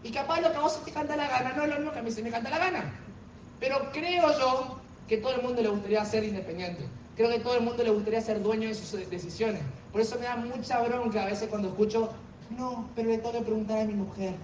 Y 0.03 0.11
capaz 0.11 0.41
lo 0.41 0.51
que 0.51 0.57
a 0.57 0.61
vos 0.61 0.73
se 0.73 0.85
te 0.85 0.91
canta 0.91 1.15
la 1.15 1.27
gana 1.27 1.53
no 1.55 1.63
es 1.63 1.69
lo 1.69 1.75
mismo 1.75 1.91
que 1.91 1.99
a 1.99 2.03
mí 2.03 2.11
se 2.11 2.23
me 2.23 2.31
canta 2.31 2.49
la 2.49 2.57
gana. 2.57 2.93
Pero 3.59 3.91
creo 3.91 4.37
yo 4.39 4.79
que 5.07 5.17
todo 5.17 5.35
el 5.35 5.41
mundo 5.41 5.61
le 5.61 5.69
gustaría 5.69 6.03
ser 6.05 6.23
independiente. 6.23 6.85
Creo 7.15 7.29
que 7.29 7.39
todo 7.39 7.55
el 7.55 7.63
mundo 7.63 7.83
le 7.83 7.89
gustaría 7.89 8.21
ser 8.21 8.41
dueño 8.41 8.69
de 8.69 8.75
sus 8.75 8.91
decisiones. 9.09 9.61
Por 9.91 10.01
eso 10.01 10.17
me 10.17 10.25
da 10.25 10.37
mucha 10.37 10.81
bronca 10.81 11.23
a 11.23 11.25
veces 11.25 11.49
cuando 11.49 11.67
escucho, 11.67 12.09
no, 12.49 12.89
pero 12.95 13.09
le 13.09 13.17
tengo 13.17 13.33
que 13.33 13.41
preguntar 13.41 13.79
a 13.79 13.85
mi 13.85 13.93
mujer, 13.93 14.35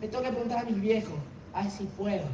le 0.00 0.08
tengo 0.08 0.24
que 0.24 0.30
preguntar 0.30 0.58
a 0.60 0.64
mis 0.64 0.80
viejos, 0.80 1.18
a 1.52 1.62
ver 1.62 1.70
si 1.70 1.84
puedo. 1.84 2.24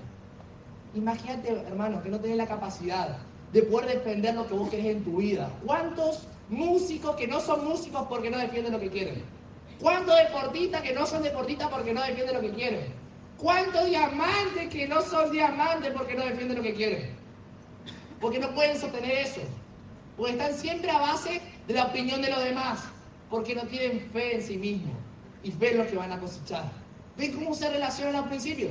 Imagínate, 0.95 1.51
hermano, 1.67 2.03
que 2.03 2.09
no 2.09 2.21
tenés 2.21 2.37
la 2.37 2.47
capacidad 2.47 3.19
de 3.53 3.63
poder 3.63 3.99
defender 3.99 4.35
lo 4.35 4.47
que 4.47 4.55
vos 4.55 4.71
querés 4.71 4.87
en 4.87 5.05
tu 5.05 5.17
vida. 5.17 5.51
¿Cuántos 5.65 6.27
músicos 6.49 7.17
que 7.17 7.27
no 7.27 7.41
son 7.41 7.65
músicos 7.67 8.07
porque 8.09 8.31
no 8.31 8.39
defienden 8.39 8.73
lo 8.73 8.81
que 8.81 8.91
quieren? 8.91 9.25
¿Cuántos 9.81 10.17
deportistas 10.17 10.83
que 10.83 10.93
no 10.93 11.07
son 11.07 11.23
deportistas 11.23 11.69
porque 11.69 11.93
no 11.93 12.03
defienden 12.03 12.35
lo 12.35 12.41
que 12.43 12.53
quieren? 12.53 12.93
¿Cuántos 13.39 13.87
diamantes 13.87 14.69
que 14.71 14.87
no 14.87 15.01
son 15.01 15.33
diamantes 15.33 15.93
porque 15.97 16.15
no 16.15 16.25
defienden 16.25 16.59
lo 16.59 16.63
que 16.63 16.75
quieren? 16.75 17.17
Porque 18.21 18.39
no 18.39 18.55
pueden 18.55 18.79
sostener 18.79 19.13
eso. 19.13 19.41
Porque 20.17 20.33
están 20.33 20.55
siempre 20.55 20.91
a 20.91 20.99
base 20.99 21.41
de 21.67 21.75
la 21.75 21.85
opinión 21.85 22.21
de 22.21 22.31
los 22.31 22.45
demás. 22.45 22.85
Porque 23.31 23.55
no 23.55 23.63
tienen 23.63 24.11
fe 24.13 24.37
en 24.37 24.43
sí 24.43 24.59
mismos. 24.59 24.95
Y 25.43 25.53
ven 25.53 25.79
lo 25.79 25.87
que 25.87 25.97
van 25.97 26.13
a 26.13 26.21
cosechar. 26.21 26.65
¿Ven 27.17 27.33
cómo 27.33 27.55
se 27.55 27.71
relacionan 27.71 28.17
al 28.17 28.29
principio? 28.29 28.69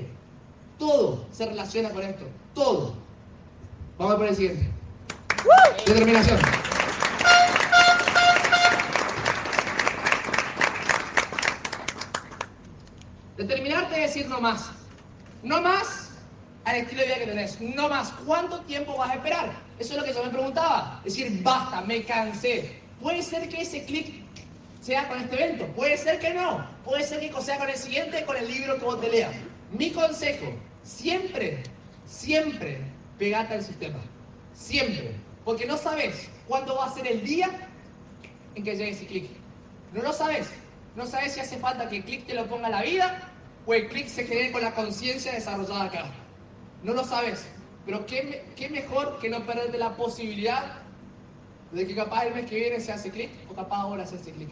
Todo 0.77 1.25
se 1.32 1.47
relaciona 1.47 1.89
con 1.89 2.03
esto. 2.03 2.25
Todo. 2.53 2.93
Vamos 3.99 4.15
por 4.15 4.27
el 4.27 4.35
siguiente. 4.35 4.65
Determinación. 5.85 6.39
Determinarte 13.35 13.95
es 14.05 14.13
decir 14.13 14.29
no 14.29 14.39
más. 14.39 14.71
No 15.43 15.61
más 15.61 16.11
al 16.63 16.77
estilo 16.77 17.01
de 17.01 17.07
vida 17.07 17.17
que 17.17 17.25
tenés. 17.25 17.59
No 17.59 17.89
más. 17.89 18.13
¿Cuánto 18.25 18.61
tiempo 18.61 18.97
vas 18.97 19.09
a 19.09 19.15
esperar? 19.15 19.51
Eso 19.79 19.93
es 19.93 19.99
lo 19.99 20.05
que 20.05 20.13
yo 20.13 20.23
me 20.23 20.29
preguntaba. 20.29 21.01
Es 21.03 21.17
decir, 21.17 21.43
basta, 21.43 21.81
me 21.81 22.05
cansé. 22.05 22.79
Puede 23.01 23.21
ser 23.21 23.49
que 23.49 23.63
ese 23.63 23.83
clic 23.83 24.23
sea 24.79 25.09
con 25.09 25.19
este 25.19 25.43
evento. 25.43 25.67
Puede 25.75 25.97
ser 25.97 26.19
que 26.19 26.33
no. 26.33 26.65
Puede 26.85 27.03
ser 27.03 27.19
que 27.19 27.41
sea 27.41 27.57
con 27.57 27.69
el 27.69 27.75
siguiente, 27.75 28.23
con 28.23 28.37
el 28.37 28.47
libro 28.47 28.77
que 28.77 28.85
vos 28.85 29.01
te 29.01 29.09
leas. 29.09 29.35
Mi 29.73 29.91
consejo, 29.91 30.53
siempre, 30.83 31.63
siempre 32.05 32.88
pegate 33.20 33.53
al 33.53 33.63
sistema. 33.63 33.99
Siempre. 34.53 35.15
Porque 35.45 35.65
no 35.67 35.78
sabes 35.78 36.28
cuándo 36.47 36.76
va 36.76 36.86
a 36.86 36.93
ser 36.93 37.05
el 37.05 37.24
día 37.24 37.49
en 38.55 38.63
que 38.63 38.72
llegue 38.72 38.89
ese 38.89 39.05
clic. 39.05 39.30
No 39.93 40.01
lo 40.01 40.11
sabes. 40.11 40.49
No 40.95 41.05
sabes 41.05 41.34
si 41.34 41.39
hace 41.39 41.57
falta 41.57 41.88
que 41.88 41.97
el 41.97 42.03
clic 42.03 42.26
te 42.26 42.34
lo 42.34 42.47
ponga 42.47 42.70
la 42.70 42.82
vida 42.82 43.30
o 43.67 43.74
el 43.76 43.88
clic 43.89 44.07
se 44.07 44.26
genere 44.26 44.51
con 44.51 44.63
la 44.63 44.74
conciencia 44.74 45.32
desarrollada 45.34 45.84
acá. 45.84 46.05
No 46.84 46.93
lo 46.93 47.03
sabes. 47.03 47.45
Pero 47.86 48.05
¿qué, 48.07 48.43
qué 48.55 48.70
mejor 48.70 49.20
que 49.20 49.30
no 49.30 49.45
perderte 49.45 49.78
la 49.78 49.95
posibilidad 49.95 50.80
de 51.72 51.86
que 51.86 51.95
capaz 51.95 52.26
el 52.26 52.34
mes 52.34 52.45
que 52.45 52.55
viene 52.55 52.80
se 52.80 52.91
hace 52.91 53.11
clic 53.11 53.30
o 53.49 53.53
capaz 53.53 53.82
ahora 53.82 54.05
se 54.05 54.15
hace 54.15 54.32
clic. 54.32 54.49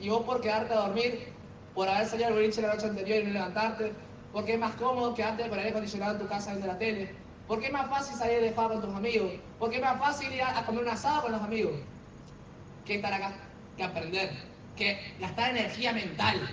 Y 0.00 0.08
vos 0.08 0.22
por 0.24 0.40
quedarte 0.40 0.74
a 0.74 0.80
dormir, 0.88 1.28
por 1.74 1.88
haber 1.88 2.06
salido 2.06 2.28
al 2.28 2.34
boliche 2.34 2.60
la 2.60 2.74
noche 2.74 2.86
anterior 2.86 3.22
y 3.22 3.26
no 3.26 3.32
levantarte, 3.32 3.92
porque 4.32 4.54
es 4.54 4.58
más 4.58 4.74
cómodo 4.76 5.14
quedarte 5.14 5.42
con 5.44 5.52
el 5.52 5.58
aire 5.58 5.70
acondicionado 5.70 6.12
en 6.14 6.18
tu 6.18 6.28
casa 6.28 6.50
viendo 6.50 6.66
la 6.66 6.78
tele, 6.78 7.14
porque 7.52 7.66
es 7.66 7.72
más 7.74 7.90
fácil 7.90 8.16
salir 8.16 8.40
de 8.40 8.52
jugar 8.52 8.70
con 8.70 8.80
tus 8.80 8.94
amigos, 8.94 9.30
porque 9.58 9.76
es 9.76 9.82
más 9.82 9.98
fácil 9.98 10.32
ir 10.32 10.42
a, 10.42 10.64
comer 10.64 10.84
un 10.84 10.88
asado 10.88 11.20
con 11.20 11.32
los 11.32 11.42
amigos, 11.42 11.74
que 12.86 12.94
estar 12.94 13.12
acá, 13.12 13.34
que 13.76 13.84
aprender, 13.84 14.30
que 14.74 14.98
gastar 15.20 15.50
energía 15.50 15.92
mental, 15.92 16.48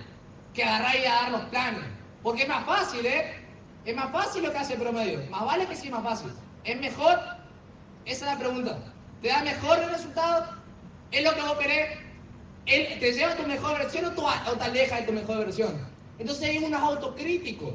que 0.53 0.61
agarrar 0.61 0.97
y 0.97 1.03
dar 1.03 1.31
los 1.31 1.41
planes. 1.43 1.85
Porque 2.21 2.41
es 2.41 2.49
más 2.49 2.65
fácil, 2.65 3.05
¿eh? 3.05 3.33
Es 3.85 3.95
más 3.95 4.11
fácil 4.11 4.43
lo 4.43 4.51
que 4.51 4.57
hace 4.57 4.73
el 4.73 4.81
promedio. 4.81 5.21
Más 5.29 5.45
vale 5.45 5.67
que 5.67 5.75
sí, 5.77 5.89
más 5.89 6.03
fácil. 6.03 6.33
Es 6.65 6.77
mejor 6.77 7.17
Esa 8.03 8.25
es 8.25 8.33
la 8.33 8.37
pregunta. 8.37 8.77
¿Te 9.21 9.29
da 9.29 9.41
mejor 9.41 9.79
resultado? 9.89 10.49
¿Es 11.11 11.23
lo 11.23 11.33
que 11.33 11.41
vos 11.43 11.57
querés? 11.59 11.97
¿Él 12.65 12.99
¿Te 12.99 13.13
lleva 13.13 13.31
a 13.31 13.37
tu 13.37 13.43
mejor 13.43 13.77
versión 13.77 14.03
o, 14.03 14.51
o 14.51 14.53
te 14.57 14.63
aleja 14.65 14.97
de 14.97 15.03
tu 15.03 15.13
mejor 15.13 15.37
versión? 15.37 15.79
Entonces 16.17 16.49
hay 16.49 16.57
unos 16.57 16.81
autocríticos. 16.81 17.73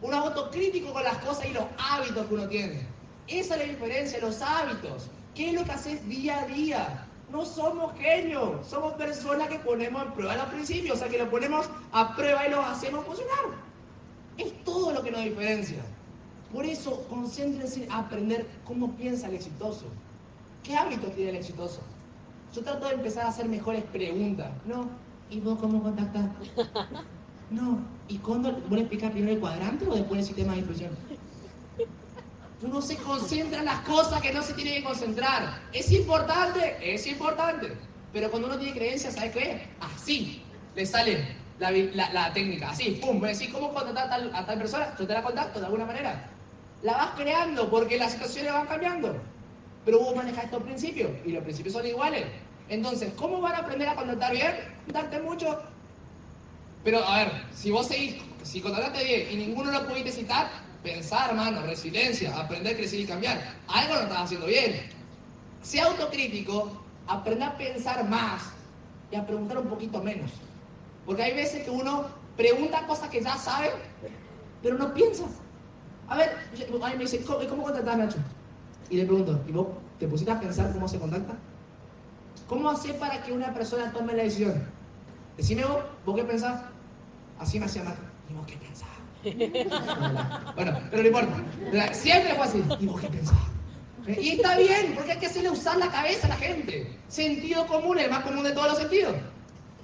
Unos 0.00 0.26
autocríticos 0.26 0.92
con 0.92 1.02
las 1.02 1.18
cosas 1.18 1.46
y 1.46 1.52
los 1.52 1.64
hábitos 1.78 2.26
que 2.26 2.34
uno 2.34 2.48
tiene. 2.48 2.86
Esa 3.26 3.54
es 3.56 3.60
la 3.60 3.72
diferencia, 3.72 4.20
los 4.20 4.40
hábitos. 4.40 5.10
¿Qué 5.34 5.50
es 5.50 5.54
lo 5.54 5.64
que 5.64 5.72
haces 5.72 6.08
día 6.08 6.40
a 6.40 6.46
día? 6.46 7.06
No 7.30 7.44
somos 7.44 7.92
genios, 7.98 8.66
somos 8.66 8.94
personas 8.94 9.48
que 9.48 9.58
ponemos 9.58 10.02
en 10.02 10.12
prueba 10.12 10.36
los 10.36 10.46
principios, 10.46 10.96
o 10.96 10.98
sea, 10.98 11.08
que 11.08 11.18
los 11.18 11.28
ponemos 11.28 11.68
a 11.92 12.16
prueba 12.16 12.46
y 12.46 12.50
los 12.50 12.64
hacemos 12.64 13.04
funcionar. 13.04 13.36
Es 14.38 14.64
todo 14.64 14.92
lo 14.92 15.02
que 15.02 15.10
nos 15.10 15.24
diferencia. 15.24 15.82
Por 16.52 16.64
eso, 16.64 17.04
concéntrense 17.08 17.84
en 17.84 17.92
aprender 17.92 18.46
cómo 18.64 18.92
piensa 18.92 19.28
el 19.28 19.34
exitoso. 19.34 19.84
¿Qué 20.62 20.74
hábitos 20.74 21.14
tiene 21.14 21.30
el 21.30 21.36
exitoso? 21.36 21.80
Yo 22.54 22.62
trato 22.62 22.86
de 22.86 22.94
empezar 22.94 23.26
a 23.26 23.28
hacer 23.28 23.46
mejores 23.46 23.84
preguntas. 23.84 24.50
No, 24.64 24.88
¿y 25.28 25.40
vos 25.40 25.58
cómo 25.58 25.82
contactas? 25.82 26.24
No, 27.50 27.78
¿y 28.08 28.18
cuándo 28.18 28.52
vos 28.52 28.72
le 28.72 28.80
explicás 28.80 29.10
primero 29.10 29.32
el 29.32 29.40
cuadrante 29.40 29.86
o 29.86 29.94
después 29.94 30.20
el 30.20 30.26
sistema 30.26 30.52
de 30.52 30.60
infusión? 30.60 30.90
Uno 32.60 32.82
se 32.82 32.96
concentra 32.96 33.60
en 33.60 33.64
las 33.66 33.80
cosas 33.80 34.20
que 34.20 34.32
no 34.32 34.42
se 34.42 34.52
tiene 34.54 34.76
que 34.76 34.84
concentrar. 34.84 35.60
¿Es 35.72 35.90
importante? 35.92 36.76
Es 36.82 37.06
importante. 37.06 37.72
Pero 38.12 38.30
cuando 38.30 38.48
uno 38.48 38.58
tiene 38.58 38.74
creencias, 38.74 39.14
¿sabes 39.14 39.32
qué? 39.32 39.68
Así 39.80 40.42
le 40.74 40.84
sale 40.84 41.36
la, 41.58 42.32
técnica. 42.32 42.70
Así, 42.70 42.98
pum. 43.00 43.20
Me 43.20 43.32
decís, 43.32 43.50
¿cómo 43.52 43.72
contactar 43.72 44.06
a 44.06 44.10
tal, 44.10 44.34
a 44.34 44.58
persona? 44.58 44.94
Yo 44.98 45.06
te 45.06 45.14
la 45.14 45.22
contacto 45.22 45.60
de 45.60 45.66
alguna 45.66 45.86
manera. 45.86 46.28
La 46.82 46.92
vas 46.94 47.10
creando 47.16 47.70
porque 47.70 47.96
las 47.96 48.12
situaciones 48.12 48.52
van 48.52 48.66
cambiando. 48.66 49.16
Pero 49.84 50.00
vos 50.00 50.16
manejas 50.16 50.44
estos 50.44 50.62
principios 50.62 51.10
y 51.24 51.32
los 51.32 51.44
principios 51.44 51.74
son 51.74 51.86
iguales. 51.86 52.26
Entonces, 52.68 53.12
¿cómo 53.14 53.40
van 53.40 53.54
a 53.54 53.58
aprender 53.58 53.88
a 53.88 53.94
contactar 53.94 54.32
bien? 54.32 54.52
Darte 54.88 55.20
mucho. 55.20 55.62
Pero 56.88 57.04
a 57.04 57.18
ver, 57.18 57.32
si 57.52 57.70
vos 57.70 57.86
seguís, 57.86 58.14
si 58.42 58.62
contactaste 58.62 59.04
bien 59.04 59.28
y 59.30 59.36
ninguno 59.36 59.70
lo 59.70 59.86
pudiste 59.86 60.10
citar, 60.10 60.48
Pensar, 60.82 61.28
hermano, 61.28 61.60
resiliencia, 61.66 62.34
aprender, 62.34 62.78
crecer 62.78 63.00
y 63.00 63.04
cambiar. 63.04 63.38
Algo 63.66 63.94
no 63.94 64.00
estás 64.00 64.22
haciendo 64.22 64.46
bien. 64.46 64.88
Sea 65.60 65.84
autocrítico, 65.84 66.72
aprende 67.06 67.44
a 67.44 67.58
pensar 67.58 68.08
más 68.08 68.52
y 69.10 69.16
a 69.16 69.26
preguntar 69.26 69.58
un 69.58 69.66
poquito 69.66 70.02
menos. 70.02 70.30
Porque 71.04 71.24
hay 71.24 71.34
veces 71.34 71.62
que 71.62 71.70
uno 71.70 72.06
pregunta 72.38 72.86
cosas 72.86 73.10
que 73.10 73.20
ya 73.22 73.36
sabe, 73.36 73.70
pero 74.62 74.78
no 74.78 74.94
piensa. 74.94 75.24
A 76.08 76.16
ver, 76.16 76.30
a 76.82 76.88
me 76.88 76.96
dice, 76.96 77.22
¿cómo, 77.22 77.46
¿cómo 77.50 77.64
contactas, 77.64 77.98
Nacho? 77.98 78.18
Y 78.88 78.96
le 78.96 79.04
pregunto, 79.04 79.38
¿y 79.46 79.52
vos 79.52 79.66
te 79.98 80.08
pusiste 80.08 80.32
a 80.32 80.40
pensar 80.40 80.72
cómo 80.72 80.88
se 80.88 80.98
contacta? 80.98 81.34
¿Cómo 82.46 82.70
hacer 82.70 82.98
para 82.98 83.22
que 83.22 83.32
una 83.32 83.52
persona 83.52 83.92
tome 83.92 84.14
la 84.14 84.22
decisión? 84.22 84.78
Decime 85.38 85.64
vos, 85.64 85.84
¿vos 86.04 86.16
qué 86.16 86.24
pensás? 86.24 86.62
Así 87.38 87.58
me 87.58 87.66
hacía 87.66 87.84
Nacho. 87.84 88.00
¿Y 88.30 88.34
vos 88.34 88.46
qué 88.46 88.56
pensás? 88.56 88.88
bueno, 90.54 90.80
pero 90.90 91.02
no 91.02 91.08
importa. 91.08 91.94
Siempre 91.94 92.34
fue 92.34 92.44
así. 92.44 92.64
¿Y 92.80 92.86
vos 92.86 93.00
qué 93.00 93.08
pensás? 93.08 93.36
Y 94.06 94.30
está 94.30 94.56
bien, 94.56 94.94
porque 94.94 95.12
hay 95.12 95.18
que 95.18 95.26
hacerle 95.26 95.50
usar 95.50 95.76
la 95.76 95.90
cabeza 95.90 96.26
a 96.26 96.30
la 96.30 96.36
gente. 96.36 96.98
Sentido 97.08 97.66
común, 97.66 97.98
el 97.98 98.10
más 98.10 98.24
común 98.24 98.42
de 98.42 98.52
todos 98.52 98.68
los 98.68 98.78
sentidos. 98.78 99.14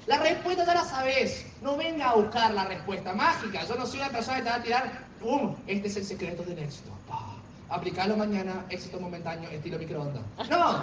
La 0.06 0.18
respuesta 0.18 0.64
ya 0.64 0.74
la 0.74 0.84
sabes. 0.84 1.46
No 1.62 1.76
venga 1.76 2.10
a 2.10 2.14
buscar 2.14 2.52
la 2.54 2.64
respuesta 2.64 3.12
mágica. 3.12 3.64
Yo 3.66 3.76
no 3.76 3.86
soy 3.86 4.00
una 4.00 4.10
persona 4.10 4.38
que 4.38 4.42
te 4.44 4.50
va 4.50 4.56
a 4.56 4.62
tirar, 4.62 5.04
¡pum! 5.20 5.54
Este 5.66 5.88
es 5.88 5.96
el 5.96 6.04
secreto 6.04 6.42
del 6.42 6.58
éxito. 6.58 6.90
Aplicarlo 7.70 8.16
mañana, 8.16 8.64
éxito 8.70 9.00
momentáneo, 9.00 9.48
estilo 9.50 9.78
microondas. 9.78 10.22
No, 10.48 10.82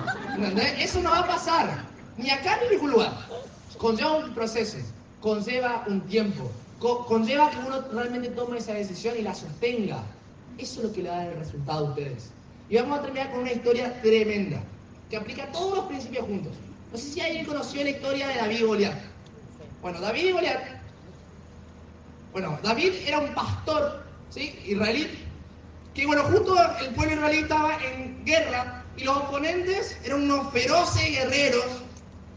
Eso 0.78 1.02
no 1.02 1.12
va 1.12 1.20
a 1.20 1.28
pasar. 1.28 1.86
Ni 2.18 2.30
acá 2.30 2.58
ni 2.58 2.66
en 2.66 2.72
ningún 2.74 2.92
lugar. 2.92 3.14
Conlleva 3.78 4.18
un 4.18 4.34
proceso, 4.34 4.78
conlleva 5.22 5.86
un 5.88 6.02
tiempo, 6.02 6.52
conlleva 6.80 7.50
que 7.52 7.58
uno 7.58 7.82
realmente 7.94 8.30
tome 8.30 8.58
esa 8.58 8.74
decisión 8.74 9.16
y 9.18 9.22
la 9.22 9.34
sostenga. 9.34 10.04
Eso 10.58 10.82
es 10.82 10.88
lo 10.88 10.94
que 10.94 11.04
le 11.04 11.10
da 11.10 11.28
el 11.28 11.38
resultado 11.38 11.88
a 11.88 11.90
ustedes. 11.90 12.30
Y 12.70 12.76
vamos 12.76 13.00
a 13.00 13.04
terminar 13.04 13.32
con 13.32 13.42
una 13.42 13.52
historia 13.52 14.02
tremenda, 14.02 14.62
que 15.10 15.18
aplica 15.18 15.52
todos 15.52 15.78
los 15.78 15.86
principios 15.86 16.26
juntos. 16.26 16.54
No 16.92 16.98
sé 16.98 17.06
si 17.06 17.22
alguien 17.22 17.46
conoció 17.46 17.84
la 17.84 17.92
historia 17.92 18.28
de 18.28 18.36
David 18.36 18.60
y 18.60 18.64
Goliat. 18.64 18.98
Bueno, 19.82 20.02
David 20.02 20.26
y 20.26 20.32
Goliat. 20.32 20.64
Bueno, 22.34 22.60
David 22.64 22.94
era 23.06 23.20
un 23.20 23.34
pastor, 23.34 24.04
¿sí? 24.30 24.58
Israelí, 24.66 25.08
que 25.94 26.06
bueno, 26.06 26.24
justo 26.24 26.56
el 26.80 26.94
pueblo 26.94 27.16
israelí 27.16 27.40
estaba 27.40 27.78
en 27.84 28.24
guerra 28.24 28.86
y 28.96 29.04
los 29.04 29.18
oponentes 29.18 29.98
eran 30.04 30.24
unos 30.24 30.52
feroces 30.52 31.10
guerreros 31.10 31.66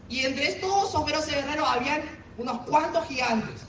y 0.09 0.25
entre 0.25 0.49
esos 0.49 1.05
feroces 1.05 1.33
guerreros 1.33 1.67
habían 1.67 2.01
unos 2.37 2.59
cuantos 2.61 3.05
gigantes. 3.07 3.65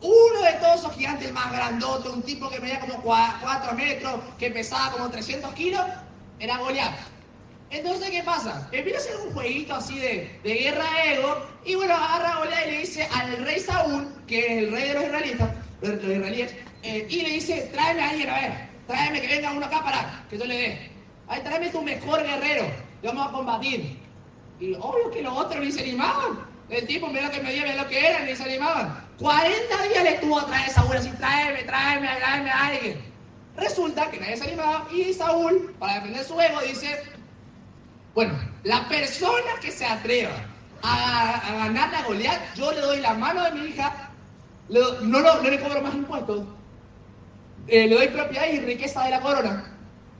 Uno 0.00 0.42
de 0.42 0.52
todos 0.54 0.76
esos 0.76 0.94
gigantes, 0.94 1.32
más 1.32 1.50
grandote, 1.50 2.08
un 2.08 2.22
tipo 2.22 2.48
que 2.48 2.60
medía 2.60 2.80
como 2.80 3.02
4 3.02 3.74
metros, 3.74 4.20
que 4.38 4.50
pesaba 4.50 4.92
como 4.92 5.10
300 5.10 5.52
kilos, 5.54 5.84
era 6.38 6.56
Goliat. 6.58 6.94
Entonces, 7.70 8.10
¿qué 8.10 8.22
pasa? 8.22 8.68
Empieza 8.72 8.98
a 8.98 9.02
hacer 9.02 9.26
un 9.26 9.34
jueguito 9.34 9.74
así 9.74 9.98
de, 9.98 10.40
de 10.44 10.54
guerra 10.54 10.84
de 10.92 11.14
ego, 11.14 11.46
y 11.64 11.74
bueno, 11.74 11.94
agarra 11.94 12.34
a 12.34 12.38
Goliat 12.38 12.66
y 12.66 12.70
le 12.70 12.78
dice 12.78 13.08
al 13.12 13.44
rey 13.44 13.60
Saúl, 13.60 14.08
que 14.26 14.38
es 14.38 14.64
el 14.64 14.70
rey 14.72 14.88
de 14.88 14.94
los 14.94 15.04
israelitas, 15.04 15.50
los, 15.80 15.94
israelíes, 15.94 16.54
eh, 16.84 17.06
y 17.10 17.22
le 17.22 17.30
dice, 17.30 17.68
tráeme 17.72 18.02
a 18.02 18.10
alguien, 18.10 18.30
a 18.30 18.40
ver, 18.40 18.68
tráeme 18.86 19.20
que 19.20 19.26
venga 19.26 19.52
uno 19.52 19.66
acá 19.66 19.82
para 19.82 20.24
que 20.30 20.38
yo 20.38 20.44
le 20.44 20.56
dé. 20.56 20.90
Ay, 21.26 21.42
tráeme 21.42 21.70
tu 21.70 21.82
mejor 21.82 22.22
guerrero, 22.22 22.70
le 23.02 23.08
vamos 23.08 23.28
a 23.28 23.32
combatir. 23.32 23.98
Y 24.60 24.74
obvio 24.74 25.10
que 25.10 25.22
los 25.22 25.36
otros 25.36 25.64
ni 25.64 25.72
se 25.72 25.80
animaban. 25.80 26.46
El 26.70 26.86
tipo, 26.86 27.08
mira 27.08 27.30
que 27.30 27.40
medía, 27.40 27.62
mira 27.62 27.82
lo 27.82 27.88
que 27.88 28.06
era, 28.06 28.20
ni 28.20 28.36
se 28.36 28.42
animaban. 28.42 29.06
40 29.18 29.82
días 29.84 30.04
le 30.04 30.14
estuvo 30.14 30.38
a 30.38 30.46
traer 30.46 30.68
a 30.68 30.72
Saúl 30.72 30.96
así, 30.96 31.10
tráeme, 31.12 31.62
tráeme, 31.64 32.08
tráeme 32.16 32.50
a 32.50 32.66
alguien. 32.66 33.00
Resulta 33.56 34.10
que 34.10 34.20
nadie 34.20 34.36
se 34.36 34.44
animaba 34.44 34.86
y 34.92 35.12
Saúl, 35.12 35.74
para 35.78 35.94
defender 35.94 36.24
su 36.24 36.40
ego, 36.40 36.60
dice, 36.60 37.02
bueno, 38.14 38.38
la 38.64 38.86
persona 38.88 39.58
que 39.60 39.72
se 39.72 39.86
atreva 39.86 40.34
a, 40.82 41.36
a 41.36 41.56
ganarle 41.66 41.96
a 41.96 42.02
Goliat, 42.02 42.54
yo 42.54 42.70
le 42.72 42.80
doy 42.80 43.00
la 43.00 43.14
mano 43.14 43.44
de 43.44 43.52
mi 43.52 43.66
hija, 43.66 44.10
no, 44.68 45.42
le 45.42 45.60
cobro 45.60 45.80
más 45.82 45.94
impuestos, 45.94 46.42
eh, 47.66 47.86
le 47.88 47.94
doy 47.94 48.08
propiedad 48.08 48.46
y 48.46 48.60
riqueza 48.60 49.04
de 49.04 49.10
la 49.10 49.20
corona. 49.20 49.64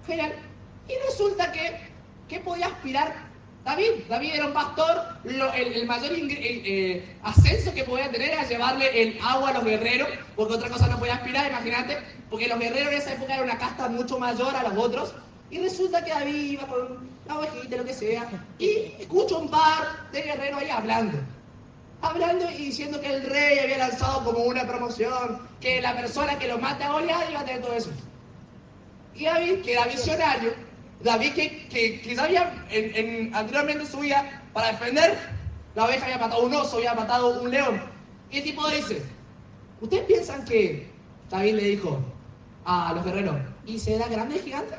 Genial. 0.06 0.32
Y 0.88 0.92
resulta 1.06 1.52
que, 1.52 1.92
¿qué 2.28 2.40
podía 2.40 2.66
aspirar 2.66 3.27
David, 3.68 4.06
David 4.08 4.30
era 4.32 4.46
un 4.46 4.54
pastor, 4.54 5.02
el, 5.24 5.86
mayor 5.86 6.10
eh, 6.14 7.04
ascenso 7.22 7.74
que 7.74 7.84
podía 7.84 8.10
tener 8.10 8.30
era 8.30 8.48
llevarle 8.48 9.02
el 9.02 9.18
agua 9.22 9.50
a 9.50 9.52
los 9.52 9.64
guerreros, 9.64 10.08
porque 10.36 10.54
otra 10.54 10.70
cosa 10.70 10.86
no 10.86 10.98
podía 10.98 11.16
aspirar, 11.16 11.50
imagínate, 11.50 11.98
porque 12.30 12.48
los 12.48 12.58
guerreros 12.58 12.92
en 12.92 12.98
esa 12.98 13.12
época 13.12 13.34
eran 13.34 13.44
una 13.44 13.58
casta 13.58 13.90
mucho 13.90 14.18
mayor 14.18 14.56
a 14.56 14.62
los 14.62 14.72
otros, 14.78 15.12
y 15.50 15.58
resulta 15.58 16.02
que 16.02 16.12
David 16.12 16.52
iba 16.52 16.66
con 16.66 17.10
la 17.26 17.40
ovejita, 17.40 17.76
lo 17.76 17.84
que 17.84 17.92
sea, 17.92 18.26
y 18.58 18.94
escucha 19.00 19.36
un 19.36 19.50
par 19.50 20.08
de 20.12 20.22
guerreros 20.22 20.60
ahí 20.62 20.70
hablando, 20.70 21.18
hablando 22.00 22.50
y 22.50 22.64
diciendo 22.68 22.98
que 23.02 23.16
el 23.16 23.22
rey 23.24 23.58
había 23.58 23.76
lanzado 23.76 24.24
como 24.24 24.44
una 24.44 24.66
promoción, 24.66 25.46
que 25.60 25.82
la 25.82 25.94
persona 25.94 26.38
que 26.38 26.48
lo 26.48 26.56
mate 26.56 26.84
a 26.84 26.92
Goliat 26.92 27.30
iba 27.30 27.40
a 27.40 27.44
tener 27.44 27.60
todo 27.60 27.74
eso. 27.74 27.90
Y 29.14 29.26
David, 29.26 29.60
que 29.60 29.72
era 29.72 29.84
visionario, 29.84 30.54
David 31.02 31.32
que, 31.34 32.00
que, 32.00 32.16
sabía 32.16 32.52
en, 32.70 33.34
anteriormente 33.34 33.86
su 33.86 34.00
vida 34.00 34.42
para 34.52 34.72
defender, 34.72 35.16
la 35.74 35.84
oveja 35.84 36.04
había 36.04 36.18
matado 36.18 36.42
un 36.44 36.54
oso, 36.54 36.78
había 36.78 36.94
matado 36.94 37.40
un 37.40 37.50
león. 37.50 37.80
El 38.30 38.42
tipo 38.42 38.68
dice, 38.68 39.02
¿ustedes 39.80 40.04
piensan 40.04 40.44
que 40.44 40.90
David 41.30 41.54
le 41.54 41.62
dijo 41.62 42.00
a 42.64 42.92
los 42.94 43.04
guerreros, 43.04 43.36
¿y 43.64 43.78
será 43.78 44.08
grande 44.08 44.36
el 44.36 44.42
gigante? 44.42 44.74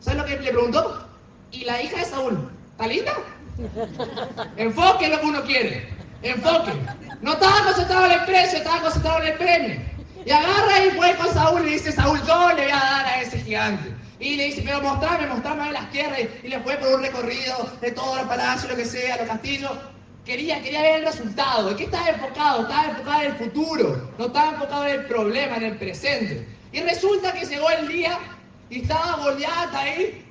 ¿Saben 0.00 0.20
lo 0.20 0.24
que 0.24 0.38
le 0.38 0.50
preguntó? 0.50 1.06
¿Y 1.52 1.64
la 1.64 1.82
hija 1.82 1.98
de 1.98 2.04
Saúl? 2.04 2.50
¿Está 2.72 2.86
linda? 2.86 3.12
Enfoque 4.56 5.08
lo 5.08 5.20
que 5.20 5.26
uno 5.26 5.42
quiere. 5.42 5.88
Enfoque. 6.22 6.72
No 7.20 7.32
estaba 7.32 7.64
concentrado 7.64 8.06
en 8.06 8.12
el 8.12 8.24
precio, 8.24 8.58
estaba 8.58 8.80
concentrado 8.80 9.22
en 9.22 9.26
el 9.28 9.34
premio. 9.34 9.80
Y 10.24 10.30
agarra 10.30 10.84
y 10.86 10.90
fue 10.92 11.14
con 11.16 11.32
Saúl 11.32 11.66
y 11.66 11.72
dice, 11.72 11.92
Saúl, 11.92 12.18
yo 12.26 12.48
le 12.52 12.62
voy 12.62 12.72
a 12.72 12.76
dar 12.76 13.06
a 13.06 13.22
ese 13.22 13.38
gigante. 13.40 13.99
Y 14.20 14.36
le 14.36 14.44
dice, 14.46 14.62
pero 14.62 14.82
mostrame, 14.82 15.26
mostrame 15.26 15.72
las 15.72 15.90
tierras. 15.90 16.20
Y 16.44 16.48
le 16.48 16.60
fue 16.60 16.76
por 16.76 16.94
un 16.94 17.02
recorrido 17.02 17.70
de 17.80 17.90
todos 17.90 18.18
los 18.18 18.26
palacios, 18.26 18.70
lo 18.70 18.76
que 18.76 18.84
sea, 18.84 19.16
los 19.16 19.26
castillos. 19.26 19.72
Quería, 20.26 20.62
quería 20.62 20.82
ver 20.82 21.00
el 21.00 21.06
resultado. 21.06 21.70
¿En 21.70 21.76
qué 21.76 21.84
estaba 21.84 22.08
enfocado? 22.10 22.62
Estaba 22.62 22.84
enfocado 22.90 23.22
en 23.22 23.26
el 23.26 23.36
futuro. 23.36 24.10
No 24.18 24.26
estaba 24.26 24.50
enfocado 24.50 24.86
en 24.86 25.00
el 25.00 25.06
problema, 25.06 25.56
en 25.56 25.62
el 25.64 25.78
presente. 25.78 26.46
Y 26.72 26.80
resulta 26.80 27.32
que 27.32 27.46
llegó 27.46 27.70
el 27.70 27.88
día 27.88 28.18
y 28.68 28.82
estaba 28.82 29.16
Goliat 29.16 29.74
ahí, 29.74 30.24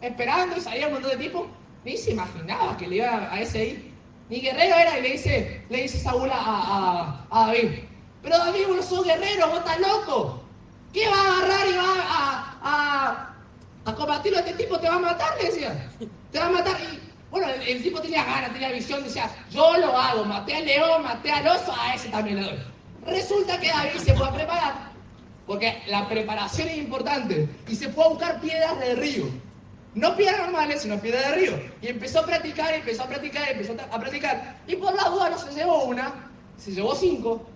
esperando 0.00 0.56
y 0.56 0.60
salía 0.60 0.86
un 0.88 0.94
montón 0.94 1.10
de 1.12 1.16
tipos. 1.18 1.46
Ni 1.84 1.96
se 1.96 2.12
imaginaba 2.12 2.76
que 2.76 2.88
le 2.88 2.96
iba 2.96 3.32
a 3.32 3.40
ese 3.40 3.60
ahí. 3.60 3.92
Ni 4.28 4.40
guerrero 4.40 4.74
era 4.74 4.98
y 4.98 5.02
le 5.02 5.12
dice, 5.12 5.62
le 5.68 5.82
dice 5.82 5.98
Saúl 5.98 6.28
a, 6.32 7.26
a, 7.30 7.46
David. 7.46 7.80
Pero 8.22 8.38
David, 8.38 8.66
vos 8.68 8.84
sos 8.84 9.04
guerrero, 9.04 9.48
vos 9.48 9.58
estás 9.58 9.78
loco. 9.78 10.42
¿Qué 10.92 11.06
va 11.08 11.16
a 11.16 11.38
agarrar 11.38 11.68
y 11.68 11.76
va 11.76 11.84
a, 11.86 12.55
a, 12.66 13.34
a 13.84 13.94
combatir 13.94 14.32
combatirlo 14.32 14.38
a 14.38 14.40
este 14.40 14.54
tipo, 14.54 14.78
te 14.78 14.88
va 14.88 14.96
a 14.96 14.98
matar, 14.98 15.36
le 15.38 15.44
decía. 15.50 15.88
Te 16.32 16.38
va 16.38 16.46
a 16.46 16.50
matar. 16.50 16.76
Y 16.80 17.00
bueno, 17.30 17.48
el, 17.48 17.62
el 17.62 17.82
tipo 17.82 18.00
tenía 18.00 18.24
ganas, 18.24 18.52
tenía 18.52 18.70
visión, 18.72 19.04
decía, 19.04 19.30
yo 19.50 19.76
lo 19.78 19.96
hago, 19.96 20.24
maté 20.24 20.56
al 20.56 20.66
león, 20.66 21.02
maté 21.02 21.30
al 21.30 21.46
oso, 21.46 21.72
a 21.78 21.94
ese 21.94 22.08
también 22.08 22.36
le 22.36 22.42
doy. 22.42 22.58
Resulta 23.06 23.60
que 23.60 23.68
David 23.68 23.98
se 23.98 24.14
fue 24.14 24.26
a 24.26 24.32
preparar, 24.32 24.74
porque 25.46 25.82
la 25.86 26.08
preparación 26.08 26.68
es 26.68 26.78
importante, 26.78 27.48
y 27.68 27.76
se 27.76 27.88
fue 27.88 28.04
a 28.04 28.08
buscar 28.08 28.40
piedras 28.40 28.78
del 28.80 28.96
río. 28.96 29.26
No 29.94 30.14
piedras 30.16 30.40
normales, 30.40 30.82
sino 30.82 30.98
piedras 31.00 31.30
de 31.30 31.34
río. 31.36 31.52
Y 31.80 31.88
empezó 31.88 32.20
a 32.20 32.26
practicar, 32.26 32.74
empezó 32.74 33.04
a 33.04 33.06
practicar, 33.06 33.48
empezó 33.48 33.72
a 33.72 33.98
practicar. 33.98 34.58
Y 34.66 34.76
por 34.76 34.94
la 34.94 35.08
duda 35.08 35.30
no 35.30 35.38
se 35.38 35.52
llevó 35.54 35.84
una, 35.84 36.30
se 36.58 36.72
llevó 36.72 36.94
cinco. 36.94 37.46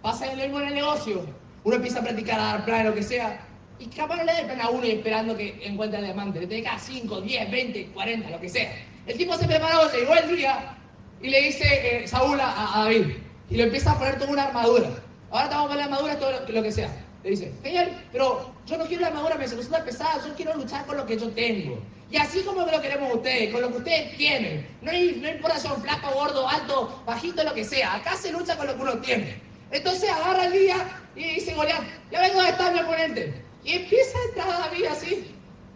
Pasa 0.00 0.32
el 0.32 0.38
mismo 0.38 0.60
en 0.60 0.68
el 0.68 0.74
negocio. 0.74 1.26
Uno 1.64 1.76
empieza 1.76 1.98
a 1.98 2.02
practicar, 2.02 2.40
a 2.40 2.44
dar 2.44 2.64
plan, 2.64 2.86
lo 2.86 2.94
que 2.94 3.02
sea. 3.02 3.46
Y 3.82 3.86
capaz 3.86 4.16
no 4.16 4.22
le 4.22 4.32
da 4.32 4.44
plan 4.44 4.60
a 4.60 4.70
uno 4.70 4.84
esperando 4.84 5.36
que 5.36 5.58
encuentre 5.60 5.98
el 5.98 6.04
diamante. 6.04 6.40
Le 6.40 6.46
que 6.46 6.62
dar 6.62 6.78
5, 6.78 7.20
10, 7.20 7.50
20, 7.50 7.86
40, 7.86 8.30
lo 8.30 8.40
que 8.40 8.48
sea. 8.48 8.72
El 9.06 9.18
tipo 9.18 9.36
se 9.36 9.48
preparó, 9.48 9.90
llegó 9.90 10.14
el 10.14 10.36
día 10.36 10.78
y 11.20 11.30
le 11.30 11.40
dice 11.40 11.64
eh, 11.64 12.06
Saúl 12.06 12.40
a, 12.40 12.76
a, 12.76 12.84
David. 12.84 13.16
Y 13.50 13.56
le 13.56 13.64
empieza 13.64 13.90
a 13.90 13.98
poner 13.98 14.20
toda 14.20 14.30
una 14.30 14.44
armadura. 14.44 14.88
Ahora 15.32 15.48
te 15.48 15.54
vamos 15.56 15.66
a 15.66 15.72
poner 15.72 15.78
la 15.78 15.84
armadura, 15.84 16.16
todo 16.16 16.30
lo, 16.30 16.48
lo 16.48 16.62
que 16.62 16.70
sea. 16.70 16.94
Le 17.24 17.30
dice, 17.30 17.52
genial, 17.64 18.06
pero 18.12 18.54
yo 18.66 18.76
no 18.78 18.84
quiero 18.84 19.00
la 19.00 19.08
armadura, 19.08 19.34
me 19.34 19.46
resulta 19.48 19.84
pesada, 19.84 20.22
yo 20.24 20.32
quiero 20.36 20.54
luchar 20.54 20.86
con 20.86 20.96
lo 20.96 21.04
que 21.04 21.18
yo 21.18 21.28
tengo. 21.30 21.80
Y 22.08 22.18
así 22.18 22.42
como 22.42 22.64
lo 22.64 22.80
queremos 22.80 23.12
ustedes, 23.14 23.52
con 23.52 23.62
lo 23.62 23.68
que 23.70 23.78
ustedes 23.78 24.16
tienen. 24.16 24.64
No, 24.80 24.92
hay, 24.92 25.18
no 25.20 25.28
importa 25.28 25.58
si 25.58 25.66
son 25.66 25.82
flaco, 25.82 26.08
gordo, 26.14 26.48
alto, 26.48 27.02
bajito, 27.04 27.42
lo 27.42 27.52
que 27.52 27.64
sea. 27.64 27.94
Acá 27.94 28.14
se 28.14 28.30
lucha 28.30 28.56
con 28.56 28.68
lo 28.68 28.76
que 28.76 28.82
uno 28.82 28.98
tiene. 28.98 29.40
Entonces 29.72 30.08
agarra 30.08 30.44
el 30.44 30.52
día 30.52 30.76
y 31.16 31.34
dice 31.34 31.54
Goliat, 31.54 31.82
ya 32.12 32.20
vengo 32.20 32.40
a 32.40 32.48
estar 32.50 32.72
mi 32.72 32.78
oponente. 32.78 33.42
Y 33.64 33.72
empieza 33.74 34.18
a 34.18 34.24
entrar 34.28 34.70
David 34.70 34.86
así. 34.86 35.34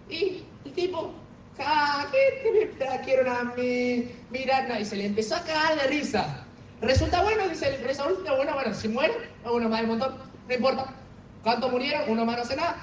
Y 0.09 0.43
el 0.65 0.73
tipo, 0.73 1.13
ah, 1.59 2.07
¿qué 2.11 2.41
te 2.43 2.53
me 2.53 2.67
trajeron 2.79 3.29
a 3.29 3.45
mí? 3.57 4.11
Mira, 4.31 4.81
y 4.81 4.85
se 4.85 4.97
le 4.97 5.07
empezó 5.07 5.37
a 5.37 5.43
cagar 5.43 5.81
de 5.81 5.87
risa. 5.89 6.45
Resulta 6.81 7.23
bueno, 7.23 7.49
dice 7.49 7.75
el 7.75 7.95
Saúl, 7.95 8.23
bueno, 8.25 8.53
bueno, 8.53 8.75
si 8.75 8.89
muere, 8.89 9.15
uno 9.45 9.69
más 9.69 9.81
del 9.81 9.89
montón, 9.89 10.17
no 10.49 10.55
importa. 10.55 10.95
¿Cuántos 11.43 11.71
murieron? 11.71 12.11
Uno 12.11 12.25
más 12.25 12.37
no 12.37 12.43
hace 12.43 12.57
nada. 12.57 12.77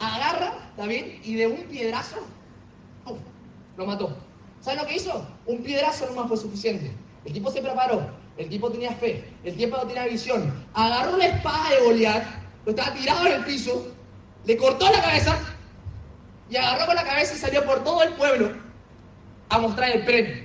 Agarra 0.00 0.54
David 0.76 1.04
y 1.22 1.36
de 1.36 1.46
un 1.46 1.62
piedrazo, 1.64 2.16
¡pum! 3.04 3.18
lo 3.76 3.86
mató. 3.86 4.16
¿Saben 4.60 4.80
lo 4.80 4.86
que 4.86 4.96
hizo? 4.96 5.26
Un 5.46 5.62
piedrazo 5.62 6.06
no 6.06 6.14
más 6.20 6.28
fue 6.28 6.36
suficiente. 6.36 6.92
El 7.24 7.32
tipo 7.32 7.50
se 7.50 7.62
preparó, 7.62 8.10
el 8.36 8.48
tipo 8.48 8.70
tenía 8.70 8.92
fe, 8.92 9.24
el 9.44 9.56
tipo 9.56 9.76
tenía 9.86 10.06
visión. 10.06 10.52
Agarró 10.74 11.16
la 11.16 11.26
espada 11.26 11.70
de 11.70 11.84
Goliat, 11.84 12.24
lo 12.64 12.70
estaba 12.70 12.94
tirado 12.94 13.26
en 13.26 13.32
el 13.34 13.44
piso, 13.44 13.92
le 14.44 14.56
cortó 14.56 14.90
la 14.90 15.00
cabeza 15.00 15.38
y 16.50 16.56
agarró 16.56 16.86
con 16.86 16.96
la 16.96 17.04
cabeza 17.04 17.34
y 17.34 17.38
salió 17.38 17.64
por 17.64 17.84
todo 17.84 18.02
el 18.02 18.12
pueblo 18.14 18.52
a 19.48 19.58
mostrar 19.58 19.90
el 19.90 20.04
premio. 20.04 20.36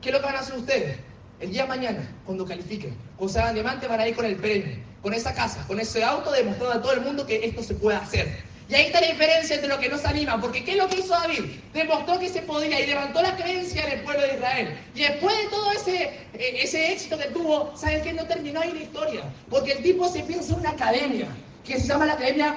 ¿Qué 0.00 0.10
es 0.10 0.14
lo 0.14 0.20
que 0.20 0.26
van 0.26 0.36
a 0.36 0.40
hacer 0.40 0.56
ustedes? 0.56 0.98
El 1.40 1.52
día 1.52 1.66
mañana, 1.66 2.08
cuando 2.24 2.44
califiquen, 2.44 2.96
cuando 3.16 3.32
se 3.32 3.40
hagan 3.40 3.54
diamante, 3.54 3.86
van 3.86 4.00
a 4.00 4.08
ir 4.08 4.14
con 4.14 4.24
el 4.24 4.36
premio, 4.36 4.76
con 5.02 5.14
esa 5.14 5.34
casa, 5.34 5.64
con 5.66 5.80
ese 5.80 6.02
auto, 6.04 6.30
demostrando 6.32 6.74
a 6.74 6.82
todo 6.82 6.92
el 6.92 7.00
mundo 7.00 7.26
que 7.26 7.44
esto 7.44 7.62
se 7.62 7.74
puede 7.74 7.96
hacer. 7.96 8.42
Y 8.68 8.74
ahí 8.74 8.86
está 8.86 9.00
la 9.00 9.06
diferencia 9.06 9.54
entre 9.54 9.70
los 9.70 9.78
que 9.78 9.88
no 9.88 9.96
se 9.96 10.06
animan, 10.06 10.40
porque 10.40 10.62
¿qué 10.62 10.72
es 10.72 10.76
lo 10.76 10.88
que 10.88 10.98
hizo 10.98 11.08
David? 11.08 11.44
Demostró 11.72 12.18
que 12.18 12.28
se 12.28 12.42
podía 12.42 12.80
y 12.80 12.86
levantó 12.86 13.22
la 13.22 13.34
creencia 13.34 13.82
en 13.86 13.98
el 13.98 14.04
pueblo 14.04 14.22
de 14.22 14.34
Israel. 14.34 14.78
Y 14.94 15.00
después 15.00 15.34
de 15.38 15.48
todo 15.48 15.72
ese, 15.72 16.10
ese 16.34 16.92
éxito 16.92 17.16
que 17.16 17.26
tuvo, 17.26 17.74
¿saben 17.76 18.02
qué? 18.02 18.12
No 18.12 18.26
terminó 18.26 18.60
ahí 18.60 18.72
la 18.72 18.82
historia, 18.82 19.22
porque 19.48 19.72
el 19.72 19.82
tipo 19.82 20.06
se 20.08 20.20
piensa 20.20 20.52
en 20.52 20.60
una 20.60 20.70
academia, 20.70 21.28
que 21.64 21.80
se 21.80 21.86
llama 21.86 22.06
la 22.06 22.14
Academia 22.14 22.56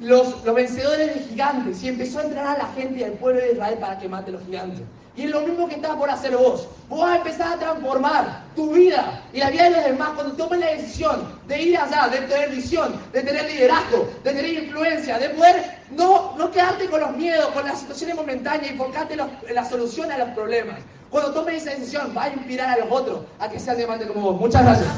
los, 0.00 0.44
los, 0.44 0.54
vencedores 0.54 1.14
de 1.14 1.20
gigantes 1.20 1.82
y 1.82 1.88
empezó 1.88 2.18
a 2.18 2.22
entrenar 2.22 2.56
a 2.56 2.58
la 2.58 2.72
gente 2.74 3.04
del 3.04 3.12
pueblo 3.12 3.40
de 3.40 3.52
Israel 3.52 3.78
para 3.80 3.98
que 3.98 4.08
mate 4.08 4.30
a 4.30 4.34
los 4.34 4.44
gigantes. 4.44 4.82
Y 5.16 5.24
es 5.24 5.30
lo 5.30 5.40
mismo 5.40 5.66
que 5.66 5.76
está 5.76 5.96
por 5.96 6.10
hacer 6.10 6.36
vos. 6.36 6.68
Vos 6.90 7.00
vas 7.00 7.12
a 7.12 7.16
empezar 7.16 7.54
a 7.54 7.58
transformar 7.58 8.44
tu 8.54 8.72
vida 8.72 9.22
y 9.32 9.38
la 9.38 9.48
vida 9.48 9.64
de 9.64 9.70
los 9.70 9.84
demás 9.84 10.10
cuando 10.14 10.34
tomes 10.34 10.60
la 10.60 10.72
decisión 10.72 11.26
de 11.48 11.62
ir 11.62 11.78
allá, 11.78 12.08
de 12.08 12.18
tener 12.18 12.50
visión, 12.50 13.00
de 13.12 13.22
tener 13.22 13.50
liderazgo, 13.50 14.10
de 14.22 14.32
tener 14.32 14.64
influencia, 14.64 15.18
de 15.18 15.30
poder 15.30 15.78
no, 15.90 16.36
no 16.36 16.50
quedarte 16.50 16.86
con 16.90 17.00
los 17.00 17.16
miedos, 17.16 17.46
con 17.48 17.64
las 17.64 17.80
situaciones 17.80 18.16
momentáneas 18.16 18.66
y 18.66 18.74
enfocarte 18.74 19.14
en, 19.14 19.20
los, 19.20 19.28
en 19.48 19.54
la 19.54 19.64
solución 19.64 20.12
a 20.12 20.18
los 20.18 20.28
problemas. 20.30 20.80
Cuando 21.10 21.32
tomes 21.32 21.62
esa 21.62 21.70
decisión, 21.70 22.12
va 22.14 22.24
a 22.24 22.28
inspirar 22.30 22.68
a 22.68 22.84
los 22.84 22.90
otros 22.90 23.20
a 23.38 23.48
que 23.48 23.58
sean 23.58 23.78
diamantes 23.78 24.08
como 24.08 24.32
vos. 24.32 24.40
Muchas 24.40 24.62
gracias. 24.62 24.88